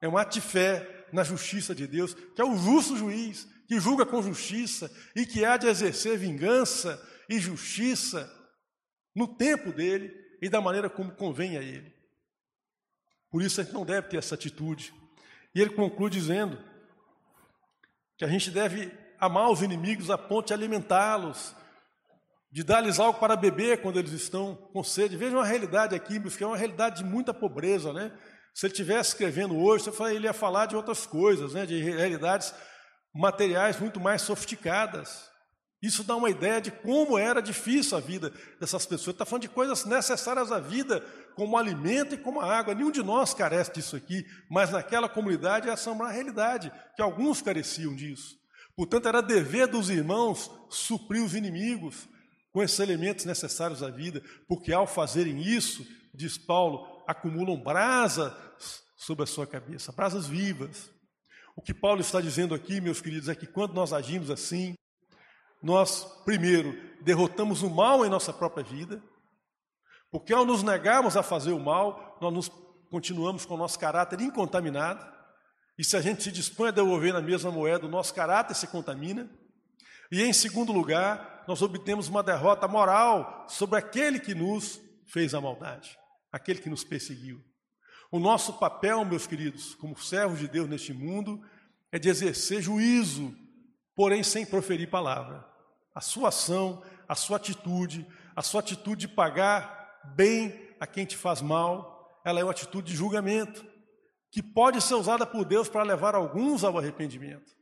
É 0.02 0.06
um 0.06 0.18
ato 0.18 0.34
de 0.34 0.42
fé 0.42 1.06
na 1.10 1.24
justiça 1.24 1.74
de 1.74 1.86
Deus, 1.86 2.12
que 2.12 2.42
é 2.42 2.44
o 2.44 2.54
justo 2.54 2.98
juiz, 2.98 3.48
que 3.66 3.80
julga 3.80 4.04
com 4.04 4.20
justiça 4.20 4.94
e 5.16 5.24
que 5.24 5.42
há 5.42 5.56
de 5.56 5.68
exercer 5.68 6.18
vingança 6.18 7.02
e 7.30 7.38
justiça 7.38 8.30
no 9.18 9.26
tempo 9.26 9.72
dele 9.72 10.14
e 10.40 10.48
da 10.48 10.60
maneira 10.60 10.88
como 10.88 11.10
convém 11.10 11.56
a 11.56 11.62
ele. 11.62 11.92
Por 13.28 13.42
isso 13.42 13.60
a 13.60 13.64
gente 13.64 13.74
não 13.74 13.84
deve 13.84 14.06
ter 14.06 14.16
essa 14.16 14.36
atitude. 14.36 14.94
E 15.52 15.60
ele 15.60 15.70
conclui 15.70 16.08
dizendo 16.08 16.56
que 18.16 18.24
a 18.24 18.28
gente 18.28 18.48
deve 18.50 18.92
amar 19.18 19.50
os 19.50 19.60
inimigos 19.60 20.08
a 20.08 20.16
ponto 20.16 20.46
de 20.46 20.54
alimentá-los, 20.54 21.52
de 22.50 22.62
dar-lhes 22.62 23.00
algo 23.00 23.18
para 23.18 23.34
beber 23.34 23.82
quando 23.82 23.98
eles 23.98 24.12
estão 24.12 24.54
com 24.72 24.84
sede. 24.84 25.16
Veja 25.16 25.36
uma 25.36 25.44
realidade 25.44 25.96
aqui, 25.96 26.20
que 26.30 26.44
é 26.44 26.46
uma 26.46 26.56
realidade 26.56 27.02
de 27.02 27.04
muita 27.04 27.34
pobreza, 27.34 27.92
né? 27.92 28.16
Se 28.54 28.66
ele 28.66 28.72
estivesse 28.72 29.10
escrevendo 29.10 29.58
hoje, 29.58 29.90
ele 30.12 30.26
ia 30.26 30.32
falar 30.32 30.66
de 30.66 30.76
outras 30.76 31.06
coisas, 31.06 31.54
né? 31.54 31.66
de 31.66 31.80
realidades 31.82 32.54
materiais 33.12 33.78
muito 33.78 34.00
mais 34.00 34.22
sofisticadas. 34.22 35.28
Isso 35.80 36.02
dá 36.02 36.16
uma 36.16 36.28
ideia 36.28 36.60
de 36.60 36.72
como 36.72 37.16
era 37.16 37.40
difícil 37.40 37.96
a 37.96 38.00
vida 38.00 38.32
dessas 38.58 38.84
pessoas. 38.84 39.14
Está 39.14 39.24
falando 39.24 39.42
de 39.42 39.48
coisas 39.48 39.84
necessárias 39.84 40.50
à 40.50 40.58
vida, 40.58 41.00
como 41.36 41.56
alimento 41.56 42.14
e 42.14 42.18
como 42.18 42.40
água. 42.40 42.74
Nenhum 42.74 42.90
de 42.90 43.02
nós 43.02 43.32
carece 43.32 43.72
disso 43.72 43.94
aqui, 43.94 44.24
mas 44.50 44.70
naquela 44.70 45.08
comunidade 45.08 45.68
essa 45.68 45.90
é 45.90 45.92
uma 45.92 46.10
realidade, 46.10 46.72
que 46.96 47.02
alguns 47.02 47.40
careciam 47.40 47.94
disso. 47.94 48.36
Portanto, 48.76 49.06
era 49.06 49.20
dever 49.20 49.68
dos 49.68 49.88
irmãos 49.88 50.50
suprir 50.68 51.22
os 51.22 51.34
inimigos 51.34 52.08
com 52.52 52.62
esses 52.62 52.78
elementos 52.80 53.24
necessários 53.24 53.82
à 53.82 53.90
vida, 53.90 54.22
porque 54.48 54.72
ao 54.72 54.86
fazerem 54.86 55.40
isso, 55.40 55.86
diz 56.12 56.36
Paulo, 56.36 57.02
acumulam 57.06 57.56
brasas 57.56 58.32
sobre 58.96 59.22
a 59.22 59.26
sua 59.26 59.46
cabeça, 59.46 59.92
brasas 59.92 60.26
vivas. 60.26 60.90
O 61.56 61.62
que 61.62 61.74
Paulo 61.74 62.00
está 62.00 62.20
dizendo 62.20 62.54
aqui, 62.54 62.80
meus 62.80 63.00
queridos, 63.00 63.28
é 63.28 63.34
que 63.34 63.46
quando 63.46 63.74
nós 63.74 63.92
agimos 63.92 64.30
assim, 64.30 64.74
nós, 65.62 66.04
primeiro, 66.24 66.74
derrotamos 67.00 67.62
o 67.62 67.70
mal 67.70 68.04
em 68.04 68.10
nossa 68.10 68.32
própria 68.32 68.64
vida, 68.64 69.02
porque 70.10 70.32
ao 70.32 70.44
nos 70.44 70.62
negarmos 70.62 71.16
a 71.16 71.22
fazer 71.22 71.52
o 71.52 71.60
mal, 71.60 72.18
nós 72.20 72.32
nos 72.32 72.48
continuamos 72.90 73.44
com 73.44 73.54
o 73.54 73.58
nosso 73.58 73.78
caráter 73.78 74.20
incontaminado, 74.20 75.06
e 75.78 75.84
se 75.84 75.96
a 75.96 76.00
gente 76.00 76.22
se 76.24 76.32
dispõe 76.32 76.68
a 76.68 76.72
devolver 76.72 77.12
na 77.12 77.20
mesma 77.20 77.52
moeda, 77.52 77.86
o 77.86 77.90
nosso 77.90 78.12
caráter 78.12 78.54
se 78.54 78.66
contamina. 78.66 79.30
E 80.10 80.22
em 80.22 80.32
segundo 80.32 80.72
lugar, 80.72 81.44
nós 81.46 81.62
obtemos 81.62 82.08
uma 82.08 82.22
derrota 82.22 82.66
moral 82.66 83.46
sobre 83.48 83.78
aquele 83.78 84.18
que 84.18 84.34
nos 84.34 84.80
fez 85.06 85.34
a 85.34 85.40
maldade, 85.40 85.96
aquele 86.32 86.60
que 86.60 86.68
nos 86.68 86.82
perseguiu. 86.82 87.40
O 88.10 88.18
nosso 88.18 88.54
papel, 88.54 89.04
meus 89.04 89.26
queridos, 89.26 89.74
como 89.76 89.96
servos 89.96 90.40
de 90.40 90.48
Deus 90.48 90.68
neste 90.68 90.92
mundo, 90.92 91.40
é 91.92 91.98
de 91.98 92.08
exercer 92.08 92.60
juízo, 92.60 93.32
porém 93.98 94.22
sem 94.22 94.46
proferir 94.46 94.88
palavra. 94.88 95.44
A 95.92 96.00
sua 96.00 96.28
ação, 96.28 96.84
a 97.08 97.16
sua 97.16 97.36
atitude, 97.36 98.06
a 98.36 98.42
sua 98.42 98.60
atitude 98.60 99.08
de 99.08 99.12
pagar 99.12 100.00
bem 100.14 100.72
a 100.78 100.86
quem 100.86 101.04
te 101.04 101.16
faz 101.16 101.42
mal, 101.42 102.20
ela 102.24 102.38
é 102.38 102.44
uma 102.44 102.52
atitude 102.52 102.92
de 102.92 102.96
julgamento, 102.96 103.66
que 104.30 104.40
pode 104.40 104.80
ser 104.80 104.94
usada 104.94 105.26
por 105.26 105.44
Deus 105.44 105.68
para 105.68 105.82
levar 105.82 106.14
alguns 106.14 106.62
ao 106.62 106.78
arrependimento. 106.78 107.52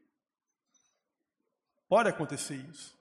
Pode 1.89 2.11
acontecer 2.11 2.57
isso. 2.57 2.95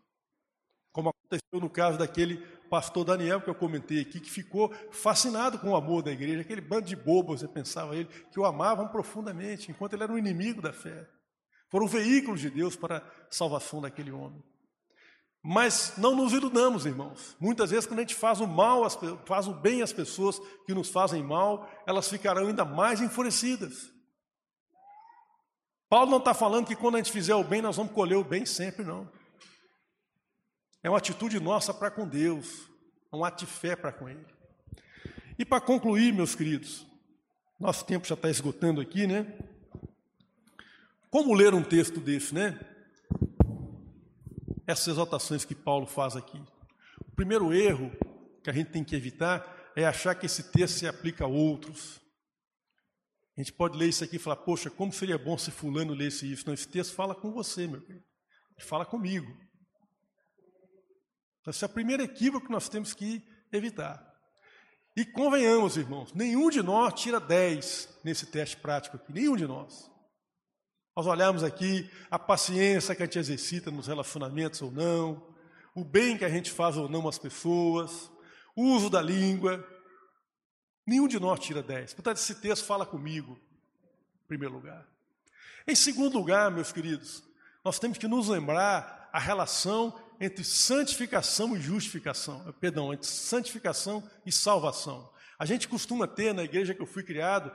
Como 0.93 1.09
aconteceu 1.09 1.59
no 1.59 1.69
caso 1.69 1.97
daquele 1.97 2.37
pastor 2.69 3.03
Daniel 3.03 3.41
que 3.41 3.49
eu 3.49 3.55
comentei 3.55 3.99
aqui, 3.99 4.21
que 4.21 4.31
ficou 4.31 4.73
fascinado 4.91 5.59
com 5.59 5.71
o 5.71 5.75
amor 5.75 6.03
da 6.03 6.11
igreja, 6.13 6.39
aquele 6.39 6.61
bando 6.61 6.87
de 6.87 6.95
bobos, 6.95 7.41
você 7.41 7.49
pensava 7.49 7.97
ele, 7.97 8.07
que 8.31 8.39
o 8.39 8.45
amavam 8.45 8.87
profundamente, 8.87 9.69
enquanto 9.69 9.91
ele 9.91 10.03
era 10.03 10.13
um 10.13 10.17
inimigo 10.17 10.61
da 10.61 10.71
fé. 10.71 11.05
Foram 11.69 11.87
veículos 11.87 12.39
de 12.39 12.49
Deus 12.49 12.75
para 12.75 12.97
a 12.97 13.03
salvação 13.29 13.81
daquele 13.81 14.11
homem. 14.11 14.43
Mas 15.43 15.93
não 15.97 16.15
nos 16.15 16.33
iludamos, 16.33 16.87
irmãos. 16.87 17.35
Muitas 17.39 17.69
vezes, 17.69 17.85
quando 17.85 17.99
a 17.99 18.01
gente 18.01 18.15
faz 18.15 18.41
o 18.41 18.47
mal, 18.47 18.81
faz 19.25 19.47
o 19.47 19.53
bem 19.53 19.83
às 19.83 19.93
pessoas 19.93 20.39
que 20.65 20.73
nos 20.73 20.89
fazem 20.89 21.21
mal, 21.21 21.69
elas 21.85 22.09
ficarão 22.09 22.47
ainda 22.47 22.65
mais 22.65 22.99
enfurecidas. 22.99 23.93
Paulo 25.87 26.09
não 26.09 26.17
está 26.17 26.33
falando 26.33 26.65
que 26.65 26.75
quando 26.75 26.95
a 26.95 26.97
gente 26.97 27.11
fizer 27.11 27.35
o 27.35 27.43
bem, 27.43 27.61
nós 27.61 27.77
vamos 27.77 27.93
colher 27.93 28.17
o 28.17 28.23
bem 28.23 28.43
sempre, 28.45 28.83
não. 28.83 29.07
É 30.81 30.89
uma 30.89 30.97
atitude 30.97 31.39
nossa 31.39 31.73
para 31.73 31.91
com 31.91 32.07
Deus, 32.07 32.67
é 33.13 33.15
um 33.15 33.23
ato 33.23 33.45
de 33.45 33.51
fé 33.51 33.75
para 33.75 33.91
com 33.91 34.09
Ele. 34.09 34.25
E 35.37 35.45
para 35.45 35.61
concluir, 35.61 36.11
meus 36.11 36.33
queridos, 36.33 36.87
nosso 37.59 37.85
tempo 37.85 38.07
já 38.07 38.15
está 38.15 38.29
esgotando 38.29 38.81
aqui, 38.81 39.05
né? 39.05 39.37
Como 41.15 41.33
ler 41.33 41.53
um 41.53 41.63
texto 41.63 42.01
desse, 42.01 42.35
né? 42.35 42.59
essas 44.67 44.89
exaltações 44.89 45.45
que 45.45 45.55
Paulo 45.55 45.85
faz 45.85 46.13
aqui. 46.13 46.37
O 47.07 47.15
primeiro 47.15 47.53
erro 47.53 47.89
que 48.43 48.49
a 48.49 48.53
gente 48.53 48.71
tem 48.71 48.83
que 48.83 48.97
evitar 48.97 49.71
é 49.77 49.85
achar 49.85 50.13
que 50.13 50.25
esse 50.25 50.51
texto 50.51 50.79
se 50.79 50.85
aplica 50.85 51.23
a 51.23 51.27
outros. 51.29 52.01
A 53.37 53.39
gente 53.39 53.53
pode 53.53 53.77
ler 53.77 53.87
isso 53.87 54.03
aqui 54.03 54.17
e 54.17 54.19
falar, 54.19 54.35
poxa, 54.35 54.69
como 54.69 54.91
seria 54.91 55.17
bom 55.17 55.37
se 55.37 55.51
fulano 55.51 55.93
lesse 55.93 56.29
isso. 56.29 56.45
Não, 56.47 56.53
esse 56.53 56.67
texto 56.67 56.93
fala 56.93 57.15
com 57.15 57.31
você, 57.31 57.65
meu 57.65 57.79
querido. 57.79 58.03
Fala 58.59 58.85
comigo. 58.85 59.31
Então, 61.39 61.51
esse 61.51 61.63
é 61.63 61.67
o 61.67 61.69
primeiro 61.69 62.03
equívoco 62.03 62.47
que 62.47 62.51
nós 62.51 62.67
temos 62.67 62.93
que 62.93 63.25
evitar. 63.53 64.05
E 64.97 65.05
convenhamos, 65.05 65.77
irmãos, 65.77 66.13
nenhum 66.13 66.49
de 66.49 66.61
nós 66.61 66.93
tira 67.01 67.21
10 67.21 68.01
nesse 68.03 68.25
teste 68.25 68.57
prático 68.57 68.97
aqui, 68.97 69.13
nenhum 69.13 69.37
de 69.37 69.47
nós. 69.47 69.94
Nós 70.95 71.07
olhamos 71.07 71.43
aqui 71.43 71.91
a 72.09 72.17
paciência 72.17 72.95
que 72.95 73.03
a 73.03 73.05
gente 73.05 73.19
exercita 73.19 73.69
nos 73.69 73.87
relacionamentos 73.87 74.61
ou 74.61 74.71
não, 74.71 75.27
o 75.75 75.83
bem 75.83 76.17
que 76.17 76.23
a 76.23 76.29
gente 76.29 76.49
faz 76.49 76.77
ou 76.77 76.87
não 76.87 77.05
às 77.05 77.19
pessoas, 77.19 78.09
o 78.55 78.63
uso 78.63 78.89
da 78.89 79.01
língua. 79.01 79.61
Nenhum 80.87 81.05
de 81.05 81.19
nós 81.19 81.41
tira 81.41 81.61
10. 81.61 81.95
Portanto, 81.95 82.15
esse 82.15 82.35
texto 82.35 82.63
fala 82.63 82.85
comigo, 82.85 83.37
em 84.23 84.27
primeiro 84.27 84.53
lugar. 84.53 84.87
Em 85.67 85.75
segundo 85.75 86.17
lugar, 86.17 86.49
meus 86.49 86.71
queridos, 86.71 87.21
nós 87.61 87.77
temos 87.77 87.97
que 87.97 88.07
nos 88.07 88.29
lembrar 88.29 89.09
a 89.11 89.19
relação 89.19 89.99
entre 90.17 90.45
santificação 90.45 91.57
e 91.57 91.59
justificação. 91.59 92.53
Perdão, 92.61 92.93
entre 92.93 93.07
santificação 93.07 94.01
e 94.25 94.31
salvação. 94.31 95.11
A 95.37 95.45
gente 95.45 95.67
costuma 95.67 96.07
ter 96.07 96.33
na 96.33 96.43
igreja 96.43 96.73
que 96.73 96.81
eu 96.81 96.87
fui 96.87 97.03
criado 97.03 97.51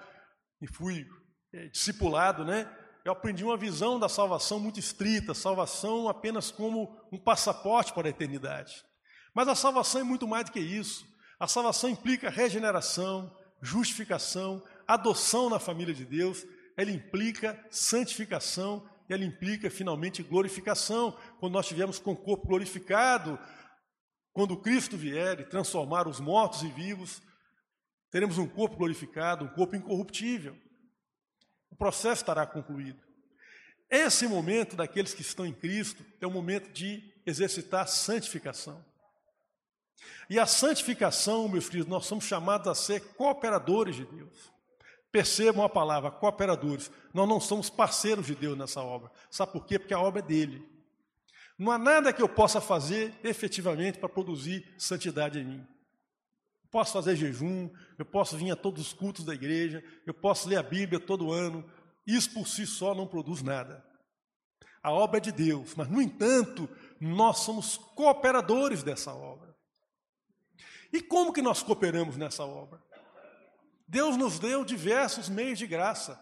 e 0.60 0.66
fui 0.66 1.08
é, 1.54 1.68
discipulado, 1.68 2.44
né? 2.44 2.70
Eu 3.04 3.12
aprendi 3.12 3.44
uma 3.44 3.56
visão 3.56 3.98
da 3.98 4.08
salvação 4.08 4.58
muito 4.58 4.78
estrita, 4.78 5.34
salvação 5.34 6.08
apenas 6.08 6.50
como 6.50 6.96
um 7.10 7.18
passaporte 7.18 7.92
para 7.92 8.08
a 8.08 8.10
eternidade. 8.10 8.84
Mas 9.34 9.48
a 9.48 9.54
salvação 9.54 10.00
é 10.00 10.04
muito 10.04 10.26
mais 10.26 10.44
do 10.44 10.52
que 10.52 10.60
isso. 10.60 11.06
A 11.38 11.46
salvação 11.46 11.88
implica 11.88 12.28
regeneração, 12.28 13.34
justificação, 13.62 14.62
adoção 14.86 15.48
na 15.48 15.58
família 15.58 15.94
de 15.94 16.04
Deus, 16.04 16.44
ela 16.76 16.90
implica 16.90 17.58
santificação 17.70 18.88
ela 19.08 19.24
implica 19.24 19.68
finalmente 19.68 20.22
glorificação. 20.22 21.18
Quando 21.40 21.54
nós 21.54 21.64
estivermos 21.64 21.98
com 21.98 22.12
o 22.12 22.16
corpo 22.16 22.46
glorificado, 22.46 23.36
quando 24.32 24.56
Cristo 24.56 24.96
vier 24.96 25.40
e 25.40 25.44
transformar 25.44 26.06
os 26.06 26.20
mortos 26.20 26.62
e 26.62 26.68
vivos, 26.68 27.20
Teremos 28.10 28.38
um 28.38 28.46
corpo 28.46 28.76
glorificado, 28.76 29.44
um 29.44 29.48
corpo 29.48 29.76
incorruptível. 29.76 30.56
O 31.70 31.76
processo 31.76 32.22
estará 32.22 32.46
concluído. 32.46 33.00
Esse 33.88 34.26
momento 34.26 34.76
daqueles 34.76 35.12
que 35.12 35.22
estão 35.22 35.44
em 35.44 35.52
Cristo 35.52 36.04
é 36.20 36.26
o 36.26 36.30
momento 36.30 36.70
de 36.70 37.12
exercitar 37.26 37.88
santificação. 37.88 38.84
E 40.28 40.38
a 40.38 40.46
santificação, 40.46 41.48
meus 41.48 41.66
filhos, 41.66 41.86
nós 41.86 42.06
somos 42.06 42.24
chamados 42.24 42.68
a 42.68 42.74
ser 42.74 43.00
cooperadores 43.14 43.96
de 43.96 44.04
Deus. 44.04 44.52
Percebam 45.10 45.64
a 45.64 45.68
palavra, 45.68 46.10
cooperadores. 46.10 46.90
Nós 47.12 47.28
não 47.28 47.40
somos 47.40 47.68
parceiros 47.68 48.26
de 48.26 48.34
Deus 48.36 48.56
nessa 48.56 48.80
obra. 48.80 49.10
Sabe 49.28 49.52
por 49.52 49.66
quê? 49.66 49.78
Porque 49.78 49.92
a 49.92 49.98
obra 49.98 50.20
é 50.20 50.24
dele. 50.24 50.64
Não 51.58 51.72
há 51.72 51.78
nada 51.78 52.12
que 52.12 52.22
eu 52.22 52.28
possa 52.28 52.60
fazer 52.60 53.12
efetivamente 53.24 53.98
para 53.98 54.08
produzir 54.08 54.72
santidade 54.78 55.38
em 55.38 55.44
mim. 55.44 55.66
Posso 56.70 56.92
fazer 56.92 57.16
jejum, 57.16 57.68
eu 57.98 58.04
posso 58.04 58.36
vir 58.36 58.50
a 58.50 58.56
todos 58.56 58.86
os 58.86 58.92
cultos 58.92 59.24
da 59.24 59.34
igreja, 59.34 59.82
eu 60.06 60.14
posso 60.14 60.48
ler 60.48 60.56
a 60.56 60.62
Bíblia 60.62 61.00
todo 61.00 61.32
ano. 61.32 61.68
Isso 62.06 62.32
por 62.32 62.46
si 62.46 62.66
só 62.66 62.94
não 62.94 63.06
produz 63.06 63.42
nada. 63.42 63.84
A 64.82 64.90
obra 64.90 65.18
é 65.18 65.20
de 65.20 65.32
Deus, 65.32 65.74
mas, 65.74 65.88
no 65.88 66.00
entanto, 66.00 66.68
nós 67.00 67.40
somos 67.40 67.76
cooperadores 67.76 68.82
dessa 68.82 69.12
obra. 69.12 69.54
E 70.92 71.02
como 71.02 71.32
que 71.32 71.42
nós 71.42 71.62
cooperamos 71.62 72.16
nessa 72.16 72.44
obra? 72.44 72.82
Deus 73.86 74.16
nos 74.16 74.38
deu 74.38 74.64
diversos 74.64 75.28
meios 75.28 75.58
de 75.58 75.66
graça. 75.66 76.18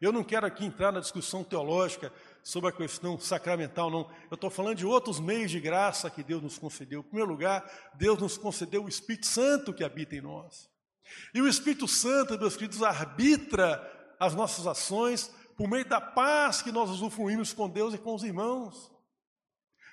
Eu 0.00 0.12
não 0.12 0.22
quero 0.22 0.46
aqui 0.46 0.64
entrar 0.64 0.92
na 0.92 1.00
discussão 1.00 1.42
teológica 1.42 2.12
sobre 2.46 2.70
a 2.70 2.72
questão 2.72 3.18
sacramental, 3.18 3.90
não. 3.90 4.08
Eu 4.30 4.36
estou 4.36 4.48
falando 4.48 4.76
de 4.76 4.86
outros 4.86 5.18
meios 5.18 5.50
de 5.50 5.58
graça 5.58 6.08
que 6.08 6.22
Deus 6.22 6.40
nos 6.40 6.56
concedeu. 6.56 7.00
Em 7.00 7.02
primeiro 7.02 7.28
lugar, 7.28 7.68
Deus 7.94 8.20
nos 8.20 8.38
concedeu 8.38 8.84
o 8.84 8.88
Espírito 8.88 9.26
Santo 9.26 9.74
que 9.74 9.82
habita 9.82 10.14
em 10.14 10.20
nós. 10.20 10.70
E 11.34 11.42
o 11.42 11.48
Espírito 11.48 11.88
Santo, 11.88 12.38
meus 12.38 12.54
queridos, 12.56 12.84
arbitra 12.84 13.82
as 14.20 14.32
nossas 14.32 14.64
ações 14.64 15.28
por 15.56 15.68
meio 15.68 15.88
da 15.88 16.00
paz 16.00 16.62
que 16.62 16.70
nós 16.70 16.88
usufruímos 16.88 17.52
com 17.52 17.68
Deus 17.68 17.94
e 17.94 17.98
com 17.98 18.14
os 18.14 18.22
irmãos. 18.22 18.92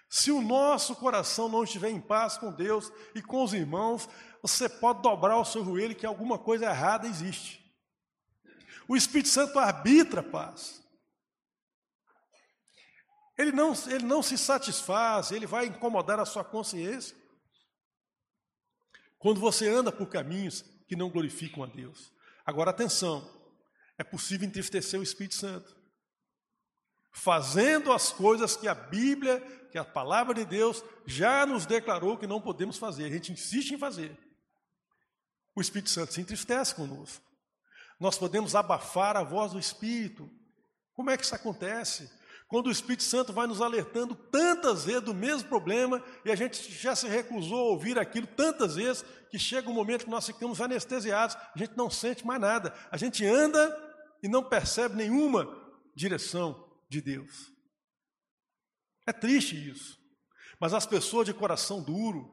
Se 0.07 0.31
o 0.31 0.39
nosso 0.39 0.95
coração 0.95 1.49
não 1.49 1.63
estiver 1.63 1.89
em 1.89 1.99
paz 1.99 2.37
com 2.37 2.51
Deus 2.51 2.91
e 3.15 3.21
com 3.23 3.43
os 3.43 3.51
irmãos, 3.55 4.07
você 4.43 4.69
pode 4.69 5.01
dobrar 5.01 5.37
o 5.37 5.45
seu 5.45 5.65
joelho 5.65 5.95
que 5.95 6.05
alguma 6.05 6.37
coisa 6.37 6.65
errada 6.65 7.07
existe. 7.07 7.65
O 8.87 8.95
Espírito 8.95 9.29
Santo 9.29 9.57
arbitra 9.57 10.21
a 10.21 10.23
paz. 10.23 10.82
Ele 13.43 13.51
não, 13.51 13.73
ele 13.87 14.05
não 14.05 14.23
se 14.23 14.37
satisfaz, 14.37 15.31
ele 15.31 15.45
vai 15.45 15.67
incomodar 15.67 16.19
a 16.19 16.25
sua 16.25 16.43
consciência. 16.43 17.15
Quando 19.19 19.39
você 19.39 19.69
anda 19.69 19.91
por 19.91 20.07
caminhos 20.07 20.63
que 20.87 20.95
não 20.95 21.09
glorificam 21.09 21.63
a 21.63 21.67
Deus. 21.67 22.11
Agora, 22.45 22.71
atenção, 22.71 23.29
é 23.97 24.03
possível 24.03 24.47
entristecer 24.47 24.99
o 24.99 25.03
Espírito 25.03 25.35
Santo. 25.35 25.75
Fazendo 27.11 27.91
as 27.91 28.11
coisas 28.11 28.57
que 28.57 28.67
a 28.67 28.73
Bíblia, 28.73 29.39
que 29.71 29.77
a 29.77 29.85
palavra 29.85 30.33
de 30.33 30.43
Deus 30.43 30.83
já 31.05 31.45
nos 31.45 31.65
declarou 31.65 32.17
que 32.17 32.27
não 32.27 32.41
podemos 32.41 32.77
fazer. 32.77 33.05
A 33.05 33.09
gente 33.09 33.31
insiste 33.31 33.71
em 33.71 33.77
fazer 33.77 34.17
o 35.55 35.61
Espírito 35.61 35.89
Santo 35.89 36.13
se 36.13 36.21
entristece 36.21 36.73
conosco. 36.73 37.23
Nós 37.99 38.17
podemos 38.17 38.55
abafar 38.55 39.15
a 39.15 39.23
voz 39.23 39.51
do 39.51 39.59
Espírito. 39.59 40.29
Como 40.93 41.09
é 41.09 41.17
que 41.17 41.23
isso 41.23 41.35
acontece? 41.35 42.09
Quando 42.53 42.67
o 42.67 42.71
Espírito 42.71 43.01
Santo 43.01 43.33
vai 43.33 43.47
nos 43.47 43.61
alertando 43.61 44.13
tantas 44.13 44.85
vezes 44.85 45.01
do 45.01 45.11
mesmo 45.11 45.49
problema 45.49 46.03
e 46.23 46.31
a 46.31 46.35
gente 46.35 46.71
já 46.71 46.95
se 46.95 47.07
recusou 47.07 47.57
a 47.57 47.71
ouvir 47.71 47.97
aquilo 47.97 48.27
tantas 48.27 48.75
vezes 48.75 49.03
que 49.31 49.39
chega 49.39 49.71
um 49.71 49.73
momento 49.73 50.05
que 50.05 50.11
nós 50.11 50.27
ficamos 50.27 50.61
anestesiados, 50.61 51.35
a 51.35 51.57
gente 51.57 51.75
não 51.75 51.89
sente 51.89 52.23
mais 52.23 52.39
nada. 52.39 52.71
A 52.91 52.95
gente 52.95 53.25
anda 53.25 53.75
e 54.21 54.27
não 54.27 54.43
percebe 54.43 54.95
nenhuma 54.95 55.49
direção 55.95 56.71
de 56.87 57.01
Deus. 57.01 57.51
É 59.07 59.11
triste 59.11 59.55
isso. 59.55 59.97
Mas 60.59 60.75
as 60.75 60.85
pessoas 60.85 61.25
de 61.25 61.33
coração 61.33 61.81
duro, 61.81 62.31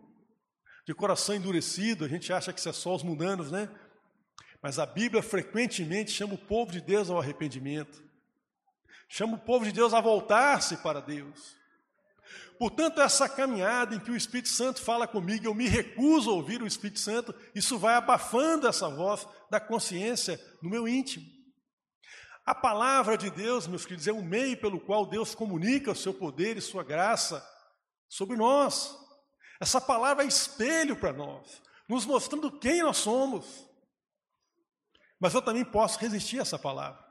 de 0.87 0.93
coração 0.93 1.35
endurecido, 1.35 2.05
a 2.05 2.09
gente 2.09 2.31
acha 2.31 2.53
que 2.53 2.61
isso 2.61 2.69
é 2.69 2.75
só 2.75 2.95
os 2.95 3.03
mundanos, 3.03 3.51
né? 3.51 3.71
Mas 4.63 4.79
a 4.79 4.85
Bíblia 4.85 5.23
frequentemente 5.23 6.11
chama 6.11 6.35
o 6.35 6.47
povo 6.47 6.73
de 6.73 6.83
Deus 6.83 7.09
ao 7.09 7.19
arrependimento, 7.19 8.10
chama 9.11 9.35
o 9.35 9.41
povo 9.41 9.65
de 9.65 9.73
Deus 9.73 9.93
a 9.93 10.01
voltar-se 10.01 10.77
para 10.77 11.01
Deus. 11.01 11.57
Portanto, 12.61 13.01
essa 13.01 13.29
caminhada 13.29 13.97
em 13.97 13.99
que 13.99 14.11
o 14.11 14.17
Espírito 14.17 14.51
Santo 14.51 14.81
fala 14.81 15.09
comigo, 15.09 15.47
eu 15.47 15.55
me 15.55 15.67
recuso 15.67 16.31
a 16.31 16.35
ouvir 16.35 16.63
o 16.63 16.67
Espírito 16.67 17.01
Santo, 17.01 17.35
isso 17.53 17.77
vai 17.77 17.95
abafando 17.95 18.69
essa 18.69 18.89
voz 18.89 19.27
da 19.51 19.59
consciência 19.59 20.41
no 20.63 20.71
meu 20.71 20.87
íntimo. 20.87 21.27
A 22.47 22.55
palavra 22.55 23.19
de 23.19 23.31
Deus, 23.31 23.67
meus 23.67 23.85
queridos, 23.85 24.07
é 24.07 24.13
um 24.13 24.23
meio 24.23 24.57
pelo 24.61 24.79
qual 24.79 25.05
Deus 25.05 25.35
comunica 25.35 25.91
o 25.91 25.97
seu 25.97 26.15
poder 26.15 26.57
e 26.57 26.61
sua 26.61 26.85
graça 26.85 27.45
sobre 28.09 28.37
nós. 28.37 28.97
Essa 29.61 29.81
palavra 29.81 30.23
é 30.23 30.29
espelho 30.29 30.97
para 30.97 31.13
nós, 31.13 31.61
nos 31.89 32.07
mostrando 32.07 32.59
quem 32.61 32.83
nós 32.83 32.99
somos. 32.99 33.67
Mas 35.19 35.35
eu 35.35 35.43
também 35.43 35.65
posso 35.65 35.99
resistir 35.99 36.39
a 36.39 36.43
essa 36.43 36.59
palavra. 36.59 37.10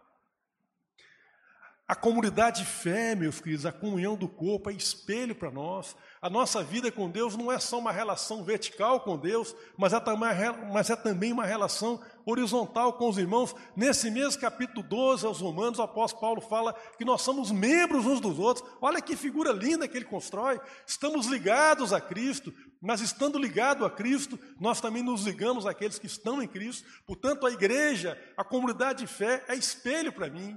A 1.90 1.96
comunidade 1.96 2.60
de 2.60 2.68
fé, 2.68 3.16
meus 3.16 3.42
queridos, 3.42 3.66
a 3.66 3.72
comunhão 3.72 4.16
do 4.16 4.28
corpo 4.28 4.70
é 4.70 4.74
espelho 4.74 5.34
para 5.34 5.50
nós. 5.50 5.96
A 6.22 6.30
nossa 6.30 6.62
vida 6.62 6.92
com 6.92 7.10
Deus 7.10 7.36
não 7.36 7.52
é 7.52 7.58
só 7.58 7.80
uma 7.80 7.92
relação 7.92 8.44
vertical 8.44 9.00
com 9.00 9.18
Deus, 9.18 9.56
mas 9.76 9.92
é, 9.92 10.00
também, 10.00 10.30
mas 10.72 10.92
é 10.92 11.34
uma 11.34 11.48
relação 11.48 12.00
horizontal 12.28 12.94
com 12.94 13.10
os 13.10 13.18
irmãos. 13.18 13.56
Nesse 13.76 14.12
mesmo 14.12 14.40
capítulo 14.40 14.88
12 14.88 15.26
aos 15.26 15.42
Romanos, 15.42 15.80
o 15.80 15.82
apóstolo 15.82 16.22
Paulo 16.22 16.42
fala 16.42 16.76
que 16.96 17.04
nós 17.04 17.24
somos 17.24 17.50
membros 17.50 18.06
uns 18.06 18.22
dos 18.22 18.38
outros. 18.38 18.70
Olha 18.80 19.02
que 19.02 19.16
figura 19.16 19.52
linda 19.52 19.88
que 19.88 19.98
ele 19.98 20.06
constrói. 20.06 20.62
Estamos 20.86 21.26
ligados 21.26 21.92
a 21.92 22.00
Cristo, 22.00 22.54
mas 22.80 23.02
estando 23.02 23.40
ligado 23.40 23.84
a 23.84 23.90
Cristo, 23.90 24.40
nós 24.60 24.80
também 24.80 25.02
nos 25.02 25.26
ligamos 25.26 25.66
àqueles 25.66 25.98
que 25.98 26.06
estão 26.06 26.40
em 26.40 26.48
Cristo. 26.48 26.88
Portanto, 27.08 27.48
a 27.48 27.52
igreja, 27.52 28.16
a 28.38 28.44
comunidade 28.44 29.00
de 29.00 29.08
fé 29.08 29.44
é 29.48 29.56
espelho 29.56 30.14
para 30.14 30.30
mim. 30.30 30.56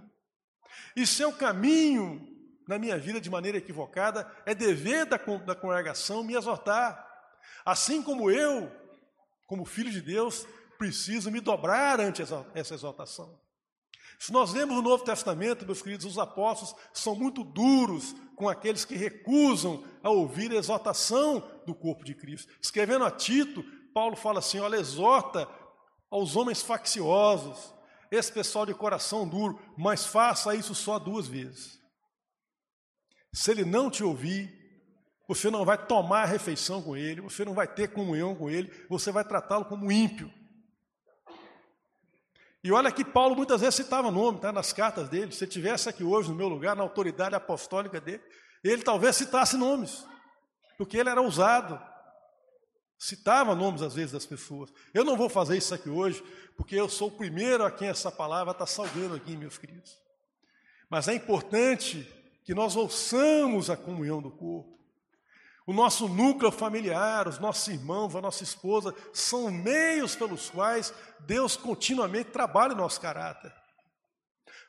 E 0.95 1.07
seu 1.07 1.33
caminho 1.33 2.33
na 2.66 2.79
minha 2.79 2.99
vida 2.99 3.20
de 3.20 3.31
maneira 3.31 3.59
equivocada, 3.59 4.31
é 4.47 4.55
dever 4.55 5.07
da, 5.07 5.16
da 5.16 5.55
congregação 5.55 6.25
me 6.25 6.35
exortar. 6.35 7.09
Assim 7.64 8.03
como 8.03 8.31
eu, 8.31 8.70
como 9.47 9.64
filho 9.64 9.91
de 9.91 10.01
Deus, 10.01 10.47
preciso 10.79 11.31
me 11.31 11.41
dobrar 11.41 12.01
ante 12.01 12.23
essa, 12.23 12.75
exortação. 12.75 13.39
Se 14.18 14.33
nós 14.33 14.53
lemos 14.53 14.77
o 14.77 14.83
Novo 14.83 15.05
Testamento, 15.05 15.66
meus 15.66 15.83
queridos, 15.83 16.07
os 16.07 16.18
apóstolos 16.18 16.75
são 16.93 17.14
muito 17.14 17.43
duros 17.43 18.14
com 18.37 18.49
aqueles 18.49 18.85
que 18.85 18.95
recusam 18.95 19.85
a 20.03 20.11
ouvir 20.11 20.51
a 20.53 20.57
exortação 20.57 21.43
do 21.66 21.75
corpo 21.75 22.05
de 22.05 22.14
Cristo. 22.14 22.53
Escrevendo 22.61 23.05
a 23.05 23.11
Tito, 23.11 23.64
Paulo 23.93 24.14
fala 24.14 24.39
assim: 24.39 24.61
olha, 24.61 24.77
exorta 24.77 25.49
aos 26.09 26.37
homens 26.37 26.62
facciosos, 26.62 27.75
esse 28.13 28.31
pessoal 28.31 28.67
de 28.67 28.75
coração 28.75 29.27
duro, 29.27 29.59
mas 29.77 30.05
faça 30.05 30.55
isso 30.55 30.75
só 30.75 30.99
duas 30.99 31.27
vezes. 31.27 31.81
Se 33.33 33.51
ele 33.51 33.65
não 33.65 33.91
te 33.91 34.05
ouvir, 34.05 34.53
você 35.27 35.51
não 35.51 35.65
vai 35.65 35.87
tomar 35.87 36.25
a 36.25 36.27
refeição 36.27 36.83
com 36.83 36.95
ele, 36.95 37.23
você 37.23 37.43
não 37.43 37.55
vai 37.55 37.67
ter 37.67 37.89
comunhão 37.89 38.35
com 38.35 38.51
ele, 38.51 38.71
você 38.87 39.11
vai 39.11 39.25
tratá-lo 39.25 39.65
como 39.65 39.91
ímpio. 39.91 40.31
E 42.63 42.71
olha 42.71 42.93
que 42.93 43.03
Paulo 43.03 43.35
muitas 43.35 43.63
vezes 43.63 43.77
citava 43.77 44.11
nome, 44.11 44.41
tá, 44.41 44.53
nas 44.53 44.75
cartas 44.75 45.09
dele. 45.09 45.33
Se 45.33 45.47
tivesse 45.47 45.89
aqui 45.89 46.05
hoje 46.05 46.29
no 46.29 46.37
meu 46.37 46.49
lugar, 46.49 46.77
na 46.77 46.83
autoridade 46.83 47.35
apostólica 47.35 47.99
dele, 47.99 48.23
ele 48.63 48.83
talvez 48.83 49.17
citasse 49.17 49.57
nomes, 49.57 50.07
porque 50.77 50.99
ele 50.99 51.09
era 51.09 51.21
ousado. 51.21 51.81
Citava 53.03 53.53
nomes 53.57 53.83
às 53.83 53.95
vezes 53.95 54.13
das 54.13 54.25
pessoas. 54.25 54.73
Eu 54.95 55.05
não 55.05 55.17
vou 55.17 55.29
fazer 55.29 55.57
isso 55.57 55.75
aqui 55.75 55.91
hoje, 55.91 56.23
porque 56.57 56.77
eu 56.77 56.89
sou 56.89 57.09
o 57.09 57.11
primeiro 57.11 57.65
a 57.65 57.71
quem 57.71 57.89
essa 57.89 58.13
palavra 58.13 58.53
está 58.53 58.65
salvando 58.65 59.17
aqui, 59.17 59.37
meus 59.37 59.59
queridos. 59.59 59.99
Mas 60.89 61.09
é 61.09 61.15
importante 61.15 62.09
que 62.45 62.55
nós 62.55 62.77
ouçamos 62.77 63.69
a 63.69 63.77
comunhão 63.77 64.23
do 64.23 64.31
corpo. 64.31 64.79
O 65.67 65.73
nosso 65.73 66.09
núcleo 66.09 66.53
familiar, 66.53 67.27
os 67.27 67.41
nossos 67.41 67.67
irmãos, 67.67 68.15
a 68.15 68.21
nossa 68.21 68.45
esposa, 68.45 68.95
são 69.13 69.51
meios 69.51 70.15
pelos 70.15 70.51
quais 70.51 70.95
Deus 71.27 71.57
continuamente 71.57 72.31
trabalha 72.31 72.73
o 72.73 72.77
nosso 72.79 73.01
caráter. 73.01 73.53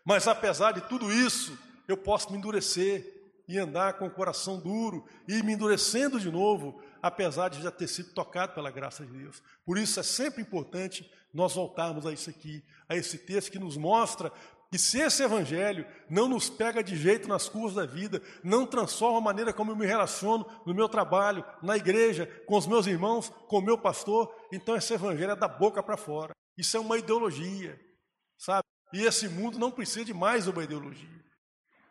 Mas 0.03 0.27
apesar 0.27 0.71
de 0.71 0.81
tudo 0.89 1.13
isso, 1.13 1.55
eu 1.87 1.95
posso 1.95 2.31
me 2.31 2.39
endurecer 2.39 3.13
e 3.47 3.59
andar 3.59 3.93
com 3.99 4.07
o 4.07 4.11
coração 4.11 4.59
duro 4.59 5.05
e 5.27 5.43
me 5.43 5.53
endurecendo 5.53 6.19
de 6.19 6.31
novo, 6.31 6.81
apesar 7.03 7.49
de 7.49 7.61
já 7.61 7.69
ter 7.69 7.87
sido 7.87 8.13
tocado 8.13 8.53
pela 8.53 8.71
graça 8.71 9.05
de 9.05 9.11
Deus. 9.11 9.43
Por 9.65 9.77
isso 9.77 9.99
é 9.99 10.03
sempre 10.03 10.41
importante 10.41 11.11
nós 11.33 11.53
voltarmos 11.53 12.05
a 12.05 12.13
isso 12.13 12.29
aqui, 12.29 12.63
a 12.87 12.95
esse 12.95 13.17
texto 13.17 13.51
que 13.51 13.59
nos 13.59 13.75
mostra 13.75 14.31
E 14.73 14.77
se 14.79 14.99
esse 14.99 15.21
evangelho 15.21 15.85
não 16.09 16.27
nos 16.27 16.49
pega 16.49 16.83
de 16.83 16.95
jeito 16.95 17.29
nas 17.29 17.47
curvas 17.47 17.75
da 17.75 17.85
vida, 17.85 18.19
não 18.43 18.65
transforma 18.65 19.19
a 19.19 19.21
maneira 19.21 19.53
como 19.53 19.71
eu 19.71 19.75
me 19.75 19.85
relaciono 19.85 20.43
no 20.65 20.73
meu 20.73 20.89
trabalho, 20.89 21.45
na 21.61 21.77
igreja, 21.77 22.25
com 22.47 22.57
os 22.57 22.65
meus 22.65 22.87
irmãos, 22.87 23.29
com 23.47 23.59
o 23.59 23.61
meu 23.61 23.77
pastor, 23.77 24.33
então 24.51 24.75
esse 24.75 24.91
evangelho 24.91 25.33
é 25.33 25.35
da 25.35 25.47
boca 25.47 25.83
para 25.83 25.95
fora. 25.95 26.35
Isso 26.57 26.75
é 26.75 26.79
uma 26.79 26.97
ideologia, 26.97 27.79
sabe? 28.35 28.63
E 28.91 29.03
esse 29.03 29.29
mundo 29.29 29.59
não 29.59 29.69
precisa 29.69 30.05
de 30.05 30.13
mais 30.13 30.47
uma 30.47 30.63
ideologia. 30.63 31.23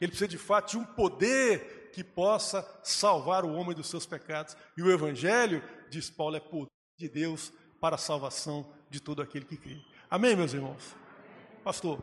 Ele 0.01 0.11
precisa 0.11 0.27
de 0.27 0.39
fato 0.39 0.73
de 0.73 0.79
um 0.79 0.85
poder 0.85 1.82
que 1.93 2.03
possa 2.03 2.67
salvar 2.83 3.45
o 3.45 3.53
homem 3.53 3.75
dos 3.75 3.89
seus 3.89 4.07
pecados. 4.07 4.57
E 4.77 4.83
o 4.83 4.91
evangelho, 4.91 5.63
diz 5.91 6.11
Paulo, 6.11 6.37
é 6.37 6.41
poder 6.41 6.71
de 6.99 7.09
Deus 7.09 7.53
para 7.81 7.97
a 7.97 7.99
salvação 7.99 8.73
de 8.89 9.01
todo 9.01 9.23
aquele 9.23 9.45
que 9.45 9.57
crê. 9.57 9.81
Amém, 10.11 10.37
meus 10.37 10.53
irmãos? 10.53 10.95
Pastor. 11.65 12.03